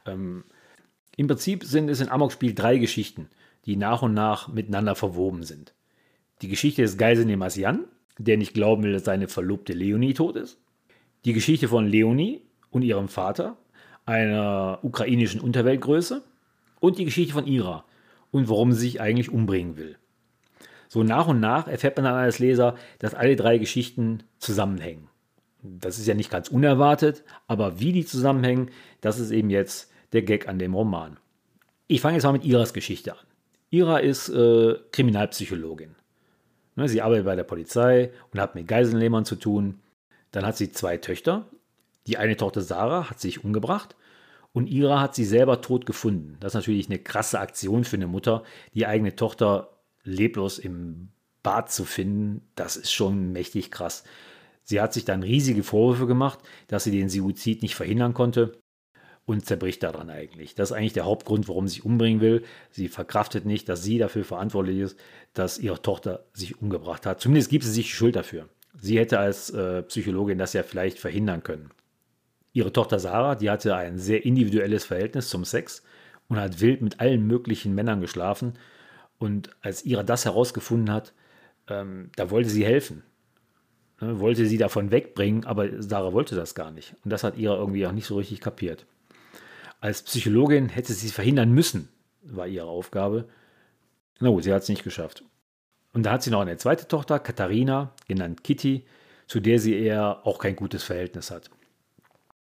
Ähm, 0.06 0.44
Im 1.16 1.26
Prinzip 1.26 1.64
sind 1.64 1.88
es 1.88 2.00
in 2.00 2.08
Amok-Spiel 2.08 2.54
drei 2.54 2.78
Geschichten 2.78 3.28
die 3.66 3.76
nach 3.76 4.02
und 4.02 4.14
nach 4.14 4.48
miteinander 4.48 4.94
verwoben 4.94 5.42
sind. 5.42 5.74
Die 6.42 6.48
Geschichte 6.48 6.82
des 6.82 6.96
Geiselnehmers 6.96 7.56
Jan, 7.56 7.84
der 8.18 8.36
nicht 8.36 8.54
glauben 8.54 8.82
will, 8.82 8.92
dass 8.92 9.04
seine 9.04 9.28
Verlobte 9.28 9.72
Leonie 9.72 10.14
tot 10.14 10.36
ist. 10.36 10.58
Die 11.24 11.32
Geschichte 11.32 11.68
von 11.68 11.86
Leonie 11.86 12.42
und 12.70 12.82
ihrem 12.82 13.08
Vater, 13.08 13.56
einer 14.06 14.78
ukrainischen 14.82 15.40
Unterweltgröße. 15.40 16.22
Und 16.80 16.96
die 16.96 17.04
Geschichte 17.04 17.34
von 17.34 17.46
Ira 17.46 17.84
und 18.30 18.48
warum 18.48 18.72
sie 18.72 18.80
sich 18.80 19.02
eigentlich 19.02 19.30
umbringen 19.30 19.76
will. 19.76 19.98
So 20.88 21.02
nach 21.02 21.28
und 21.28 21.38
nach 21.38 21.68
erfährt 21.68 21.98
man 21.98 22.04
dann 22.04 22.14
als 22.14 22.38
Leser, 22.38 22.74
dass 23.00 23.12
alle 23.12 23.36
drei 23.36 23.58
Geschichten 23.58 24.22
zusammenhängen. 24.38 25.09
Das 25.62 25.98
ist 25.98 26.06
ja 26.06 26.14
nicht 26.14 26.30
ganz 26.30 26.48
unerwartet, 26.48 27.24
aber 27.46 27.80
wie 27.80 27.92
die 27.92 28.04
zusammenhängen, 28.04 28.70
das 29.00 29.18
ist 29.18 29.30
eben 29.30 29.50
jetzt 29.50 29.90
der 30.12 30.22
Gag 30.22 30.48
an 30.48 30.58
dem 30.58 30.74
Roman. 30.74 31.18
Ich 31.86 32.00
fange 32.00 32.14
jetzt 32.14 32.24
mal 32.24 32.32
mit 32.32 32.44
Iras 32.44 32.72
Geschichte 32.72 33.12
an. 33.12 33.26
Ira 33.70 33.98
ist 33.98 34.28
äh, 34.28 34.76
Kriminalpsychologin. 34.92 35.94
Ne, 36.76 36.88
sie 36.88 37.02
arbeitet 37.02 37.26
bei 37.26 37.36
der 37.36 37.44
Polizei 37.44 38.10
und 38.32 38.40
hat 38.40 38.54
mit 38.54 38.66
Geiselnehmern 38.66 39.24
zu 39.24 39.36
tun. 39.36 39.80
Dann 40.32 40.46
hat 40.46 40.56
sie 40.56 40.72
zwei 40.72 40.96
Töchter. 40.96 41.46
Die 42.06 42.16
eine 42.16 42.36
Tochter 42.36 42.62
Sarah 42.62 43.10
hat 43.10 43.20
sich 43.20 43.44
umgebracht 43.44 43.96
und 44.52 44.66
Ira 44.66 45.00
hat 45.00 45.14
sie 45.14 45.24
selber 45.24 45.60
tot 45.60 45.86
gefunden. 45.86 46.36
Das 46.40 46.52
ist 46.52 46.56
natürlich 46.56 46.88
eine 46.88 46.98
krasse 46.98 47.38
Aktion 47.38 47.84
für 47.84 47.96
eine 47.96 48.06
Mutter, 48.06 48.42
die 48.74 48.86
eigene 48.86 49.14
Tochter 49.14 49.70
leblos 50.02 50.58
im 50.58 51.08
Bad 51.42 51.70
zu 51.70 51.84
finden. 51.84 52.42
Das 52.56 52.76
ist 52.76 52.92
schon 52.92 53.32
mächtig 53.32 53.70
krass. 53.70 54.04
Sie 54.70 54.80
hat 54.80 54.92
sich 54.92 55.04
dann 55.04 55.24
riesige 55.24 55.64
Vorwürfe 55.64 56.06
gemacht, 56.06 56.38
dass 56.68 56.84
sie 56.84 56.92
den 56.92 57.08
Suizid 57.08 57.60
nicht 57.60 57.74
verhindern 57.74 58.14
konnte 58.14 58.56
und 59.26 59.44
zerbricht 59.44 59.82
daran 59.82 60.10
eigentlich. 60.10 60.54
Das 60.54 60.70
ist 60.70 60.76
eigentlich 60.76 60.92
der 60.92 61.06
Hauptgrund, 61.06 61.48
warum 61.48 61.66
sie 61.66 61.74
sich 61.74 61.84
umbringen 61.84 62.20
will. 62.20 62.44
Sie 62.70 62.86
verkraftet 62.86 63.46
nicht, 63.46 63.68
dass 63.68 63.82
sie 63.82 63.98
dafür 63.98 64.24
verantwortlich 64.24 64.78
ist, 64.78 64.96
dass 65.34 65.58
ihre 65.58 65.82
Tochter 65.82 66.24
sich 66.34 66.62
umgebracht 66.62 67.04
hat. 67.04 67.20
Zumindest 67.20 67.50
gibt 67.50 67.64
sie 67.64 67.72
sich 67.72 67.92
Schuld 67.92 68.14
dafür. 68.14 68.48
Sie 68.80 68.96
hätte 68.96 69.18
als 69.18 69.50
äh, 69.50 69.82
Psychologin 69.82 70.38
das 70.38 70.52
ja 70.52 70.62
vielleicht 70.62 71.00
verhindern 71.00 71.42
können. 71.42 71.70
Ihre 72.52 72.72
Tochter 72.72 73.00
Sarah, 73.00 73.34
die 73.34 73.50
hatte 73.50 73.74
ein 73.74 73.98
sehr 73.98 74.24
individuelles 74.24 74.84
Verhältnis 74.84 75.30
zum 75.30 75.44
Sex 75.44 75.82
und 76.28 76.38
hat 76.38 76.60
wild 76.60 76.80
mit 76.80 77.00
allen 77.00 77.26
möglichen 77.26 77.74
Männern 77.74 78.00
geschlafen. 78.00 78.52
Und 79.18 79.50
als 79.62 79.84
Ira 79.84 80.04
das 80.04 80.26
herausgefunden 80.26 80.94
hat, 80.94 81.12
ähm, 81.68 82.10
da 82.14 82.30
wollte 82.30 82.50
sie 82.50 82.64
helfen. 82.64 83.02
Ne, 84.00 84.18
wollte 84.18 84.46
sie 84.46 84.56
davon 84.56 84.90
wegbringen, 84.90 85.44
aber 85.44 85.82
Sarah 85.82 86.12
wollte 86.12 86.34
das 86.34 86.54
gar 86.54 86.70
nicht. 86.70 86.94
Und 87.04 87.10
das 87.10 87.22
hat 87.22 87.36
Ira 87.36 87.56
irgendwie 87.56 87.86
auch 87.86 87.92
nicht 87.92 88.06
so 88.06 88.16
richtig 88.16 88.40
kapiert. 88.40 88.86
Als 89.80 90.02
Psychologin 90.02 90.68
hätte 90.68 90.92
sie 90.92 91.06
es 91.06 91.12
verhindern 91.12 91.52
müssen, 91.52 91.88
war 92.22 92.46
ihre 92.46 92.66
Aufgabe. 92.66 93.28
Na 94.18 94.30
gut, 94.30 94.44
sie 94.44 94.52
hat 94.52 94.62
es 94.62 94.68
nicht 94.68 94.84
geschafft. 94.84 95.24
Und 95.92 96.04
da 96.04 96.12
hat 96.12 96.22
sie 96.22 96.30
noch 96.30 96.40
eine 96.40 96.56
zweite 96.56 96.88
Tochter, 96.88 97.18
Katharina, 97.18 97.92
genannt 98.06 98.44
Kitty, 98.44 98.84
zu 99.26 99.40
der 99.40 99.58
sie 99.58 99.78
eher 99.78 100.26
auch 100.26 100.38
kein 100.38 100.56
gutes 100.56 100.82
Verhältnis 100.82 101.30
hat. 101.30 101.50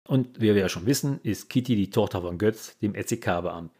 Und 0.06 0.40
wie 0.40 0.54
wir 0.54 0.56
ja 0.56 0.68
schon 0.68 0.86
wissen, 0.86 1.20
ist 1.22 1.50
Kitty 1.50 1.76
die 1.76 1.90
Tochter 1.90 2.22
von 2.22 2.38
Götz, 2.38 2.78
dem 2.78 2.94
SEK-Beamten. 2.94 3.70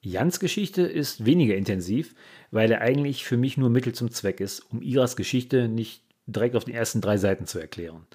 Jans 0.00 0.40
Geschichte 0.40 0.82
ist 0.82 1.24
weniger 1.24 1.56
intensiv, 1.56 2.14
weil 2.50 2.70
er 2.70 2.82
eigentlich 2.82 3.24
für 3.24 3.36
mich 3.36 3.56
nur 3.56 3.70
Mittel 3.70 3.94
zum 3.94 4.10
Zweck 4.10 4.40
ist, 4.40 4.60
um 4.70 4.82
Iras 4.82 5.16
Geschichte 5.16 5.68
nicht 5.68 6.03
direkt 6.26 6.56
auf 6.56 6.64
den 6.64 6.74
ersten 6.74 7.00
drei 7.00 7.16
Seiten 7.16 7.46
zu 7.46 7.58
erklären. 7.58 8.06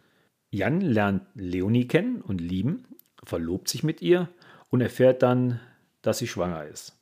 Jan 0.52 0.82
lernt 0.82 1.24
Leonie 1.36 1.88
kennen 1.88 2.22
und 2.22 2.42
lieben, 2.42 2.86
verlobt 3.24 3.70
sich 3.70 3.84
mit 3.84 4.02
ihr 4.02 4.30
und 4.70 4.82
erfährt 4.82 5.22
dann, 5.22 5.60
dass 6.02 6.18
sie 6.18 6.28
schwanger 6.28 6.66
ist. 6.66 6.98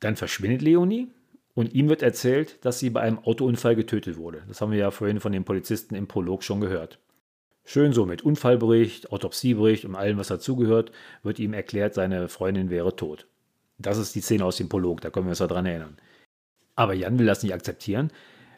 Dann 0.00 0.16
verschwindet 0.16 0.62
Leonie 0.62 1.08
und 1.54 1.72
ihm 1.74 1.88
wird 1.88 2.02
erzählt, 2.02 2.64
dass 2.64 2.78
sie 2.78 2.90
bei 2.90 3.00
einem 3.00 3.18
Autounfall 3.18 3.74
getötet 3.74 4.16
wurde. 4.16 4.42
Das 4.48 4.60
haben 4.60 4.72
wir 4.72 4.78
ja 4.78 4.90
vorhin 4.90 5.20
von 5.20 5.32
den 5.32 5.44
Polizisten 5.44 5.94
im 5.94 6.06
Prolog 6.06 6.42
schon 6.42 6.60
gehört. 6.60 6.98
Schön 7.64 7.92
so 7.92 8.04
mit 8.04 8.22
Unfallbericht, 8.22 9.10
Autopsiebericht 9.10 9.86
und 9.86 9.94
allem, 9.94 10.18
was 10.18 10.28
dazugehört, 10.28 10.92
wird 11.22 11.38
ihm 11.38 11.54
erklärt, 11.54 11.94
seine 11.94 12.28
Freundin 12.28 12.68
wäre 12.68 12.94
tot. 12.94 13.26
Das 13.78 13.96
ist 13.96 14.14
die 14.14 14.20
Szene 14.20 14.44
aus 14.44 14.58
dem 14.58 14.68
Prolog, 14.68 15.00
da 15.00 15.10
können 15.10 15.26
wir 15.26 15.30
uns 15.30 15.38
daran 15.38 15.66
erinnern. 15.66 15.96
Aber 16.76 16.92
Jan 16.92 17.18
will 17.18 17.26
das 17.26 17.42
nicht 17.42 17.54
akzeptieren, 17.54 18.10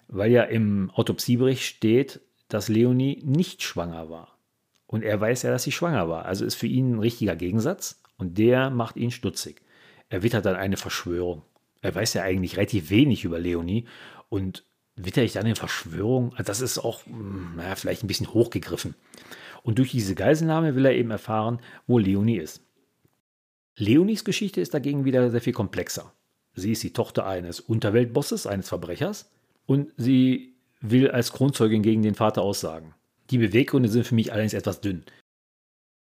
weil 0.08 0.30
ja 0.30 0.42
im 0.42 0.90
Autopsiebericht 0.90 1.62
steht, 1.62 2.20
dass 2.48 2.68
Leonie 2.68 3.22
nicht 3.24 3.62
schwanger 3.62 4.08
war. 4.10 4.38
Und 4.86 5.02
er 5.02 5.20
weiß 5.20 5.42
ja, 5.42 5.50
dass 5.50 5.64
sie 5.64 5.72
schwanger 5.72 6.08
war. 6.08 6.26
Also 6.26 6.44
ist 6.44 6.54
für 6.54 6.68
ihn 6.68 6.94
ein 6.94 6.98
richtiger 7.00 7.36
Gegensatz. 7.36 8.00
Und 8.18 8.38
der 8.38 8.70
macht 8.70 8.96
ihn 8.96 9.10
stutzig. 9.10 9.62
Er 10.08 10.22
wittert 10.22 10.46
dann 10.46 10.56
eine 10.56 10.76
Verschwörung. 10.76 11.42
Er 11.82 11.94
weiß 11.94 12.14
ja 12.14 12.22
eigentlich 12.22 12.56
relativ 12.56 12.90
wenig 12.90 13.24
über 13.24 13.38
Leonie 13.38 13.86
und 14.28 14.64
witter 14.94 15.22
ich 15.22 15.34
dann 15.34 15.44
eine 15.44 15.56
Verschwörung? 15.56 16.32
Also 16.32 16.44
das 16.44 16.60
ist 16.60 16.78
auch 16.78 17.04
hm, 17.06 17.56
naja, 17.56 17.74
vielleicht 17.74 18.02
ein 18.02 18.08
bisschen 18.08 18.32
hochgegriffen. 18.32 18.94
Und 19.62 19.78
durch 19.78 19.90
diese 19.90 20.14
Geiselnahme 20.14 20.74
will 20.74 20.86
er 20.86 20.94
eben 20.94 21.10
erfahren, 21.10 21.60
wo 21.86 21.98
Leonie 21.98 22.38
ist. 22.38 22.62
Leonies 23.76 24.24
Geschichte 24.24 24.60
ist 24.60 24.72
dagegen 24.72 25.04
wieder 25.04 25.30
sehr 25.30 25.40
viel 25.40 25.52
komplexer. 25.52 26.12
Sie 26.54 26.72
ist 26.72 26.82
die 26.82 26.92
Tochter 26.92 27.26
eines 27.26 27.60
Unterweltbosses, 27.60 28.46
eines 28.46 28.68
Verbrechers, 28.68 29.30
und 29.66 29.92
sie 29.96 30.54
will 30.80 31.10
als 31.10 31.32
Kronzeugin 31.32 31.82
gegen 31.82 32.02
den 32.02 32.14
Vater 32.14 32.42
aussagen. 32.42 32.94
Die 33.30 33.38
Beweggründe 33.38 33.88
sind 33.88 34.06
für 34.06 34.14
mich 34.14 34.32
allerdings 34.32 34.54
etwas 34.54 34.80
dünn. 34.80 35.04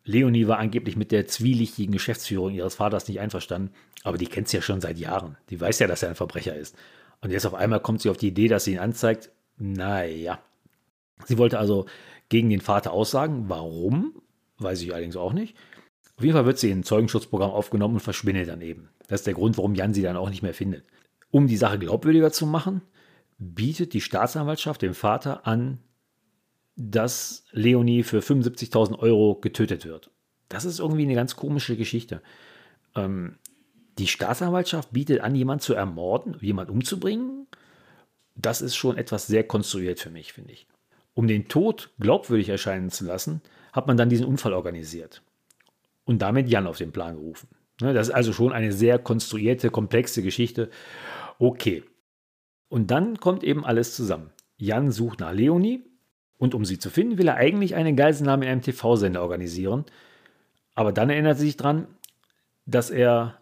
Leonie 0.03 0.47
war 0.47 0.57
angeblich 0.57 0.95
mit 0.95 1.11
der 1.11 1.27
zwielichtigen 1.27 1.93
Geschäftsführung 1.93 2.51
ihres 2.53 2.75
Vaters 2.75 3.07
nicht 3.07 3.19
einverstanden, 3.19 3.71
aber 4.03 4.17
die 4.17 4.25
kennt 4.25 4.47
sie 4.47 4.57
ja 4.57 4.63
schon 4.63 4.81
seit 4.81 4.97
Jahren. 4.97 5.37
Die 5.49 5.61
weiß 5.61 5.79
ja, 5.79 5.87
dass 5.87 6.01
er 6.01 6.09
ein 6.09 6.15
Verbrecher 6.15 6.55
ist. 6.55 6.75
Und 7.21 7.29
jetzt 7.29 7.45
auf 7.45 7.53
einmal 7.53 7.79
kommt 7.79 8.01
sie 8.01 8.09
auf 8.09 8.17
die 8.17 8.29
Idee, 8.29 8.47
dass 8.47 8.63
sie 8.63 8.73
ihn 8.73 8.79
anzeigt. 8.79 9.29
Naja. 9.57 10.39
Sie 11.25 11.37
wollte 11.37 11.59
also 11.59 11.85
gegen 12.29 12.49
den 12.49 12.61
Vater 12.61 12.91
aussagen. 12.91 13.45
Warum? 13.47 14.21
Weiß 14.57 14.81
ich 14.81 14.91
allerdings 14.91 15.15
auch 15.15 15.33
nicht. 15.33 15.55
Auf 16.17 16.23
jeden 16.23 16.35
Fall 16.35 16.45
wird 16.45 16.57
sie 16.57 16.71
in 16.71 16.79
ein 16.79 16.83
Zeugenschutzprogramm 16.83 17.51
aufgenommen 17.51 17.95
und 17.95 17.99
verschwindet 17.99 18.47
dann 18.47 18.61
eben. 18.61 18.89
Das 19.07 19.21
ist 19.21 19.27
der 19.27 19.35
Grund, 19.35 19.57
warum 19.57 19.75
Jan 19.75 19.93
sie 19.93 20.01
dann 20.01 20.17
auch 20.17 20.29
nicht 20.29 20.41
mehr 20.41 20.53
findet. 20.53 20.85
Um 21.29 21.47
die 21.47 21.57
Sache 21.57 21.77
glaubwürdiger 21.77 22.31
zu 22.31 22.47
machen, 22.47 22.81
bietet 23.41 23.93
die 23.93 24.01
Staatsanwaltschaft 24.01 24.83
dem 24.83 24.93
Vater 24.93 25.47
an, 25.47 25.79
dass 26.75 27.43
Leonie 27.51 28.03
für 28.03 28.19
75.000 28.19 28.99
Euro 28.99 29.35
getötet 29.35 29.85
wird. 29.85 30.11
Das 30.47 30.63
ist 30.63 30.79
irgendwie 30.79 31.03
eine 31.03 31.15
ganz 31.15 31.35
komische 31.35 31.75
Geschichte. 31.75 32.21
Ähm, 32.95 33.37
die 33.97 34.07
Staatsanwaltschaft 34.07 34.91
bietet 34.91 35.21
an, 35.21 35.35
jemanden 35.35 35.61
zu 35.61 35.73
ermorden, 35.73 36.37
jemanden 36.39 36.71
umzubringen. 36.71 37.47
Das 38.35 38.61
ist 38.61 38.75
schon 38.75 38.97
etwas 38.97 39.25
sehr 39.25 39.43
konstruiert 39.43 39.99
für 39.99 40.11
mich, 40.11 40.33
finde 40.33 40.53
ich. 40.53 40.67
Um 41.15 41.27
den 41.27 41.47
Tod 41.47 41.89
glaubwürdig 41.99 42.49
erscheinen 42.49 42.91
zu 42.91 43.05
lassen, 43.05 43.41
hat 43.73 43.87
man 43.87 43.97
dann 43.97 44.09
diesen 44.09 44.27
Unfall 44.27 44.53
organisiert 44.53 45.23
und 46.05 46.21
damit 46.21 46.47
Jan 46.47 46.67
auf 46.67 46.77
den 46.77 46.91
Plan 46.91 47.15
gerufen. 47.15 47.49
Ne, 47.81 47.93
das 47.93 48.09
ist 48.09 48.13
also 48.13 48.33
schon 48.33 48.53
eine 48.53 48.71
sehr 48.71 48.99
konstruierte, 48.99 49.71
komplexe 49.71 50.21
Geschichte. 50.21 50.69
Okay. 51.39 51.83
Und 52.71 52.89
dann 52.89 53.19
kommt 53.19 53.43
eben 53.43 53.65
alles 53.65 53.97
zusammen. 53.97 54.29
Jan 54.55 54.91
sucht 54.91 55.19
nach 55.19 55.33
Leonie 55.33 55.83
und 56.37 56.55
um 56.55 56.63
sie 56.63 56.79
zu 56.79 56.89
finden, 56.89 57.17
will 57.17 57.27
er 57.27 57.35
eigentlich 57.35 57.75
eine 57.75 57.93
Geiselnahme 57.93 58.45
in 58.45 58.51
einem 58.51 58.61
TV-Sender 58.61 59.21
organisieren. 59.21 59.83
Aber 60.73 60.93
dann 60.93 61.09
erinnert 61.09 61.33
er 61.33 61.41
sich 61.41 61.57
dran, 61.57 61.85
dass 62.65 62.89
er 62.89 63.39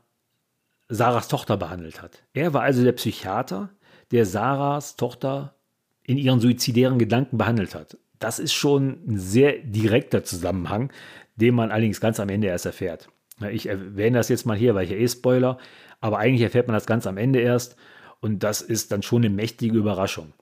Sarahs 0.87 1.27
Tochter 1.27 1.57
behandelt 1.57 2.01
hat. 2.01 2.23
Er 2.33 2.55
war 2.55 2.63
also 2.63 2.83
der 2.83 2.93
Psychiater, 2.93 3.69
der 4.09 4.25
Sarahs 4.25 4.95
Tochter 4.95 5.53
in 6.01 6.17
ihren 6.17 6.39
suizidären 6.39 6.97
Gedanken 6.97 7.37
behandelt 7.37 7.75
hat. 7.75 7.99
Das 8.17 8.39
ist 8.39 8.53
schon 8.53 8.97
ein 9.07 9.19
sehr 9.19 9.59
direkter 9.59 10.23
Zusammenhang, 10.23 10.91
den 11.35 11.53
man 11.53 11.69
allerdings 11.69 12.01
ganz 12.01 12.19
am 12.19 12.29
Ende 12.29 12.47
erst 12.47 12.65
erfährt. 12.65 13.09
Ich 13.51 13.67
erwähne 13.67 14.17
das 14.17 14.29
jetzt 14.29 14.47
mal 14.47 14.57
hier, 14.57 14.73
weil 14.73 14.85
ich 14.85 14.89
ja 14.89 14.97
eh 14.97 15.07
Spoiler, 15.07 15.59
aber 16.01 16.17
eigentlich 16.17 16.41
erfährt 16.41 16.65
man 16.65 16.73
das 16.73 16.87
ganz 16.87 17.05
am 17.05 17.17
Ende 17.17 17.41
erst 17.41 17.75
und 18.21 18.43
das 18.43 18.61
ist 18.61 18.91
dann 18.91 19.01
schon 19.01 19.23
eine 19.23 19.33
mächtige 19.33 19.77
Überraschung. 19.77 20.33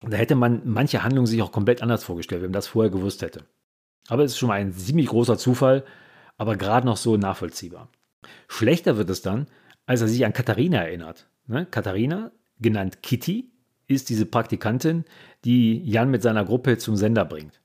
Da 0.00 0.16
hätte 0.16 0.34
man 0.34 0.62
manche 0.64 1.02
Handlungen 1.02 1.26
sich 1.26 1.42
auch 1.42 1.52
komplett 1.52 1.82
anders 1.82 2.04
vorgestellt, 2.04 2.42
wenn 2.42 2.50
man 2.50 2.54
das 2.54 2.68
vorher 2.68 2.90
gewusst 2.90 3.22
hätte. 3.22 3.44
Aber 4.08 4.24
es 4.24 4.32
ist 4.32 4.38
schon 4.38 4.48
mal 4.48 4.60
ein 4.60 4.72
ziemlich 4.72 5.08
großer 5.08 5.36
Zufall, 5.36 5.84
aber 6.38 6.56
gerade 6.56 6.86
noch 6.86 6.96
so 6.96 7.16
nachvollziehbar. 7.16 7.88
Schlechter 8.48 8.96
wird 8.96 9.10
es 9.10 9.22
dann, 9.22 9.46
als 9.86 10.00
er 10.00 10.08
sich 10.08 10.24
an 10.24 10.32
Katharina 10.32 10.78
erinnert. 10.78 11.28
Ne? 11.46 11.66
Katharina, 11.66 12.32
genannt 12.58 13.02
Kitty, 13.02 13.50
ist 13.86 14.08
diese 14.08 14.24
Praktikantin, 14.24 15.04
die 15.44 15.84
Jan 15.84 16.10
mit 16.10 16.22
seiner 16.22 16.44
Gruppe 16.44 16.78
zum 16.78 16.96
Sender 16.96 17.24
bringt. 17.24 17.59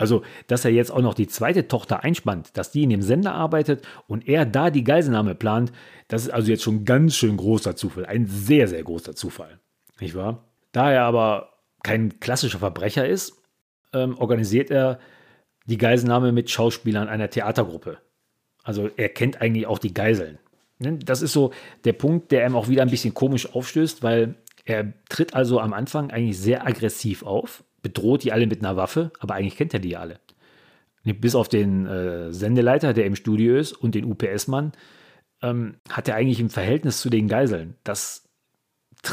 Also, 0.00 0.22
dass 0.46 0.64
er 0.64 0.70
jetzt 0.70 0.90
auch 0.90 1.02
noch 1.02 1.12
die 1.12 1.26
zweite 1.26 1.68
Tochter 1.68 2.02
einspannt, 2.02 2.56
dass 2.56 2.72
die 2.72 2.84
in 2.84 2.88
dem 2.88 3.02
Sender 3.02 3.34
arbeitet 3.34 3.86
und 4.06 4.26
er 4.26 4.46
da 4.46 4.70
die 4.70 4.82
Geiselnahme 4.82 5.34
plant, 5.34 5.72
das 6.08 6.22
ist 6.22 6.30
also 6.30 6.50
jetzt 6.50 6.62
schon 6.62 6.86
ganz 6.86 7.16
schön 7.16 7.36
großer 7.36 7.76
Zufall. 7.76 8.06
Ein 8.06 8.24
sehr, 8.24 8.66
sehr 8.66 8.82
großer 8.82 9.14
Zufall. 9.14 9.60
Nicht 10.00 10.14
wahr? 10.14 10.42
Da 10.72 10.90
er 10.90 11.02
aber 11.02 11.50
kein 11.82 12.18
klassischer 12.18 12.60
Verbrecher 12.60 13.06
ist, 13.06 13.42
ähm, 13.92 14.16
organisiert 14.16 14.70
er 14.70 15.00
die 15.66 15.76
Geiselnahme 15.76 16.32
mit 16.32 16.48
Schauspielern 16.48 17.08
einer 17.08 17.28
Theatergruppe. 17.28 17.98
Also 18.62 18.88
er 18.96 19.10
kennt 19.10 19.42
eigentlich 19.42 19.66
auch 19.66 19.78
die 19.78 19.92
Geiseln. 19.92 20.38
Ne, 20.78 20.96
das 20.96 21.20
ist 21.20 21.34
so 21.34 21.52
der 21.84 21.92
Punkt, 21.92 22.32
der 22.32 22.46
ihm 22.46 22.56
auch 22.56 22.68
wieder 22.68 22.80
ein 22.80 22.90
bisschen 22.90 23.12
komisch 23.12 23.54
aufstößt, 23.54 24.02
weil 24.02 24.36
er 24.64 24.94
tritt 25.10 25.34
also 25.34 25.60
am 25.60 25.74
Anfang 25.74 26.10
eigentlich 26.10 26.38
sehr 26.38 26.66
aggressiv 26.66 27.22
auf, 27.22 27.64
bedroht 27.82 28.24
die 28.24 28.32
alle 28.32 28.46
mit 28.46 28.60
einer 28.60 28.76
Waffe, 28.76 29.10
aber 29.18 29.34
eigentlich 29.34 29.56
kennt 29.56 29.74
er 29.74 29.80
die 29.80 29.96
alle. 29.96 30.18
Bis 31.04 31.34
auf 31.34 31.48
den 31.48 31.86
äh, 31.86 32.32
Sendeleiter, 32.32 32.92
der 32.92 33.06
im 33.06 33.16
Studio 33.16 33.56
ist, 33.56 33.72
und 33.72 33.94
den 33.94 34.04
UPS-Mann, 34.04 34.72
ähm, 35.42 35.76
hat 35.88 36.08
er 36.08 36.16
eigentlich 36.16 36.40
im 36.40 36.50
Verhältnis 36.50 37.00
zu 37.00 37.08
den 37.08 37.28
Geiseln. 37.28 37.76
Das 37.84 38.28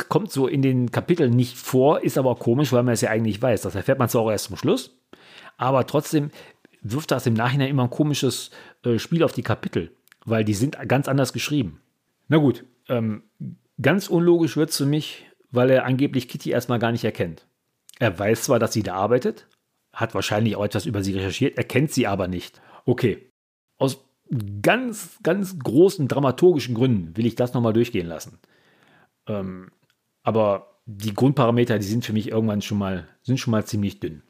kommt 0.09 0.31
so 0.31 0.47
in 0.47 0.61
den 0.61 0.91
Kapiteln 0.91 1.33
nicht 1.33 1.57
vor, 1.57 2.03
ist 2.03 2.17
aber 2.17 2.31
auch 2.31 2.39
komisch, 2.39 2.73
weil 2.73 2.83
man 2.83 2.93
es 2.93 3.01
ja 3.01 3.09
eigentlich 3.09 3.41
weiß. 3.41 3.61
Das 3.61 3.75
erfährt 3.75 3.99
man 3.99 4.09
zwar 4.09 4.23
auch 4.23 4.31
erst 4.31 4.45
zum 4.45 4.57
Schluss, 4.57 4.97
aber 5.57 5.87
trotzdem 5.87 6.31
wirft 6.81 7.11
das 7.11 7.25
im 7.25 7.33
Nachhinein 7.33 7.69
immer 7.69 7.83
ein 7.83 7.89
komisches 7.89 8.51
äh, 8.83 8.99
Spiel 8.99 9.23
auf 9.23 9.31
die 9.31 9.43
Kapitel, 9.43 9.91
weil 10.25 10.43
die 10.43 10.53
sind 10.53 10.77
ganz 10.87 11.07
anders 11.07 11.33
geschrieben. 11.33 11.81
Na 12.27 12.37
gut, 12.37 12.65
ähm, 12.89 13.23
ganz 13.81 14.07
unlogisch 14.09 14.57
wird 14.57 14.69
es 14.71 14.77
für 14.77 14.85
mich, 14.85 15.25
weil 15.51 15.69
er 15.69 15.85
angeblich 15.85 16.27
Kitty 16.27 16.51
erstmal 16.51 16.79
gar 16.79 16.91
nicht 16.91 17.05
erkennt. 17.05 17.47
Er 17.99 18.17
weiß 18.17 18.43
zwar, 18.43 18.59
dass 18.59 18.73
sie 18.73 18.83
da 18.83 18.95
arbeitet, 18.95 19.47
hat 19.91 20.13
wahrscheinlich 20.13 20.55
auch 20.55 20.63
etwas 20.63 20.85
über 20.85 21.03
sie 21.03 21.13
recherchiert, 21.13 21.57
er 21.57 21.63
kennt 21.63 21.91
sie 21.91 22.07
aber 22.07 22.27
nicht. 22.27 22.61
Okay, 22.85 23.29
aus 23.77 24.05
ganz, 24.61 25.17
ganz 25.23 25.57
großen 25.59 26.07
dramaturgischen 26.07 26.75
Gründen 26.75 27.15
will 27.17 27.25
ich 27.25 27.35
das 27.35 27.53
nochmal 27.53 27.73
durchgehen 27.73 28.07
lassen. 28.07 28.39
Ähm, 29.27 29.71
aber 30.23 30.79
die 30.85 31.13
Grundparameter, 31.13 31.79
die 31.79 31.85
sind 31.85 32.05
für 32.05 32.13
mich 32.13 32.29
irgendwann 32.29 32.61
schon 32.61 32.77
mal, 32.77 33.07
sind 33.21 33.39
schon 33.39 33.51
mal 33.51 33.65
ziemlich 33.65 33.99
dünn. 33.99 34.23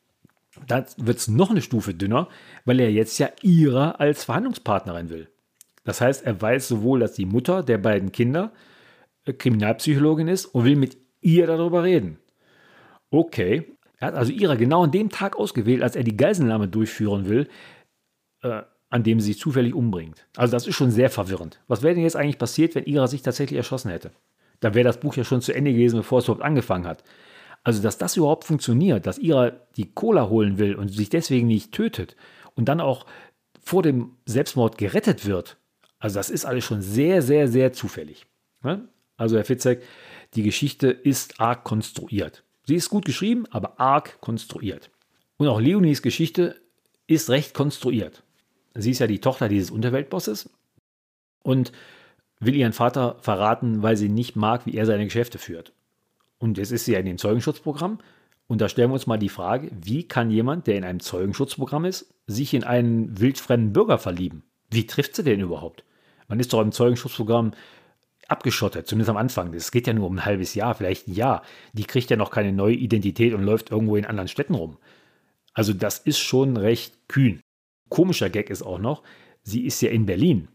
Dann 0.65 0.85
wird 0.97 1.17
es 1.17 1.27
noch 1.27 1.51
eine 1.51 1.61
Stufe 1.61 1.93
dünner, 1.93 2.29
weil 2.65 2.79
er 2.79 2.91
jetzt 2.91 3.19
ja 3.19 3.29
Ira 3.41 3.91
als 3.91 4.23
Verhandlungspartnerin 4.23 5.09
will. 5.09 5.29
Das 5.83 6.01
heißt, 6.01 6.25
er 6.25 6.41
weiß 6.41 6.67
sowohl, 6.67 6.99
dass 6.99 7.13
die 7.13 7.25
Mutter 7.25 7.63
der 7.63 7.77
beiden 7.77 8.11
Kinder 8.11 8.51
äh, 9.25 9.33
Kriminalpsychologin 9.33 10.27
ist 10.27 10.45
und 10.45 10.65
will 10.65 10.75
mit 10.75 10.97
ihr 11.21 11.47
darüber 11.47 11.83
reden. 11.83 12.19
Okay, 13.09 13.77
er 13.99 14.07
hat 14.09 14.15
also 14.15 14.31
Ira 14.31 14.55
genau 14.55 14.83
an 14.83 14.91
dem 14.91 15.09
Tag 15.09 15.37
ausgewählt, 15.37 15.81
als 15.81 15.95
er 15.95 16.03
die 16.03 16.17
Geiselnahme 16.17 16.67
durchführen 16.67 17.27
will, 17.27 17.47
äh, 18.41 18.61
an 18.89 19.03
dem 19.03 19.19
sie 19.19 19.33
sich 19.33 19.39
zufällig 19.39 19.73
umbringt. 19.73 20.27
Also 20.35 20.51
das 20.51 20.67
ist 20.67 20.75
schon 20.75 20.91
sehr 20.91 21.09
verwirrend. 21.09 21.59
Was 21.67 21.81
wäre 21.81 21.93
denn 21.93 22.03
jetzt 22.03 22.15
eigentlich 22.15 22.37
passiert, 22.37 22.75
wenn 22.75 22.85
Ira 22.85 23.07
sich 23.07 23.21
tatsächlich 23.21 23.57
erschossen 23.57 23.91
hätte? 23.91 24.11
Da 24.59 24.73
wäre 24.73 24.85
das 24.85 24.99
Buch 24.99 25.15
ja 25.15 25.23
schon 25.23 25.41
zu 25.41 25.53
Ende 25.53 25.71
gewesen, 25.71 25.97
bevor 25.97 26.19
es 26.19 26.25
überhaupt 26.25 26.43
angefangen 26.43 26.87
hat. 26.87 27.03
Also, 27.63 27.81
dass 27.81 27.97
das 27.97 28.15
überhaupt 28.15 28.45
funktioniert, 28.45 29.05
dass 29.05 29.17
Ira 29.17 29.51
die 29.75 29.91
Cola 29.91 30.29
holen 30.29 30.57
will 30.57 30.75
und 30.75 30.89
sich 30.89 31.09
deswegen 31.09 31.47
nicht 31.47 31.73
tötet 31.73 32.15
und 32.55 32.69
dann 32.69 32.79
auch 32.79 33.05
vor 33.61 33.83
dem 33.83 34.15
Selbstmord 34.25 34.77
gerettet 34.77 35.25
wird, 35.25 35.57
also 35.99 36.15
das 36.15 36.29
ist 36.29 36.45
alles 36.45 36.63
schon 36.63 36.81
sehr, 36.81 37.21
sehr, 37.21 37.47
sehr 37.47 37.73
zufällig. 37.73 38.25
Ne? 38.63 38.87
Also, 39.17 39.35
Herr 39.35 39.45
Fitzek, 39.45 39.83
die 40.35 40.43
Geschichte 40.43 40.87
ist 40.89 41.39
arg 41.39 41.63
konstruiert. 41.63 42.43
Sie 42.67 42.75
ist 42.75 42.89
gut 42.89 43.05
geschrieben, 43.05 43.45
aber 43.49 43.79
arg 43.79 44.19
konstruiert. 44.19 44.91
Und 45.37 45.47
auch 45.47 45.61
Leonies 45.61 46.01
Geschichte 46.01 46.59
ist 47.07 47.29
recht 47.29 47.53
konstruiert. 47.53 48.23
Sie 48.75 48.91
ist 48.91 48.99
ja 48.99 49.07
die 49.07 49.21
Tochter 49.21 49.47
dieses 49.47 49.71
Unterweltbosses 49.71 50.49
und 51.43 51.71
will 52.41 52.55
ihren 52.55 52.73
Vater 52.73 53.15
verraten, 53.21 53.83
weil 53.83 53.95
sie 53.95 54.09
nicht 54.09 54.35
mag, 54.35 54.65
wie 54.65 54.75
er 54.75 54.85
seine 54.85 55.05
Geschäfte 55.05 55.39
führt. 55.39 55.71
Und 56.39 56.57
jetzt 56.57 56.71
ist 56.71 56.83
sie 56.83 56.91
ja 56.91 56.99
in 56.99 57.05
dem 57.05 57.17
Zeugenschutzprogramm. 57.17 57.99
Und 58.47 58.59
da 58.59 58.67
stellen 58.67 58.89
wir 58.89 58.95
uns 58.95 59.07
mal 59.07 59.17
die 59.17 59.29
Frage, 59.29 59.71
wie 59.81 60.03
kann 60.03 60.29
jemand, 60.29 60.67
der 60.67 60.75
in 60.75 60.83
einem 60.83 60.99
Zeugenschutzprogramm 60.99 61.85
ist, 61.85 62.13
sich 62.27 62.53
in 62.53 62.65
einen 62.65 63.19
wildfremden 63.19 63.71
Bürger 63.71 63.97
verlieben? 63.97 64.43
Wie 64.69 64.85
trifft 64.85 65.15
sie 65.15 65.23
den 65.23 65.39
überhaupt? 65.39 65.85
Man 66.27 66.39
ist 66.41 66.51
doch 66.51 66.61
im 66.61 66.73
Zeugenschutzprogramm 66.73 67.53
abgeschottet, 68.27 68.87
zumindest 68.87 69.09
am 69.09 69.17
Anfang. 69.17 69.51
Das 69.51 69.71
geht 69.71 69.87
ja 69.87 69.93
nur 69.93 70.07
um 70.07 70.15
ein 70.15 70.25
halbes 70.25 70.53
Jahr, 70.53 70.75
vielleicht 70.75 71.07
ein 71.07 71.13
Jahr. 71.13 71.43
Die 71.73 71.85
kriegt 71.85 72.09
ja 72.09 72.17
noch 72.17 72.31
keine 72.31 72.51
neue 72.51 72.75
Identität 72.75 73.33
und 73.33 73.43
läuft 73.43 73.71
irgendwo 73.71 73.95
in 73.95 74.05
anderen 74.05 74.27
Städten 74.27 74.55
rum. 74.55 74.77
Also 75.53 75.73
das 75.73 75.99
ist 75.99 76.19
schon 76.19 76.57
recht 76.57 77.07
kühn. 77.07 77.41
Komischer 77.89 78.29
Gag 78.29 78.49
ist 78.49 78.61
auch 78.61 78.79
noch, 78.79 79.03
sie 79.43 79.65
ist 79.65 79.81
ja 79.81 79.89
in 79.89 80.05
Berlin. 80.05 80.49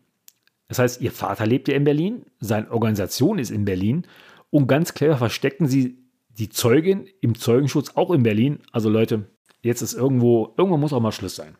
Das 0.68 0.78
heißt, 0.78 1.00
ihr 1.00 1.12
Vater 1.12 1.46
lebt 1.46 1.68
ja 1.68 1.74
in 1.74 1.84
Berlin, 1.84 2.24
seine 2.40 2.70
Organisation 2.70 3.38
ist 3.38 3.50
in 3.50 3.64
Berlin 3.64 4.06
und 4.50 4.68
ganz 4.68 4.94
clever 4.94 5.16
verstecken 5.16 5.66
sie 5.66 5.98
die 6.28 6.48
Zeugin 6.48 7.06
im 7.20 7.34
Zeugenschutz 7.34 7.92
auch 7.94 8.10
in 8.10 8.22
Berlin. 8.22 8.60
Also 8.70 8.88
Leute, 8.88 9.28
jetzt 9.62 9.82
ist 9.82 9.94
irgendwo, 9.94 10.54
irgendwo 10.56 10.76
muss 10.76 10.92
auch 10.92 11.00
mal 11.00 11.12
Schluss 11.12 11.36
sein. 11.36 11.56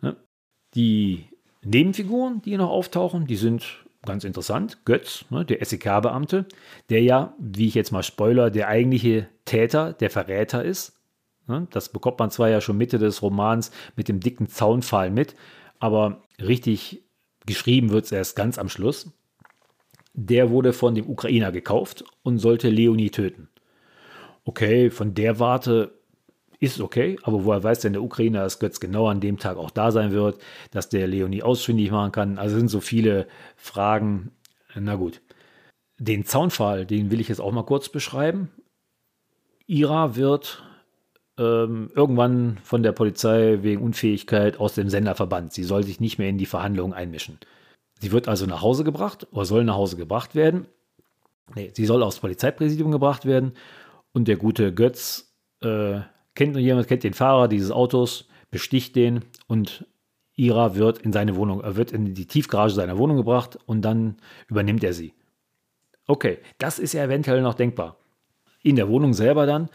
Ne? 0.00 0.16
Die 0.74 1.28
Nebenfiguren, 1.64 2.42
die 2.42 2.56
noch 2.56 2.70
auftauchen, 2.70 3.26
die 3.26 3.36
sind 3.36 3.84
ganz 4.04 4.24
interessant. 4.24 4.84
Götz, 4.84 5.24
ne, 5.30 5.44
der 5.44 5.64
SEK-Beamte, 5.64 6.46
der 6.90 7.02
ja, 7.02 7.34
wie 7.38 7.68
ich 7.68 7.74
jetzt 7.74 7.92
mal 7.92 8.02
spoiler, 8.02 8.50
der 8.50 8.68
eigentliche 8.68 9.28
Täter, 9.44 9.92
der 9.92 10.10
Verräter 10.10 10.64
ist. 10.64 10.94
Ne? 11.46 11.66
Das 11.70 11.90
bekommt 11.90 12.18
man 12.18 12.30
zwar 12.30 12.48
ja 12.48 12.60
schon 12.60 12.78
Mitte 12.78 12.98
des 12.98 13.22
Romans 13.22 13.70
mit 13.96 14.08
dem 14.08 14.20
dicken 14.20 14.48
Zaunpfahl 14.48 15.10
mit, 15.10 15.34
aber 15.78 16.22
richtig 16.40 17.02
geschrieben 17.46 17.90
wird 17.90 18.04
es 18.04 18.12
erst 18.12 18.36
ganz 18.36 18.58
am 18.58 18.68
Schluss. 18.68 19.12
Der 20.14 20.50
wurde 20.50 20.72
von 20.72 20.94
dem 20.94 21.08
Ukrainer 21.08 21.52
gekauft 21.52 22.04
und 22.22 22.38
sollte 22.38 22.68
Leonie 22.68 23.10
töten. 23.10 23.48
Okay, 24.44 24.90
von 24.90 25.14
der 25.14 25.38
Warte 25.38 26.01
ist 26.62 26.80
okay, 26.80 27.18
aber 27.24 27.44
woher 27.44 27.64
weiß 27.64 27.80
denn 27.80 27.92
der 27.92 28.02
Ukrainer, 28.02 28.44
dass 28.44 28.60
Götz 28.60 28.78
genau 28.78 29.08
an 29.08 29.20
dem 29.20 29.36
Tag 29.36 29.56
auch 29.56 29.70
da 29.70 29.90
sein 29.90 30.12
wird, 30.12 30.40
dass 30.70 30.88
der 30.88 31.08
Leonie 31.08 31.42
ausfindig 31.42 31.90
machen 31.90 32.12
kann? 32.12 32.38
Also 32.38 32.56
sind 32.56 32.68
so 32.68 32.80
viele 32.80 33.26
Fragen. 33.56 34.30
Na 34.76 34.94
gut. 34.94 35.20
Den 35.98 36.24
Zaunfall, 36.24 36.86
den 36.86 37.10
will 37.10 37.20
ich 37.20 37.28
jetzt 37.28 37.40
auch 37.40 37.50
mal 37.50 37.64
kurz 37.64 37.88
beschreiben. 37.88 38.48
Ira 39.66 40.14
wird 40.14 40.62
ähm, 41.36 41.90
irgendwann 41.96 42.58
von 42.62 42.84
der 42.84 42.92
Polizei 42.92 43.58
wegen 43.62 43.82
Unfähigkeit 43.82 44.60
aus 44.60 44.76
dem 44.76 44.88
Sender 44.88 45.16
verbannt. 45.16 45.52
Sie 45.52 45.64
soll 45.64 45.82
sich 45.82 45.98
nicht 45.98 46.18
mehr 46.18 46.28
in 46.28 46.38
die 46.38 46.46
Verhandlungen 46.46 46.92
einmischen. 46.92 47.38
Sie 47.98 48.12
wird 48.12 48.28
also 48.28 48.46
nach 48.46 48.62
Hause 48.62 48.84
gebracht 48.84 49.26
oder 49.32 49.46
soll 49.46 49.64
nach 49.64 49.74
Hause 49.74 49.96
gebracht 49.96 50.36
werden. 50.36 50.66
Nee, 51.56 51.72
sie 51.74 51.86
soll 51.86 52.04
aufs 52.04 52.20
Polizeipräsidium 52.20 52.92
gebracht 52.92 53.26
werden 53.26 53.54
und 54.12 54.28
der 54.28 54.36
gute 54.36 54.72
Götz 54.72 55.34
äh, 55.60 56.00
kennt 56.42 56.54
nur 56.54 56.60
jemand, 56.60 56.88
kennt 56.88 57.04
den 57.04 57.14
Fahrer 57.14 57.46
dieses 57.46 57.70
Autos, 57.70 58.26
besticht 58.50 58.96
den 58.96 59.20
und 59.46 59.86
Ira 60.34 60.74
wird 60.74 60.98
in 60.98 61.12
seine 61.12 61.36
Wohnung, 61.36 61.60
er 61.60 61.76
wird 61.76 61.92
in 61.92 62.14
die 62.14 62.26
Tiefgarage 62.26 62.74
seiner 62.74 62.98
Wohnung 62.98 63.16
gebracht 63.16 63.60
und 63.66 63.82
dann 63.82 64.16
übernimmt 64.48 64.82
er 64.82 64.92
sie. 64.92 65.14
Okay, 66.08 66.38
das 66.58 66.80
ist 66.80 66.94
ja 66.94 67.04
eventuell 67.04 67.42
noch 67.42 67.54
denkbar. 67.54 67.96
In 68.64 68.74
der 68.74 68.88
Wohnung 68.88 69.14
selber 69.14 69.46
dann 69.46 69.68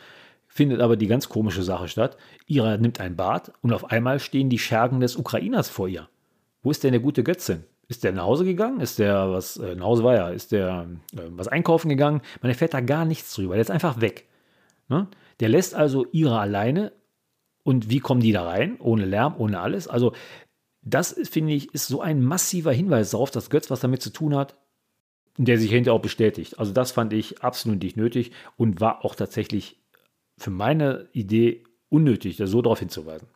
findet 0.50 0.82
aber 0.82 0.98
die 0.98 1.08
ganz 1.08 1.30
komische 1.30 1.64
Sache 1.64 1.88
statt. 1.88 2.18
Ira 2.48 2.76
nimmt 2.76 3.00
ein 3.00 3.16
Bad 3.16 3.54
und 3.62 3.72
auf 3.72 3.90
einmal 3.90 4.20
stehen 4.20 4.50
die 4.50 4.60
Schergen 4.60 5.00
des 5.00 5.16
Ukrainers 5.16 5.70
vor 5.70 5.88
ihr. 5.88 6.10
Wo 6.64 6.72
ist 6.72 6.84
denn 6.84 6.92
der 6.92 7.00
gute 7.00 7.24
Götzin? 7.24 7.64
Ist 7.88 8.04
der 8.04 8.12
nach 8.12 8.24
Hause 8.24 8.44
gegangen? 8.44 8.82
Ist 8.82 9.00
der 9.00 9.32
was, 9.32 9.56
äh, 9.56 9.74
nach 9.76 9.86
Hause 9.86 10.04
war 10.04 10.16
ja, 10.16 10.30
ist 10.32 10.52
der 10.52 10.86
äh, 11.14 11.22
was 11.30 11.48
einkaufen 11.48 11.88
gegangen? 11.88 12.20
Man 12.42 12.50
erfährt 12.50 12.74
da 12.74 12.82
gar 12.82 13.06
nichts 13.06 13.34
drüber. 13.34 13.54
Der 13.54 13.62
ist 13.62 13.72
einfach 13.72 14.02
weg. 14.02 14.26
Ne? 14.90 15.08
Der 15.40 15.50
lässt 15.50 15.76
also 15.76 16.06
Ira 16.12 16.42
alleine. 16.42 16.94
Und 17.64 17.90
wie 17.90 18.00
kommen 18.00 18.22
die 18.22 18.32
da 18.32 18.44
rein? 18.44 18.78
Ohne 18.80 19.06
Lärm, 19.06 19.36
ohne 19.38 19.60
alles. 19.60 19.88
Also, 19.88 20.14
das 20.82 21.20
finde 21.30 21.54
ich, 21.54 21.74
ist 21.74 21.88
so 21.88 22.02
ein 22.02 22.24
massiver 22.24 22.72
Hinweis 22.72 23.12
darauf, 23.12 23.30
dass 23.30 23.50
Götz 23.50 23.70
was 23.70 23.82
damit 23.82 24.02
zu 24.02 24.10
tun 24.10 24.36
hat, 24.36 24.58
der 25.38 25.60
sich 25.60 25.72
hinterher 25.72 25.96
auch 25.96 26.02
bestätigt. 26.02 26.60
Also, 26.60 26.72
das 26.72 26.92
fand 26.92 27.14
ich 27.14 27.44
absolut 27.44 27.84
nicht 27.84 27.98
nötig 27.98 28.32
und 28.56 28.80
war 28.80 29.04
auch 29.04 29.16
tatsächlich 29.16 29.82
für 30.38 30.52
meine 30.52 31.10
Idee 31.12 31.64
unnötig, 31.90 32.38
da 32.38 32.48
so 32.48 32.62
darauf 32.62 32.80
hinzuweisen. 32.80 33.28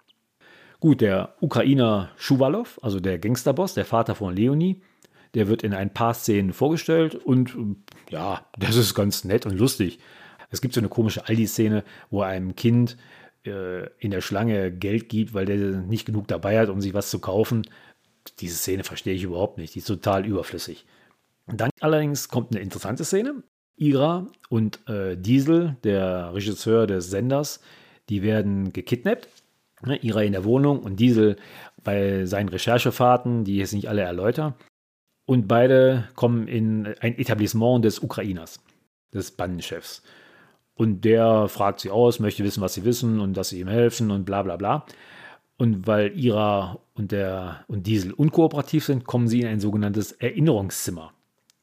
Gut, 0.79 1.01
der 1.01 1.35
Ukrainer 1.41 2.09
Schuwalow, 2.17 2.65
also 2.81 2.99
der 2.99 3.19
Gangsterboss, 3.19 3.75
der 3.75 3.85
Vater 3.85 4.15
von 4.15 4.35
Leonie, 4.35 4.81
der 5.35 5.47
wird 5.47 5.63
in 5.63 5.73
ein 5.73 5.93
paar 5.93 6.13
Szenen 6.13 6.53
vorgestellt 6.53 7.15
und 7.15 7.55
ja, 8.09 8.45
das 8.57 8.75
ist 8.75 8.95
ganz 8.95 9.23
nett 9.23 9.45
und 9.45 9.57
lustig. 9.57 9.99
Es 10.51 10.61
gibt 10.61 10.73
so 10.73 10.81
eine 10.81 10.89
komische 10.89 11.27
Aldi-Szene, 11.27 11.83
wo 12.09 12.21
einem 12.21 12.55
Kind 12.55 12.97
äh, 13.45 13.87
in 13.97 14.11
der 14.11 14.21
Schlange 14.21 14.71
Geld 14.71 15.09
gibt, 15.09 15.33
weil 15.33 15.45
der 15.45 15.57
nicht 15.57 16.05
genug 16.05 16.27
dabei 16.27 16.59
hat, 16.59 16.69
um 16.69 16.81
sich 16.81 16.93
was 16.93 17.09
zu 17.09 17.19
kaufen. 17.19 17.67
Diese 18.39 18.55
Szene 18.55 18.83
verstehe 18.83 19.15
ich 19.15 19.23
überhaupt 19.23 19.57
nicht. 19.57 19.73
Die 19.73 19.79
ist 19.79 19.87
total 19.87 20.25
überflüssig. 20.25 20.85
Dann 21.47 21.71
allerdings 21.79 22.27
kommt 22.27 22.53
eine 22.53 22.61
interessante 22.61 23.03
Szene. 23.03 23.43
Ira 23.77 24.27
und 24.49 24.87
äh, 24.87 25.17
Diesel, 25.17 25.77
der 25.83 26.33
Regisseur 26.33 26.85
des 26.85 27.09
Senders, 27.09 27.61
die 28.09 28.21
werden 28.21 28.73
gekidnappt. 28.73 29.27
Ne, 29.83 29.97
Ira 30.03 30.21
in 30.21 30.33
der 30.33 30.43
Wohnung 30.43 30.79
und 30.79 30.99
Diesel 30.99 31.37
bei 31.83 32.25
seinen 32.25 32.49
Recherchefahrten, 32.49 33.43
die 33.43 33.53
ich 33.53 33.59
jetzt 33.59 33.73
nicht 33.73 33.89
alle 33.89 34.01
erläutern. 34.01 34.53
Und 35.25 35.47
beide 35.47 36.09
kommen 36.15 36.47
in 36.47 36.93
ein 36.99 37.17
Etablissement 37.17 37.83
des 37.83 37.99
Ukrainers, 37.99 38.59
des 39.13 39.31
Bandenchefs. 39.31 40.03
Und 40.81 41.05
der 41.05 41.47
fragt 41.47 41.79
sie 41.79 41.91
aus, 41.91 42.19
möchte 42.19 42.43
wissen, 42.43 42.61
was 42.61 42.73
sie 42.73 42.83
wissen 42.83 43.19
und 43.19 43.37
dass 43.37 43.49
sie 43.49 43.59
ihm 43.59 43.67
helfen 43.67 44.09
und 44.09 44.25
bla 44.25 44.41
bla 44.41 44.55
bla. 44.55 44.83
Und 45.55 45.85
weil 45.85 46.17
Ira 46.17 46.79
und, 46.95 47.11
der, 47.11 47.65
und 47.67 47.85
Diesel 47.85 48.13
unkooperativ 48.13 48.85
sind, 48.85 49.05
kommen 49.05 49.27
sie 49.27 49.41
in 49.41 49.47
ein 49.47 49.59
sogenanntes 49.59 50.11
Erinnerungszimmer. 50.13 51.13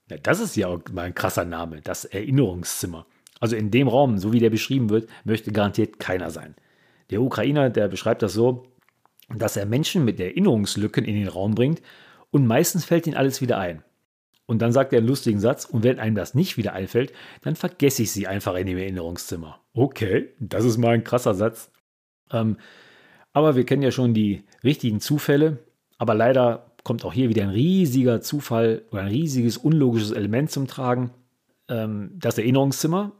Ja, 0.09 0.19
das 0.19 0.39
ist 0.39 0.55
ja 0.55 0.69
auch 0.69 0.79
mal 0.93 1.03
ein 1.03 1.17
krasser 1.17 1.45
Name, 1.45 1.81
das 1.81 2.05
Erinnerungszimmer. 2.05 3.07
Also 3.41 3.57
in 3.57 3.73
dem 3.73 3.89
Raum, 3.89 4.19
so 4.19 4.33
wie 4.33 4.39
der 4.39 4.51
beschrieben 4.51 4.89
wird, 4.89 5.11
möchte 5.25 5.51
garantiert 5.51 5.99
keiner 5.99 6.31
sein. 6.31 6.55
Der 7.11 7.21
Ukrainer, 7.21 7.71
der 7.71 7.89
beschreibt 7.89 8.23
das 8.23 8.35
so, 8.35 8.69
dass 9.37 9.57
er 9.57 9.67
Menschen 9.67 10.05
mit 10.05 10.21
Erinnerungslücken 10.21 11.05
in 11.05 11.17
den 11.17 11.27
Raum 11.27 11.57
bringt 11.57 11.83
und 12.31 12.47
meistens 12.47 12.85
fällt 12.85 13.09
ihnen 13.09 13.17
alles 13.17 13.41
wieder 13.41 13.59
ein. 13.59 13.83
Und 14.49 14.63
dann 14.63 14.73
sagt 14.73 14.95
er 14.95 15.01
einen 15.01 15.09
lustigen 15.09 15.41
Satz, 15.41 15.67
und 15.67 15.85
wenn 15.85 15.99
einem 15.99 16.17
das 16.17 16.35
nicht 16.35 16.57
wieder 16.57 16.73
einfällt, 16.73 17.13
dann 17.43 17.55
vergesse 17.55 18.03
ich 18.03 18.13
sie 18.13 18.27
einfach 18.27 18.55
in 18.55 18.67
dem 18.67 18.79
Erinnerungszimmer. 18.79 19.61
Okay, 19.75 20.31
das 20.41 20.65
ist 20.65 20.79
mal 20.79 20.95
ein 20.95 21.05
krasser 21.05 21.35
Satz. 21.35 21.71
Ähm, 22.33 22.57
aber 23.35 23.57
wir 23.57 23.67
kennen 23.67 23.83
ja 23.83 23.91
schon 23.91 24.15
die 24.15 24.45
richtigen 24.65 25.01
Zufälle, 25.01 25.59
aber 25.99 26.15
leider 26.15 26.73
kommt 26.83 27.05
auch 27.05 27.13
hier 27.13 27.29
wieder 27.29 27.43
ein 27.43 27.51
riesiger 27.51 28.23
Zufall 28.23 28.85
oder 28.91 29.03
ein 29.03 29.09
riesiges 29.09 29.59
unlogisches 29.59 30.13
Element 30.13 30.51
zum 30.51 30.67
Tragen. 30.67 31.11
Ähm, 31.69 32.13
das 32.15 32.39
Erinnerungszimmer, 32.39 33.13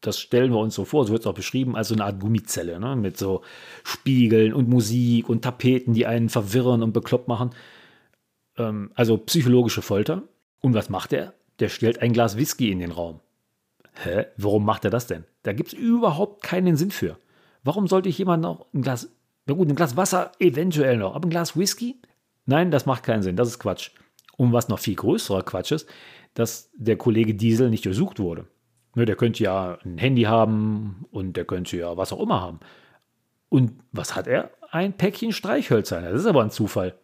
das 0.00 0.18
stellen 0.18 0.50
wir 0.50 0.60
uns 0.60 0.74
so 0.74 0.86
vor, 0.86 1.04
so 1.04 1.12
wird 1.12 1.24
es 1.24 1.26
auch 1.26 1.34
beschrieben, 1.34 1.76
als 1.76 1.88
so 1.88 1.94
eine 1.94 2.04
Art 2.04 2.20
Gummizelle, 2.20 2.80
ne? 2.80 2.96
mit 2.96 3.18
so 3.18 3.42
Spiegeln 3.82 4.54
und 4.54 4.70
Musik 4.70 5.28
und 5.28 5.42
Tapeten, 5.42 5.92
die 5.92 6.06
einen 6.06 6.30
verwirren 6.30 6.82
und 6.82 6.94
bekloppt 6.94 7.28
machen. 7.28 7.50
Ähm, 8.56 8.92
also 8.94 9.18
psychologische 9.18 9.82
Folter. 9.82 10.22
Und 10.64 10.72
was 10.72 10.88
macht 10.88 11.12
er? 11.12 11.34
Der 11.60 11.68
stellt 11.68 12.00
ein 12.00 12.14
Glas 12.14 12.38
Whisky 12.38 12.70
in 12.70 12.78
den 12.78 12.90
Raum. 12.90 13.20
Hä? 14.02 14.24
Warum 14.38 14.64
macht 14.64 14.86
er 14.86 14.90
das 14.90 15.06
denn? 15.06 15.24
Da 15.42 15.52
gibt 15.52 15.74
es 15.74 15.78
überhaupt 15.78 16.42
keinen 16.42 16.78
Sinn 16.78 16.90
für. 16.90 17.18
Warum 17.64 17.86
sollte 17.86 18.08
ich 18.08 18.16
jemand 18.16 18.42
noch 18.42 18.64
ein 18.72 18.80
Glas, 18.80 19.10
na 19.44 19.52
gut, 19.52 19.68
ein 19.68 19.74
Glas 19.74 19.98
Wasser 19.98 20.32
eventuell 20.38 20.96
noch, 20.96 21.14
aber 21.14 21.26
ein 21.26 21.30
Glas 21.30 21.54
Whisky? 21.54 22.00
Nein, 22.46 22.70
das 22.70 22.86
macht 22.86 23.02
keinen 23.02 23.22
Sinn, 23.22 23.36
das 23.36 23.48
ist 23.48 23.58
Quatsch. 23.58 23.90
Und 24.38 24.54
was 24.54 24.68
noch 24.68 24.78
viel 24.78 24.94
größerer 24.94 25.42
Quatsch 25.42 25.70
ist, 25.70 25.86
dass 26.32 26.70
der 26.74 26.96
Kollege 26.96 27.34
Diesel 27.34 27.68
nicht 27.68 27.84
durchsucht 27.84 28.18
wurde. 28.18 28.46
Ne, 28.94 29.04
der 29.04 29.16
könnte 29.16 29.44
ja 29.44 29.76
ein 29.84 29.98
Handy 29.98 30.22
haben 30.22 31.04
und 31.10 31.36
der 31.36 31.44
könnte 31.44 31.76
ja 31.76 31.94
was 31.98 32.10
auch 32.10 32.20
immer 32.20 32.40
haben. 32.40 32.60
Und 33.50 33.72
was 33.92 34.16
hat 34.16 34.26
er? 34.26 34.50
Ein 34.70 34.94
Päckchen 34.94 35.32
Streichhölzer. 35.32 36.00
Das 36.00 36.22
ist 36.22 36.26
aber 36.26 36.42
ein 36.42 36.50
Zufall. 36.50 36.98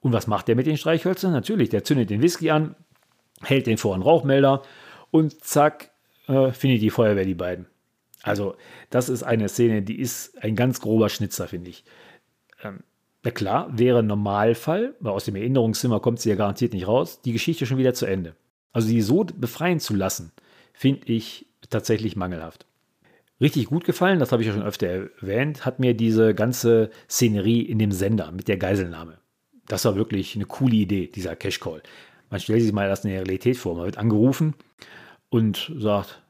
Und 0.00 0.12
was 0.12 0.26
macht 0.26 0.46
der 0.46 0.56
mit 0.56 0.66
den 0.66 0.76
Streichhölzern? 0.76 1.32
Natürlich, 1.32 1.70
der 1.70 1.84
zündet 1.84 2.10
den 2.10 2.20
Whisky 2.20 2.50
an, 2.50 2.76
hält 3.42 3.66
den 3.66 3.78
vor 3.78 3.94
einen 3.94 4.02
Rauchmelder 4.02 4.62
und 5.10 5.44
zack, 5.44 5.90
äh, 6.26 6.52
findet 6.52 6.82
die 6.82 6.90
Feuerwehr 6.90 7.24
die 7.24 7.34
beiden. 7.34 7.66
Also, 8.22 8.56
das 8.90 9.08
ist 9.08 9.22
eine 9.22 9.48
Szene, 9.48 9.82
die 9.82 9.98
ist 9.98 10.42
ein 10.42 10.56
ganz 10.56 10.80
grober 10.80 11.08
Schnitzer, 11.08 11.48
finde 11.48 11.70
ich. 11.70 11.84
Ähm, 12.62 12.80
na 13.22 13.30
klar, 13.30 13.68
wäre 13.76 14.02
Normalfall, 14.02 14.94
weil 15.00 15.12
aus 15.12 15.24
dem 15.24 15.36
Erinnerungszimmer 15.36 16.00
kommt 16.00 16.20
sie 16.20 16.30
ja 16.30 16.36
garantiert 16.36 16.72
nicht 16.72 16.86
raus, 16.86 17.20
die 17.22 17.32
Geschichte 17.32 17.66
schon 17.66 17.78
wieder 17.78 17.94
zu 17.94 18.06
Ende. 18.06 18.34
Also 18.72 18.88
die 18.88 19.02
so 19.02 19.24
befreien 19.24 19.80
zu 19.80 19.94
lassen, 19.94 20.32
finde 20.72 21.12
ich 21.12 21.46
tatsächlich 21.70 22.16
mangelhaft. 22.16 22.66
Richtig 23.40 23.66
gut 23.66 23.84
gefallen, 23.84 24.18
das 24.18 24.32
habe 24.32 24.42
ich 24.42 24.48
ja 24.48 24.54
schon 24.54 24.62
öfter 24.62 24.86
erwähnt, 24.88 25.64
hat 25.64 25.78
mir 25.78 25.94
diese 25.94 26.34
ganze 26.34 26.90
Szenerie 27.08 27.62
in 27.62 27.78
dem 27.78 27.92
Sender 27.92 28.32
mit 28.32 28.48
der 28.48 28.56
Geiselnahme. 28.56 29.18
Das 29.66 29.84
war 29.84 29.96
wirklich 29.96 30.34
eine 30.34 30.46
coole 30.46 30.74
Idee, 30.74 31.06
dieser 31.06 31.36
Cash 31.36 31.60
Call. 31.60 31.82
Man 32.30 32.40
stellt 32.40 32.62
sich 32.62 32.72
mal 32.72 32.88
das 32.88 33.04
in 33.04 33.10
der 33.10 33.20
Realität 33.20 33.56
vor. 33.56 33.74
Man 33.74 33.84
wird 33.84 33.98
angerufen 33.98 34.54
und 35.30 35.72
sagt, 35.78 36.22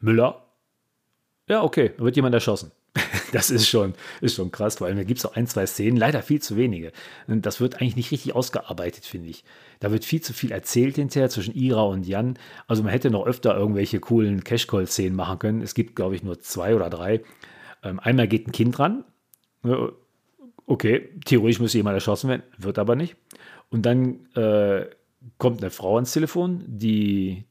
Müller. 0.00 0.44
Ja, 1.48 1.62
okay, 1.62 1.92
da 1.96 2.04
wird 2.04 2.16
jemand 2.16 2.34
erschossen. 2.34 2.72
Das 3.32 3.50
ist 3.50 3.66
schon, 3.66 3.94
ist 4.20 4.34
schon 4.34 4.50
krass, 4.50 4.80
allem 4.82 4.98
da 4.98 5.04
gibt 5.04 5.18
es 5.18 5.24
auch 5.24 5.36
ein, 5.36 5.46
zwei 5.46 5.64
Szenen, 5.64 5.96
leider 5.96 6.20
viel 6.22 6.42
zu 6.42 6.58
wenige. 6.58 6.92
Das 7.26 7.62
wird 7.62 7.76
eigentlich 7.76 7.96
nicht 7.96 8.10
richtig 8.10 8.34
ausgearbeitet, 8.34 9.06
finde 9.06 9.30
ich. 9.30 9.42
Da 9.80 9.90
wird 9.90 10.04
viel 10.04 10.20
zu 10.20 10.34
viel 10.34 10.52
erzählt 10.52 10.96
hinterher 10.96 11.30
zwischen 11.30 11.54
Ira 11.54 11.80
und 11.82 12.06
Jan. 12.06 12.38
Also 12.66 12.82
man 12.82 12.92
hätte 12.92 13.10
noch 13.10 13.24
öfter 13.24 13.56
irgendwelche 13.56 14.00
coolen 14.00 14.44
Cash-Call-Szenen 14.44 15.16
machen 15.16 15.38
können. 15.38 15.62
Es 15.62 15.72
gibt, 15.72 15.96
glaube 15.96 16.14
ich, 16.14 16.22
nur 16.22 16.40
zwei 16.40 16.74
oder 16.76 16.90
drei. 16.90 17.22
Ähm, 17.82 18.00
einmal 18.00 18.28
geht 18.28 18.46
ein 18.46 18.52
Kind 18.52 18.78
ran. 18.78 19.04
Okay, 20.66 21.08
theoretisch 21.24 21.60
müsste 21.60 21.78
jemand 21.78 21.94
erschossen 21.94 22.28
werden, 22.28 22.42
wird 22.58 22.78
aber 22.78 22.96
nicht. 22.96 23.16
Und 23.70 23.86
dann 23.86 24.26
äh, 24.36 24.86
kommt 25.38 25.62
eine 25.62 25.70
Frau 25.70 25.96
ans 25.96 26.12
Telefon, 26.12 26.64
die 26.66 27.46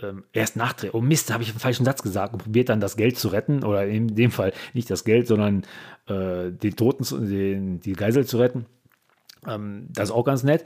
ähm, 0.00 0.24
erst 0.32 0.56
nachdreht. 0.56 0.94
Oh 0.94 1.00
Mist, 1.00 1.32
habe 1.32 1.42
ich 1.42 1.50
einen 1.50 1.60
falschen 1.60 1.84
Satz 1.84 2.02
gesagt 2.02 2.32
und 2.32 2.42
probiert 2.42 2.68
dann 2.68 2.80
das 2.80 2.96
Geld 2.96 3.18
zu 3.18 3.28
retten 3.28 3.64
oder 3.64 3.86
in 3.86 4.14
dem 4.14 4.30
Fall 4.30 4.52
nicht 4.72 4.90
das 4.90 5.04
Geld, 5.04 5.26
sondern 5.26 5.62
äh, 6.06 6.50
den 6.50 6.76
Toten, 6.76 7.04
den, 7.28 7.80
die 7.80 7.92
Geisel 7.92 8.26
zu 8.26 8.38
retten. 8.38 8.66
Ähm, 9.46 9.86
das 9.90 10.08
ist 10.08 10.14
auch 10.14 10.24
ganz 10.24 10.42
nett. 10.42 10.64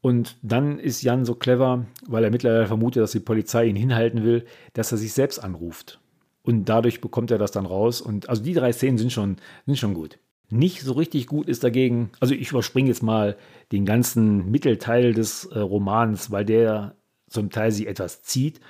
Und 0.00 0.36
dann 0.42 0.78
ist 0.78 1.02
Jan 1.02 1.24
so 1.24 1.34
clever, 1.34 1.86
weil 2.06 2.22
er 2.22 2.30
mittlerweile 2.30 2.66
vermutet, 2.66 3.02
dass 3.02 3.12
die 3.12 3.20
Polizei 3.20 3.66
ihn 3.66 3.76
hinhalten 3.76 4.22
will, 4.22 4.44
dass 4.74 4.92
er 4.92 4.98
sich 4.98 5.12
selbst 5.12 5.38
anruft. 5.38 6.00
Und 6.42 6.68
dadurch 6.68 7.00
bekommt 7.00 7.30
er 7.30 7.38
das 7.38 7.50
dann 7.50 7.66
raus. 7.66 8.00
Und 8.00 8.28
also 8.28 8.42
die 8.42 8.54
drei 8.54 8.72
Szenen 8.72 8.98
sind 8.98 9.12
schon, 9.12 9.36
sind 9.66 9.76
schon 9.76 9.94
gut. 9.94 10.18
Nicht 10.50 10.80
so 10.80 10.92
richtig 10.94 11.26
gut 11.26 11.48
ist 11.48 11.62
dagegen, 11.62 12.10
also 12.20 12.34
ich 12.34 12.50
überspringe 12.50 12.88
jetzt 12.88 13.02
mal 13.02 13.36
den 13.70 13.84
ganzen 13.84 14.50
Mittelteil 14.50 15.12
des 15.12 15.44
äh, 15.46 15.58
Romans, 15.58 16.30
weil 16.30 16.44
der 16.44 16.96
zum 17.28 17.50
Teil 17.50 17.70
sich 17.70 17.86
etwas 17.86 18.22
zieht 18.22 18.60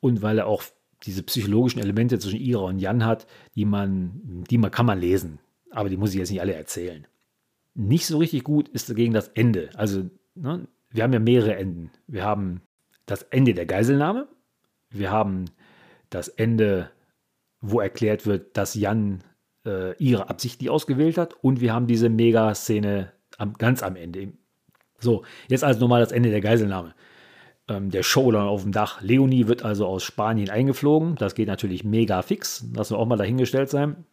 und 0.00 0.20
weil 0.22 0.38
er 0.38 0.46
auch 0.46 0.64
diese 1.04 1.22
psychologischen 1.22 1.80
Elemente 1.80 2.18
zwischen 2.18 2.40
Ira 2.40 2.62
und 2.62 2.80
Jan 2.80 3.04
hat, 3.04 3.26
die 3.54 3.64
man, 3.64 4.44
die 4.50 4.58
man 4.58 4.72
kann 4.72 4.86
man 4.86 4.98
lesen, 4.98 5.38
aber 5.70 5.88
die 5.88 5.96
muss 5.96 6.10
ich 6.10 6.18
jetzt 6.18 6.30
nicht 6.30 6.40
alle 6.40 6.54
erzählen. 6.54 7.06
Nicht 7.74 8.06
so 8.06 8.18
richtig 8.18 8.42
gut 8.42 8.68
ist 8.68 8.90
dagegen 8.90 9.12
das 9.14 9.28
Ende. 9.28 9.70
Also 9.74 10.10
ne, 10.34 10.66
wir 10.90 11.04
haben 11.04 11.12
ja 11.12 11.20
mehrere 11.20 11.54
Enden. 11.54 11.92
Wir 12.08 12.24
haben 12.24 12.62
das 13.06 13.22
Ende 13.22 13.54
der 13.54 13.66
Geiselnahme, 13.66 14.26
wir 14.90 15.10
haben 15.10 15.46
das 16.10 16.28
Ende, 16.28 16.90
wo 17.60 17.80
erklärt 17.80 18.26
wird, 18.26 18.56
dass 18.56 18.74
Jan 18.74 19.22
äh, 19.66 19.96
ihre 19.96 20.28
absichtlich 20.28 20.70
ausgewählt 20.70 21.18
hat 21.18 21.34
und 21.42 21.60
wir 21.60 21.72
haben 21.72 21.86
diese 21.86 22.08
Mega-Szene 22.08 23.12
ganz 23.58 23.82
am 23.82 23.96
Ende. 23.96 24.32
So, 24.98 25.24
jetzt 25.48 25.64
also 25.64 25.80
nochmal 25.80 26.00
das 26.00 26.12
Ende 26.12 26.30
der 26.30 26.40
Geiselnahme 26.40 26.94
ähm, 27.68 27.90
der 27.90 28.02
Showdown 28.02 28.48
auf 28.48 28.62
dem 28.62 28.72
Dach. 28.72 29.00
Leonie 29.02 29.46
wird 29.46 29.64
also 29.64 29.86
aus 29.86 30.02
Spanien 30.02 30.50
eingeflogen. 30.50 31.14
Das 31.16 31.34
geht 31.34 31.48
natürlich 31.48 31.84
mega 31.84 32.22
fix. 32.22 32.64
Lassen 32.74 32.94
wir 32.94 32.98
auch 32.98 33.06
mal 33.06 33.16
dahingestellt 33.16 33.70
sein. 33.70 34.04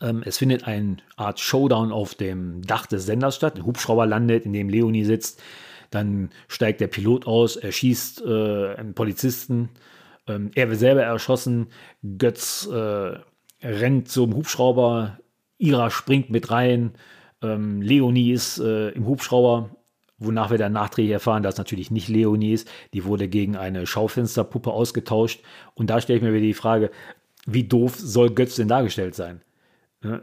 Ähm, 0.00 0.22
es 0.24 0.38
findet 0.38 0.66
eine 0.66 0.96
Art 1.16 1.40
Showdown 1.40 1.92
auf 1.92 2.14
dem 2.14 2.62
Dach 2.62 2.86
des 2.86 3.06
Senders 3.06 3.36
statt. 3.36 3.56
Ein 3.56 3.66
Hubschrauber 3.66 4.06
landet, 4.06 4.44
in 4.44 4.52
dem 4.52 4.68
Leonie 4.68 5.04
sitzt. 5.04 5.42
Dann 5.90 6.30
steigt 6.48 6.80
der 6.80 6.88
Pilot 6.88 7.26
aus, 7.26 7.56
er 7.56 7.70
schießt 7.70 8.22
äh, 8.22 8.74
einen 8.74 8.94
Polizisten. 8.94 9.68
Ähm, 10.26 10.50
er 10.54 10.70
wird 10.70 10.80
selber 10.80 11.02
erschossen. 11.02 11.68
Götz 12.18 12.66
äh, 12.66 13.18
rennt 13.62 14.08
zum 14.08 14.34
Hubschrauber. 14.34 15.18
Ira 15.58 15.90
springt 15.90 16.30
mit 16.30 16.50
rein. 16.50 16.92
Ähm, 17.42 17.82
Leonie 17.82 18.32
ist 18.32 18.58
äh, 18.58 18.90
im 18.90 19.06
Hubschrauber 19.06 19.70
wonach 20.24 20.50
wir 20.50 20.58
dann 20.58 20.72
nachträglich 20.72 21.12
erfahren, 21.12 21.42
dass 21.42 21.58
natürlich 21.58 21.90
nicht 21.90 22.08
Leonie 22.08 22.52
ist. 22.52 22.68
Die 22.94 23.04
wurde 23.04 23.28
gegen 23.28 23.56
eine 23.56 23.86
Schaufensterpuppe 23.86 24.70
ausgetauscht. 24.70 25.40
Und 25.74 25.90
da 25.90 26.00
stelle 26.00 26.18
ich 26.18 26.22
mir 26.22 26.32
wieder 26.32 26.42
die 26.42 26.54
Frage, 26.54 26.90
wie 27.46 27.64
doof 27.64 27.96
soll 27.96 28.30
Götz 28.30 28.56
denn 28.56 28.68
dargestellt 28.68 29.14
sein? 29.14 29.40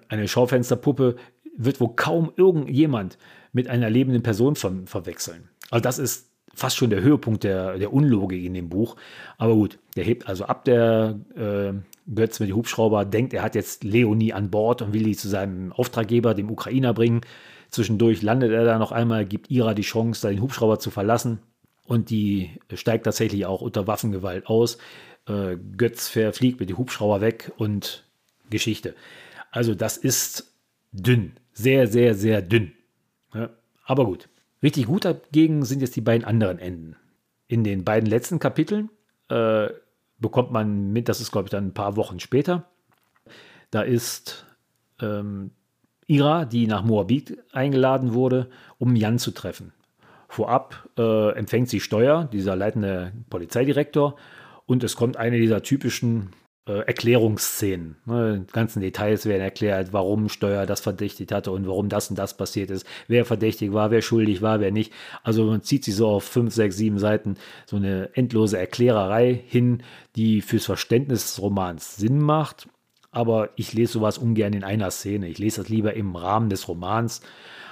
Eine 0.08 0.28
Schaufensterpuppe 0.28 1.16
wird 1.58 1.80
wohl 1.80 1.96
kaum 1.96 2.32
irgendjemand 2.36 3.18
mit 3.52 3.70
einer 3.70 3.90
lebenden 3.90 4.24
Person 4.24 4.56
ver 4.56 4.74
verwechseln. 4.86 5.50
Also 5.70 5.82
das 5.82 6.00
ist 6.00 6.29
fast 6.54 6.78
schon 6.78 6.90
der 6.90 7.02
Höhepunkt 7.02 7.44
der, 7.44 7.78
der 7.78 7.94
Unlogik 7.94 8.44
in 8.44 8.54
dem 8.54 8.70
Buch. 8.70 8.96
Aber 9.38 9.54
gut, 9.54 9.80
der 9.96 10.04
hebt 10.04 10.28
also 10.28 10.46
ab, 10.46 10.66
der 10.66 11.20
äh, 11.36 11.74
Götz 12.14 12.40
mit 12.40 12.50
dem 12.50 12.56
Hubschrauber, 12.56 13.06
denkt, 13.06 13.34
er 13.34 13.44
hat 13.44 13.56
jetzt 13.56 13.84
Leonie 13.84 14.34
an 14.34 14.50
Bord 14.50 14.82
und 14.82 14.94
will 14.94 15.04
die 15.04 15.16
zu 15.16 15.30
seinem 15.30 15.72
Auftraggeber, 15.72 16.34
dem 16.34 16.50
Ukrainer, 16.52 16.94
bringen. 16.94 17.22
Zwischendurch 17.70 18.22
landet 18.22 18.52
er 18.52 18.66
da 18.66 18.80
noch 18.80 18.92
einmal, 18.92 19.26
gibt 19.26 19.52
Ira 19.52 19.74
die 19.74 19.84
Chance, 19.84 20.28
den 20.28 20.42
Hubschrauber 20.42 20.80
zu 20.80 20.90
verlassen. 20.90 21.40
Und 21.86 22.10
die 22.10 22.52
steigt 22.74 23.06
tatsächlich 23.06 23.46
auch 23.46 23.62
unter 23.62 23.88
Waffengewalt 23.88 24.48
aus. 24.48 24.78
Äh, 25.28 25.58
Götz 25.78 26.08
fliegt 26.08 26.60
mit 26.60 26.70
dem 26.70 26.78
Hubschrauber 26.78 27.22
weg 27.22 27.52
und 27.58 28.06
Geschichte. 28.50 28.96
Also 29.52 29.76
das 29.76 29.98
ist 29.98 30.54
dünn. 30.92 31.34
Sehr, 31.54 31.88
sehr, 31.88 32.16
sehr 32.16 32.42
dünn. 32.42 32.74
Aber 33.86 34.06
gut. 34.06 34.30
Richtig 34.62 34.88
gut 34.88 35.06
dagegen 35.06 35.64
sind 35.64 35.82
jetzt 35.82 35.96
die 35.96 36.02
beiden 36.02 36.26
anderen 36.26 36.60
Enden. 36.60 36.96
In 37.48 37.64
den 37.64 37.84
beiden 37.84 38.10
letzten 38.10 38.40
Kapiteln 38.40 38.90
äh, 39.30 39.70
bekommt 40.18 40.52
man 40.52 40.92
mit, 40.92 41.10
das 41.10 41.22
ist 41.22 41.32
glaube 41.32 41.48
ich 41.48 41.52
dann 41.52 41.68
ein 41.68 41.74
paar 41.74 41.96
Wochen 41.96 42.20
später, 42.20 42.66
da 43.72 43.82
ist 43.82 44.46
ähm, 45.02 45.52
Ira, 46.08 46.46
die 46.46 46.68
nach 46.68 46.84
Moabit 46.84 47.38
eingeladen 47.52 48.14
wurde, 48.14 48.50
um 48.78 48.96
Jan 48.96 49.20
zu 49.20 49.32
treffen. 49.32 49.74
Vorab 50.28 50.90
äh, 50.98 51.32
empfängt 51.34 51.70
sie 51.70 51.80
Steuer, 51.80 52.26
dieser 52.26 52.56
leitende 52.56 53.14
Polizeidirektor, 53.30 54.16
und 54.66 54.84
es 54.84 54.96
kommt 54.96 55.18
eine 55.18 55.40
dieser 55.40 55.64
typischen 55.64 56.30
äh, 56.70 56.86
Erklärungsszenen. 56.86 57.96
Ne? 58.06 58.46
Die 58.48 58.54
ganzen 58.54 58.80
Details 58.82 59.26
werden 59.26 59.42
erklärt, 59.42 59.92
warum 59.92 60.30
Steuer 60.30 60.66
das 60.66 60.82
verdächtigt 60.82 61.32
hatte 61.32 61.52
und 61.52 61.68
warum 61.68 61.90
das 61.90 62.10
und 62.10 62.20
das 62.20 62.38
passiert 62.38 62.70
ist, 62.70 62.86
wer 63.08 63.26
verdächtig 63.26 63.74
war, 63.74 63.92
wer 63.92 64.02
schuldig 64.02 64.42
war, 64.42 64.60
wer 64.60 64.72
nicht. 64.72 64.94
Also 65.24 65.46
man 65.46 65.64
zieht 65.64 65.84
sich 65.84 65.96
so 65.96 66.08
auf 66.08 66.24
fünf, 66.24 66.54
sechs, 66.54 66.78
sieben 66.78 67.00
Seiten 67.00 67.38
so 67.66 67.78
eine 67.78 68.10
endlose 68.14 68.60
Erklärerei 68.60 69.44
hin, 69.48 69.82
die 70.16 70.42
fürs 70.42 70.66
Verständnis 70.66 71.24
des 71.24 71.42
Romans 71.42 71.98
Sinn 71.98 72.20
macht 72.20 72.68
aber 73.12 73.50
ich 73.56 73.74
lese 73.74 73.94
sowas 73.94 74.20
ungern 74.20 74.54
in 74.54 74.64
einer 74.64 74.92
Szene. 74.92 75.28
Ich 75.28 75.40
lese 75.40 75.62
das 75.62 75.70
lieber 75.70 75.96
im 75.96 76.16
Rahmen 76.16 76.52
des 76.52 76.68
Romans. 76.68 77.22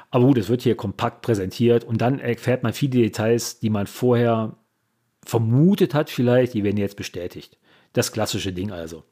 Aber 0.09 0.25
gut, 0.25 0.39
es 0.39 0.49
wird 0.49 0.63
hier 0.63 0.75
kompakt 0.75 1.21
präsentiert 1.21 1.83
und 1.83 2.01
dann 2.01 2.19
erfährt 2.19 2.63
man 2.63 2.73
viele 2.73 3.03
Details, 3.03 3.59
die 3.59 3.69
man 3.69 3.85
vorher 3.85 4.55
vermutet 5.23 5.93
hat, 5.93 6.09
vielleicht, 6.09 6.53
die 6.53 6.63
werden 6.63 6.77
jetzt 6.77 6.95
bestätigt. 6.95 7.59
Das 7.97 8.11
klassische 8.11 8.53
Ding 8.53 8.71
also. 8.71 9.05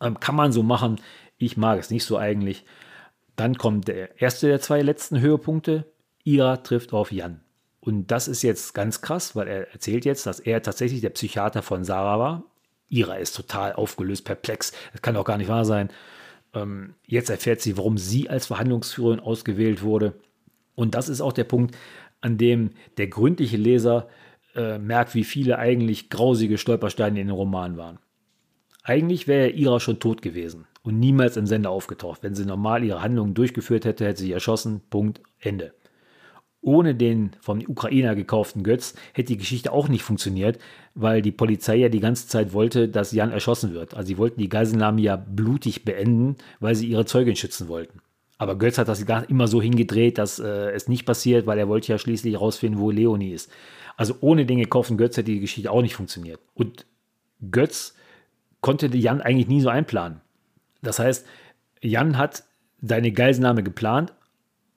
Ähm, 0.00 0.20
kann 0.20 0.36
man 0.36 0.52
so 0.52 0.62
machen. 0.62 1.00
Ich 1.36 1.56
mag 1.56 1.80
es 1.80 1.90
nicht 1.90 2.04
so 2.04 2.16
eigentlich. 2.16 2.64
Dann 3.34 3.58
kommt 3.58 3.88
der 3.88 4.22
erste 4.22 4.46
der 4.46 4.60
zwei 4.60 4.82
letzten 4.82 5.20
Höhepunkte. 5.20 5.92
Ira 6.22 6.58
trifft 6.58 6.92
auf 6.92 7.10
Jan. 7.10 7.40
Und 7.80 8.12
das 8.12 8.28
ist 8.28 8.42
jetzt 8.42 8.72
ganz 8.72 9.00
krass, 9.00 9.34
weil 9.34 9.48
er 9.48 9.72
erzählt 9.72 10.04
jetzt, 10.04 10.26
dass 10.26 10.38
er 10.38 10.62
tatsächlich 10.62 11.00
der 11.00 11.10
Psychiater 11.10 11.60
von 11.60 11.82
Sarah 11.82 12.20
war. 12.20 12.44
Ira 12.88 13.16
ist 13.16 13.34
total 13.34 13.72
aufgelöst, 13.72 14.24
perplex. 14.24 14.70
Das 14.92 15.02
kann 15.02 15.16
doch 15.16 15.24
gar 15.24 15.36
nicht 15.36 15.48
wahr 15.48 15.64
sein. 15.64 15.88
Ähm, 16.54 16.94
jetzt 17.08 17.30
erfährt 17.30 17.60
sie, 17.60 17.76
warum 17.76 17.98
sie 17.98 18.30
als 18.30 18.46
Verhandlungsführerin 18.46 19.18
ausgewählt 19.18 19.82
wurde. 19.82 20.14
Und 20.76 20.94
das 20.94 21.08
ist 21.08 21.20
auch 21.20 21.32
der 21.32 21.42
Punkt, 21.42 21.76
an 22.20 22.38
dem 22.38 22.70
der 22.96 23.08
gründliche 23.08 23.56
Leser 23.56 24.06
äh, 24.54 24.78
merkt, 24.78 25.16
wie 25.16 25.24
viele 25.24 25.58
eigentlich 25.58 26.10
grausige 26.10 26.58
Stolpersteine 26.58 27.20
in 27.20 27.26
den 27.26 27.34
Roman 27.34 27.76
waren. 27.76 27.98
Eigentlich 28.82 29.28
wäre 29.28 29.50
Ira 29.50 29.80
schon 29.80 30.00
tot 30.00 30.22
gewesen 30.22 30.66
und 30.82 30.98
niemals 30.98 31.36
im 31.36 31.46
Sender 31.46 31.70
aufgetaucht. 31.70 32.22
Wenn 32.22 32.34
sie 32.34 32.46
normal 32.46 32.84
ihre 32.84 33.02
Handlungen 33.02 33.34
durchgeführt 33.34 33.84
hätte, 33.84 34.06
hätte 34.06 34.22
sie 34.22 34.32
erschossen. 34.32 34.80
Punkt. 34.90 35.20
Ende. 35.38 35.74
Ohne 36.62 36.94
den 36.94 37.30
vom 37.40 37.60
Ukrainer 37.66 38.14
gekauften 38.14 38.62
Götz 38.62 38.94
hätte 39.14 39.32
die 39.32 39.38
Geschichte 39.38 39.72
auch 39.72 39.88
nicht 39.88 40.02
funktioniert, 40.02 40.58
weil 40.94 41.22
die 41.22 41.32
Polizei 41.32 41.76
ja 41.76 41.88
die 41.88 42.00
ganze 42.00 42.28
Zeit 42.28 42.52
wollte, 42.52 42.88
dass 42.88 43.12
Jan 43.12 43.30
erschossen 43.30 43.72
wird. 43.72 43.94
Also 43.94 44.08
sie 44.08 44.18
wollten 44.18 44.40
die 44.40 44.50
Geiselnahme 44.50 45.00
ja 45.00 45.16
blutig 45.16 45.84
beenden, 45.84 46.36
weil 46.58 46.74
sie 46.74 46.86
ihre 46.86 47.06
Zeugin 47.06 47.36
schützen 47.36 47.68
wollten. 47.68 48.00
Aber 48.36 48.56
Götz 48.56 48.76
hat 48.76 48.88
das 48.88 49.02
immer 49.28 49.48
so 49.48 49.62
hingedreht, 49.62 50.18
dass 50.18 50.38
äh, 50.38 50.70
es 50.72 50.88
nicht 50.88 51.06
passiert, 51.06 51.46
weil 51.46 51.58
er 51.58 51.68
wollte 51.68 51.92
ja 51.92 51.98
schließlich 51.98 52.34
herausfinden, 52.34 52.78
wo 52.78 52.90
Leonie 52.90 53.32
ist. 53.32 53.50
Also 53.96 54.14
ohne 54.20 54.44
den 54.44 54.58
gekauften 54.58 54.96
Götz 54.96 55.16
hätte 55.16 55.30
die 55.30 55.40
Geschichte 55.40 55.70
auch 55.70 55.82
nicht 55.82 55.94
funktioniert. 55.94 56.40
Und 56.54 56.86
Götz 57.50 57.94
konnte 58.60 58.86
Jan 58.96 59.20
eigentlich 59.20 59.48
nie 59.48 59.60
so 59.60 59.68
einplanen. 59.68 60.20
Das 60.82 60.98
heißt, 60.98 61.26
Jan 61.82 62.18
hat 62.18 62.44
seine 62.82 63.12
Geiselnahme 63.12 63.62
geplant 63.62 64.12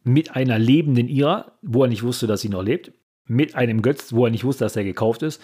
mit 0.04 0.36
einer 0.36 0.60
lebenden 0.60 1.08
Ira, 1.08 1.54
wo 1.62 1.84
er 1.84 1.90
nicht 1.90 2.04
wusste, 2.04 2.28
dass 2.28 2.42
sie 2.42 2.50
noch 2.50 2.64
lebt, 2.64 2.92
mit 3.26 3.56
einem 3.56 3.82
Götz, 3.82 4.14
wo 4.14 4.26
er 4.26 4.32
nicht 4.32 4.44
wusste, 4.44 4.66
dass 4.66 4.76
er 4.76 4.84
gekauft 4.84 5.24
ist. 5.24 5.42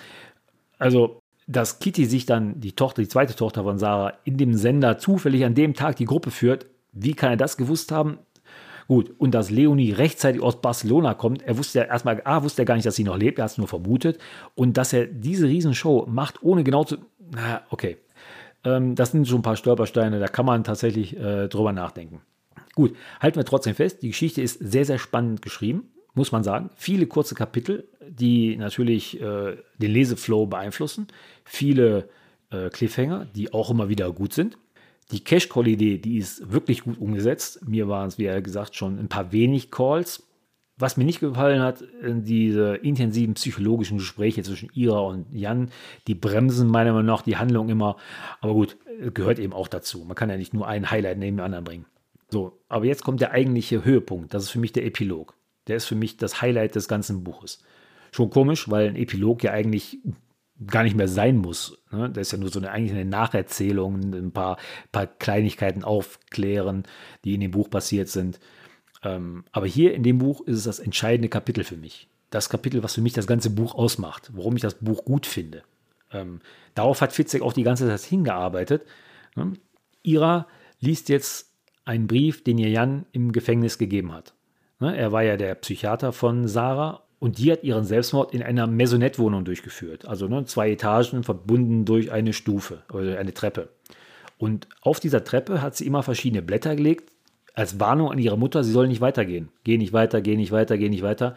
Also, 0.78 1.22
dass 1.48 1.80
Kitty 1.80 2.06
sich 2.06 2.26
dann, 2.26 2.60
die 2.60 2.74
Tochter, 2.74 3.02
die 3.02 3.08
zweite 3.08 3.36
Tochter 3.36 3.64
von 3.64 3.80
Sarah, 3.80 4.14
in 4.24 4.38
dem 4.38 4.54
Sender 4.54 4.98
zufällig 4.98 5.46
an 5.46 5.56
dem 5.56 5.74
Tag 5.74 5.96
die 5.96 6.06
Gruppe 6.06 6.32
führt, 6.32 6.66
wie 6.92 7.14
kann 7.14 7.32
er 7.32 7.38
das 7.38 7.58
gewusst 7.58 7.92
haben? 7.92 8.20
Gut, 8.88 9.14
und 9.20 9.36
dass 9.36 9.52
Leonie 9.52 9.92
rechtzeitig 9.92 10.42
aus 10.42 10.62
Barcelona 10.62 11.14
kommt, 11.14 11.44
er 11.44 11.58
wusste 11.58 11.80
ja 11.80 11.86
erstmal, 11.86 12.22
A, 12.26 12.44
wusste 12.44 12.64
er 12.64 12.66
gar 12.66 12.76
nicht, 12.76 12.88
dass 12.88 12.96
sie 12.96 13.04
noch 13.04 13.18
lebt, 13.18 13.38
er 13.38 13.44
hat 13.44 13.52
es 13.52 13.58
nur 13.58 13.68
vermutet. 13.68 14.20
Und 14.56 14.78
dass 14.78 14.94
er 14.94 15.06
diese 15.06 15.48
Riesenshow 15.48 16.08
macht, 16.10 16.42
ohne 16.42 16.64
genau 16.64 16.84
zu. 16.84 16.98
Na, 17.32 17.62
okay. 17.70 17.98
Ähm, 18.64 18.96
das 18.96 19.12
sind 19.12 19.28
schon 19.28 19.40
ein 19.40 19.44
paar 19.44 19.56
Stolpersteine, 19.56 20.20
da 20.20 20.28
kann 20.28 20.46
man 20.46 20.64
tatsächlich 20.64 21.18
äh, 21.18 21.48
drüber 21.48 21.74
nachdenken. 21.74 22.22
Gut, 22.76 22.96
halten 23.20 23.38
wir 23.38 23.46
trotzdem 23.46 23.76
fest, 23.76 24.02
die 24.02 24.10
Geschichte 24.10 24.42
ist 24.42 24.60
sehr, 24.60 24.86
sehr 24.86 25.00
spannend 25.00 25.42
geschrieben, 25.42 25.90
muss 26.14 26.32
man 26.32 26.44
sagen. 26.44 26.70
Viele 26.76 27.08
kurze 27.08 27.36
Kapitel, 27.36 27.88
die 28.08 28.56
natürlich 28.58 29.20
äh, 29.22 29.58
den 29.78 29.92
Leseflow 29.92 30.46
beeinflussen. 30.46 31.08
Viele 31.46 32.10
äh, 32.52 32.70
Cliffhanger, 32.70 33.26
die 33.36 33.54
auch 33.54 33.70
immer 33.70 33.90
wieder 33.90 34.12
gut 34.12 34.34
sind. 34.34 34.58
Die 35.12 35.24
Cash-Call-Idee, 35.24 35.98
die 35.98 36.18
ist 36.18 36.52
wirklich 36.52 36.84
gut 36.84 37.00
umgesetzt. 37.00 37.68
Mir 37.68 37.88
waren 37.88 38.08
es, 38.08 38.18
wie 38.18 38.28
gesagt, 38.42 38.76
schon 38.76 39.00
ein 39.00 39.10
paar 39.10 39.32
wenig 39.32 39.72
Calls. 39.72 40.29
Was 40.80 40.98
mir 40.98 41.04
nicht 41.04 41.20
gefallen 41.20 41.62
hat, 41.62 41.82
äh, 41.82 42.14
diese 42.16 42.76
intensiven 42.76 43.36
psychologischen 43.36 43.98
Gespräche 43.98 44.42
zwischen 44.44 44.70
Ira 44.74 45.00
und 45.00 45.28
Jan, 45.32 45.70
die 46.08 46.16
bremsen 46.16 46.70
meiner 46.70 46.94
Meinung 46.94 47.06
nach 47.06 47.22
die 47.22 47.38
Handlung 47.38 47.70
immer. 47.70 47.98
Aber 48.42 48.54
gut, 48.54 48.78
gehört 49.14 49.40
eben 49.40 49.54
auch 49.54 49.68
dazu. 49.68 50.04
Man 50.06 50.16
kann 50.16 50.30
ja 50.30 50.38
nicht 50.38 50.54
nur 50.54 50.68
ein 50.68 50.90
Highlight 50.90 51.18
neben 51.18 51.38
dem 51.38 51.46
anderen 51.46 51.66
bringen. 51.66 51.86
So, 52.30 52.60
aber 52.70 52.86
jetzt 52.86 53.04
kommt 53.04 53.22
der 53.22 53.32
eigentliche 53.32 53.84
Höhepunkt. 53.84 54.34
Das 54.34 54.44
ist 54.44 54.50
für 54.50 54.60
mich 54.60 54.72
der 54.72 54.86
Epilog. 54.86 55.36
Der 55.68 55.78
ist 55.78 55.86
für 55.86 55.96
mich 55.96 56.18
das 56.18 56.42
Highlight 56.42 56.76
des 56.76 56.88
ganzen 56.88 57.24
Buches. 57.24 57.64
Schon 58.12 58.30
komisch, 58.30 58.70
weil 58.70 58.88
ein 58.88 58.96
Epilog 58.96 59.44
ja 59.44 59.52
eigentlich 59.52 60.00
gar 60.66 60.84
nicht 60.84 60.96
mehr 60.96 61.08
sein 61.08 61.38
muss. 61.38 61.82
Ne? 61.92 62.10
Das 62.10 62.28
ist 62.28 62.32
ja 62.34 62.38
nur 62.38 62.50
so 62.50 62.60
eine, 62.60 62.72
eigentlich 62.72 62.92
eine 62.92 63.06
Nacherzählung, 63.06 64.14
ein 64.14 64.32
paar, 64.32 64.58
paar 64.92 65.08
Kleinigkeiten 65.08 65.84
aufklären, 65.84 66.84
die 67.24 67.36
in 67.36 67.42
dem 67.42 67.52
Buch 67.52 67.70
passiert 67.70 68.10
sind. 68.10 68.40
Ähm, 69.04 69.46
aber 69.52 69.68
hier 69.68 69.94
in 69.94 70.04
dem 70.04 70.18
Buch 70.18 70.42
ist 70.42 70.58
es 70.58 70.64
das 70.64 70.80
entscheidende 70.80 71.30
Kapitel 71.30 71.64
für 71.64 71.78
mich. 71.78 72.08
Das 72.30 72.50
Kapitel, 72.50 72.84
was 72.84 72.96
für 72.96 73.02
mich 73.02 73.14
das 73.14 73.28
ganze 73.28 73.50
Buch 73.50 73.76
ausmacht, 73.76 74.30
warum 74.34 74.56
ich 74.56 74.62
das 74.62 74.76
Buch 74.76 75.06
gut 75.06 75.26
finde. 75.26 75.64
Ähm, 76.12 76.42
darauf 76.76 77.02
hat 77.02 77.14
Fitzek 77.14 77.42
auch 77.42 77.54
die 77.54 77.64
ganze 77.64 77.88
Zeit 77.88 78.02
hingearbeitet. 78.02 78.84
Ne? 79.36 79.54
Ira 80.04 80.48
liest 80.80 81.10
jetzt 81.10 81.54
einen 81.86 82.08
Brief, 82.08 82.44
den 82.44 82.58
ihr 82.58 82.70
Jan 82.70 83.06
im 83.12 83.32
Gefängnis 83.32 83.78
gegeben 83.78 84.14
hat. 84.14 84.34
Ne, 84.80 84.96
er 84.96 85.12
war 85.12 85.24
ja 85.24 85.38
der 85.38 85.56
Psychiater 85.56 86.14
von 86.14 86.48
Sarah 86.48 87.04
und 87.20 87.38
die 87.38 87.52
hat 87.52 87.64
ihren 87.64 87.84
Selbstmord 87.84 88.34
in 88.34 88.42
einer 88.42 88.66
Maisonette-Wohnung 88.66 89.44
durchgeführt. 89.44 90.08
Also 90.08 90.28
ne, 90.28 90.46
zwei 90.46 90.72
Etagen 90.72 91.24
verbunden 91.24 91.86
durch 91.86 92.12
eine 92.12 92.34
Stufe 92.34 92.84
oder 92.94 93.20
eine 93.20 93.34
Treppe. 93.34 93.70
Und 94.38 94.70
auf 94.82 95.02
dieser 95.02 95.24
Treppe 95.26 95.62
hat 95.62 95.76
sie 95.76 95.86
immer 95.86 96.02
verschiedene 96.02 96.42
Blätter 96.42 96.76
gelegt, 96.78 97.12
als 97.60 97.80
Warnung 97.80 98.12
an 98.12 98.18
ihre 98.18 98.38
Mutter, 98.38 98.64
sie 98.64 98.72
soll 98.72 98.88
nicht 98.88 99.02
weitergehen. 99.02 99.50
Geh 99.66 99.78
nicht 99.78 99.92
weiter, 99.92 100.22
geh 100.22 100.38
nicht 100.38 100.52
weiter, 100.52 100.78
geh 100.78 100.90
nicht 100.90 101.04
weiter. 101.04 101.36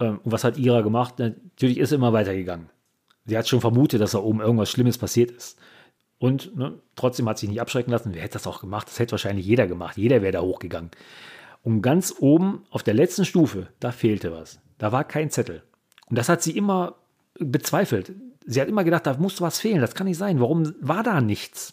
Ähm, 0.00 0.18
und 0.24 0.32
was 0.32 0.42
hat 0.42 0.58
Ira 0.58 0.80
gemacht? 0.80 1.18
Natürlich 1.18 1.78
ist 1.78 1.90
sie 1.90 1.94
immer 1.94 2.12
weitergegangen. 2.12 2.68
Sie 3.24 3.38
hat 3.38 3.48
schon 3.48 3.60
vermutet, 3.60 4.00
dass 4.00 4.10
da 4.10 4.18
oben 4.18 4.40
irgendwas 4.40 4.70
Schlimmes 4.70 4.98
passiert 4.98 5.30
ist. 5.30 5.58
Und 6.18 6.56
ne, 6.56 6.74
trotzdem 6.96 7.28
hat 7.28 7.38
sich 7.38 7.48
nicht 7.48 7.60
abschrecken 7.60 7.92
lassen. 7.92 8.12
Wer 8.12 8.22
hätte 8.22 8.34
das 8.34 8.46
auch 8.46 8.60
gemacht? 8.60 8.88
Das 8.88 8.98
hätte 8.98 9.12
wahrscheinlich 9.12 9.46
jeder 9.46 9.68
gemacht. 9.68 9.96
Jeder 9.96 10.20
wäre 10.20 10.32
da 10.32 10.40
hochgegangen. 10.40 10.90
Und 11.62 11.80
ganz 11.80 12.14
oben 12.18 12.64
auf 12.70 12.82
der 12.82 12.94
letzten 12.94 13.24
Stufe, 13.24 13.68
da 13.78 13.92
fehlte 13.92 14.32
was. 14.32 14.60
Da 14.78 14.90
war 14.90 15.04
kein 15.04 15.30
Zettel. 15.30 15.62
Und 16.08 16.18
das 16.18 16.28
hat 16.28 16.42
sie 16.42 16.56
immer 16.56 16.96
bezweifelt. 17.38 18.12
Sie 18.46 18.60
hat 18.60 18.68
immer 18.68 18.84
gedacht, 18.84 19.06
da 19.06 19.16
muss 19.16 19.40
was 19.40 19.60
fehlen. 19.60 19.80
Das 19.80 19.94
kann 19.94 20.06
nicht 20.06 20.18
sein. 20.18 20.40
Warum 20.40 20.74
war 20.80 21.02
da 21.02 21.20
nichts? 21.20 21.72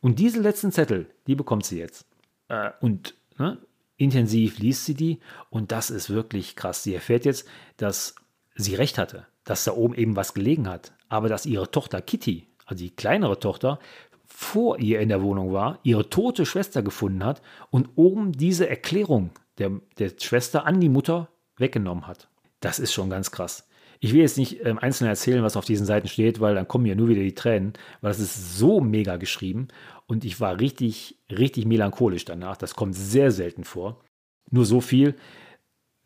Und 0.00 0.18
diese 0.18 0.40
letzten 0.40 0.72
Zettel, 0.72 1.10
die 1.26 1.34
bekommt 1.34 1.66
sie 1.66 1.78
jetzt. 1.78 2.06
Äh, 2.50 2.72
und 2.80 3.14
ne, 3.38 3.58
intensiv 3.96 4.58
liest 4.58 4.84
sie 4.84 4.94
die 4.94 5.20
und 5.48 5.72
das 5.72 5.88
ist 5.88 6.10
wirklich 6.10 6.56
krass. 6.56 6.82
Sie 6.82 6.94
erfährt 6.94 7.24
jetzt, 7.24 7.48
dass 7.78 8.16
sie 8.54 8.74
recht 8.74 8.98
hatte, 8.98 9.26
dass 9.44 9.64
da 9.64 9.72
oben 9.72 9.94
eben 9.94 10.16
was 10.16 10.34
gelegen 10.34 10.68
hat, 10.68 10.92
aber 11.08 11.28
dass 11.28 11.46
ihre 11.46 11.70
Tochter 11.70 12.02
Kitty, 12.02 12.46
also 12.66 12.84
die 12.84 12.90
kleinere 12.90 13.38
Tochter, 13.38 13.78
vor 14.26 14.78
ihr 14.78 15.00
in 15.00 15.08
der 15.08 15.22
Wohnung 15.22 15.52
war, 15.52 15.78
ihre 15.82 16.08
tote 16.08 16.46
Schwester 16.46 16.82
gefunden 16.82 17.24
hat 17.24 17.40
und 17.70 17.90
oben 17.96 18.32
diese 18.32 18.68
Erklärung 18.68 19.30
der, 19.58 19.80
der 19.98 20.12
Schwester 20.18 20.66
an 20.66 20.80
die 20.80 20.88
Mutter 20.88 21.28
weggenommen 21.56 22.06
hat. 22.06 22.28
Das 22.60 22.78
ist 22.78 22.92
schon 22.92 23.10
ganz 23.10 23.30
krass. 23.30 23.68
Ich 24.02 24.14
will 24.14 24.20
jetzt 24.20 24.38
nicht 24.38 24.64
ähm, 24.64 24.78
einzeln 24.78 25.08
erzählen, 25.08 25.42
was 25.42 25.56
auf 25.56 25.66
diesen 25.66 25.84
Seiten 25.84 26.08
steht, 26.08 26.40
weil 26.40 26.54
dann 26.54 26.66
kommen 26.66 26.86
ja 26.86 26.94
nur 26.94 27.08
wieder 27.08 27.22
die 27.22 27.34
Tränen, 27.34 27.74
weil 28.00 28.10
das 28.10 28.18
ist 28.18 28.58
so 28.58 28.80
mega 28.80 29.18
geschrieben 29.18 29.68
und 30.06 30.24
ich 30.24 30.40
war 30.40 30.58
richtig, 30.58 31.18
richtig 31.30 31.66
melancholisch 31.66 32.24
danach. 32.24 32.56
Das 32.56 32.74
kommt 32.74 32.96
sehr 32.96 33.30
selten 33.30 33.62
vor. 33.62 34.02
Nur 34.50 34.64
so 34.64 34.80
viel. 34.80 35.14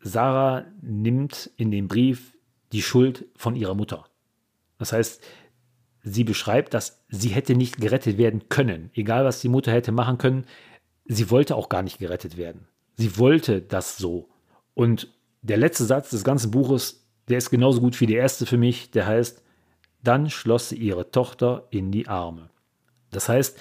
Sarah 0.01 0.65
nimmt 0.81 1.49
in 1.57 1.71
dem 1.71 1.87
Brief 1.87 2.37
die 2.73 2.81
Schuld 2.81 3.25
von 3.35 3.55
ihrer 3.55 3.73
Mutter. 3.73 4.05
Das 4.77 4.91
heißt, 4.91 5.23
sie 6.03 6.23
beschreibt, 6.23 6.73
dass 6.73 7.03
sie 7.09 7.29
hätte 7.29 7.55
nicht 7.55 7.77
gerettet 7.79 8.17
werden 8.17 8.49
können. 8.49 8.91
Egal, 8.93 9.25
was 9.25 9.39
die 9.39 9.49
Mutter 9.49 9.71
hätte 9.71 9.93
machen 9.93 10.17
können, 10.17 10.45
sie 11.05 11.31
wollte 11.31 11.55
auch 11.55 11.69
gar 11.69 11.81
nicht 11.81 11.97
gerettet 11.97 12.35
werden. 12.37 12.67
Sie 12.95 13.17
wollte 13.17 13.61
das 13.61 13.97
so. 13.97 14.29
Und 14.73 15.13
der 15.41 15.57
letzte 15.57 15.85
Satz 15.85 16.09
des 16.09 16.23
ganzen 16.23 16.51
Buches, 16.51 17.04
der 17.29 17.37
ist 17.37 17.49
genauso 17.49 17.79
gut 17.81 17.99
wie 18.01 18.05
der 18.05 18.19
erste 18.19 18.45
für 18.45 18.57
mich, 18.57 18.91
der 18.91 19.07
heißt, 19.07 19.41
dann 20.03 20.29
schloss 20.29 20.69
sie 20.69 20.77
ihre 20.77 21.09
Tochter 21.11 21.67
in 21.71 21.91
die 21.91 22.07
Arme. 22.07 22.49
Das 23.11 23.27
heißt, 23.29 23.59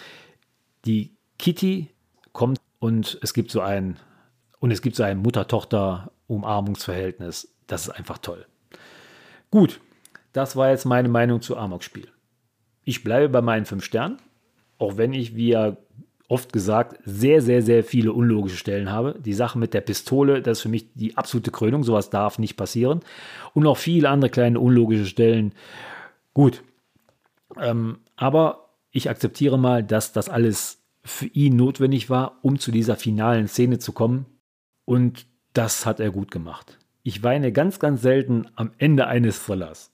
die 0.84 1.16
Kitty 1.38 1.90
kommt 2.32 2.60
und 2.78 3.18
es 3.22 3.32
gibt 3.32 3.50
so 3.50 3.60
ein 3.60 3.96
und 4.60 4.70
es 4.70 4.82
gibt 4.82 4.96
so 4.96 5.02
ein 5.02 5.16
Mutter-Tochter-Umarmungsverhältnis. 5.18 7.54
Das 7.66 7.86
ist 7.86 7.90
einfach 7.90 8.18
toll. 8.18 8.46
Gut, 9.50 9.80
das 10.32 10.56
war 10.56 10.70
jetzt 10.70 10.84
meine 10.84 11.08
Meinung 11.08 11.40
zu 11.40 11.56
Amok-Spiel. 11.56 12.08
Ich 12.84 13.04
bleibe 13.04 13.28
bei 13.28 13.40
meinen 13.40 13.66
fünf 13.66 13.84
Sternen, 13.84 14.18
auch 14.78 14.96
wenn 14.96 15.12
ich, 15.12 15.36
wie 15.36 15.48
ja 15.48 15.76
oft 16.28 16.52
gesagt, 16.52 16.98
sehr, 17.04 17.42
sehr, 17.42 17.62
sehr 17.62 17.84
viele 17.84 18.12
unlogische 18.12 18.56
Stellen 18.56 18.90
habe. 18.90 19.16
Die 19.20 19.34
Sache 19.34 19.58
mit 19.58 19.74
der 19.74 19.82
Pistole, 19.82 20.40
das 20.42 20.58
ist 20.58 20.62
für 20.62 20.68
mich 20.68 20.86
die 20.94 21.16
absolute 21.16 21.50
Krönung. 21.50 21.84
Sowas 21.84 22.10
darf 22.10 22.38
nicht 22.38 22.56
passieren. 22.56 23.00
Und 23.52 23.66
auch 23.66 23.76
viele 23.76 24.08
andere 24.08 24.30
kleine 24.30 24.60
unlogische 24.60 25.06
Stellen. 25.06 25.52
Gut. 26.32 26.62
Ähm, 27.60 27.98
aber 28.16 28.70
ich 28.90 29.10
akzeptiere 29.10 29.58
mal, 29.58 29.82
dass 29.84 30.12
das 30.12 30.28
alles 30.28 30.80
für 31.04 31.26
ihn 31.26 31.56
notwendig 31.56 32.08
war, 32.08 32.38
um 32.42 32.58
zu 32.58 32.72
dieser 32.72 32.96
finalen 32.96 33.48
Szene 33.48 33.78
zu 33.78 33.92
kommen. 33.92 34.26
Und 34.86 35.26
das 35.52 35.84
hat 35.84 36.00
er 36.00 36.10
gut 36.10 36.30
gemacht. 36.30 36.78
Ich 37.02 37.22
weine 37.22 37.52
ganz, 37.52 37.78
ganz 37.78 38.00
selten 38.00 38.46
am 38.56 38.70
Ende 38.78 39.06
eines 39.06 39.44
Thrillers. 39.44 39.90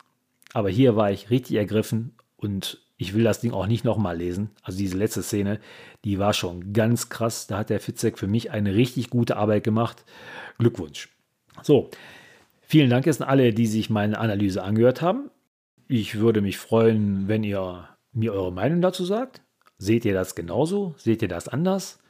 Aber 0.52 0.70
hier 0.70 0.96
war 0.96 1.10
ich 1.10 1.30
richtig 1.30 1.56
ergriffen 1.56 2.14
und 2.36 2.80
ich 3.00 3.14
will 3.14 3.24
das 3.24 3.40
Ding 3.40 3.52
auch 3.52 3.66
nicht 3.66 3.82
nochmal 3.82 4.18
lesen. 4.18 4.50
Also 4.62 4.76
diese 4.76 4.98
letzte 4.98 5.22
Szene, 5.22 5.58
die 6.04 6.18
war 6.18 6.34
schon 6.34 6.74
ganz 6.74 7.08
krass. 7.08 7.46
Da 7.46 7.56
hat 7.56 7.70
der 7.70 7.80
Fitzek 7.80 8.18
für 8.18 8.26
mich 8.26 8.50
eine 8.50 8.74
richtig 8.74 9.08
gute 9.08 9.38
Arbeit 9.38 9.64
gemacht. 9.64 10.04
Glückwunsch. 10.58 11.08
So, 11.62 11.88
vielen 12.60 12.90
Dank 12.90 13.06
jetzt 13.06 13.22
an 13.22 13.28
alle, 13.28 13.54
die 13.54 13.66
sich 13.66 13.88
meine 13.88 14.18
Analyse 14.18 14.62
angehört 14.62 15.00
haben. 15.00 15.30
Ich 15.88 16.18
würde 16.18 16.42
mich 16.42 16.58
freuen, 16.58 17.26
wenn 17.26 17.42
ihr 17.42 17.88
mir 18.12 18.34
eure 18.34 18.52
Meinung 18.52 18.82
dazu 18.82 19.06
sagt. 19.06 19.40
Seht 19.78 20.04
ihr 20.04 20.12
das 20.12 20.34
genauso? 20.34 20.94
Seht 20.98 21.22
ihr 21.22 21.28
das 21.28 21.48
anders? 21.48 22.00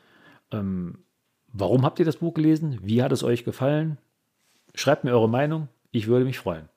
Ähm, 0.51 1.05
warum 1.53 1.85
habt 1.85 2.01
ihr 2.01 2.05
das 2.05 2.17
Buch 2.17 2.35
gelesen? 2.35 2.81
Wie 2.83 3.01
hat 3.01 3.13
es 3.13 3.23
euch 3.23 3.45
gefallen? 3.45 3.99
Schreibt 4.75 5.05
mir 5.05 5.13
eure 5.13 5.29
Meinung. 5.29 5.69
Ich 5.93 6.09
würde 6.09 6.25
mich 6.25 6.39
freuen. 6.39 6.69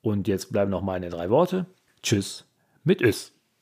Und 0.00 0.26
jetzt 0.26 0.52
bleiben 0.52 0.70
noch 0.70 0.80
meine 0.80 1.10
drei 1.10 1.28
Worte. 1.28 1.66
Tschüss 2.02 2.45
mit 2.86 3.02
Is. 3.02 3.35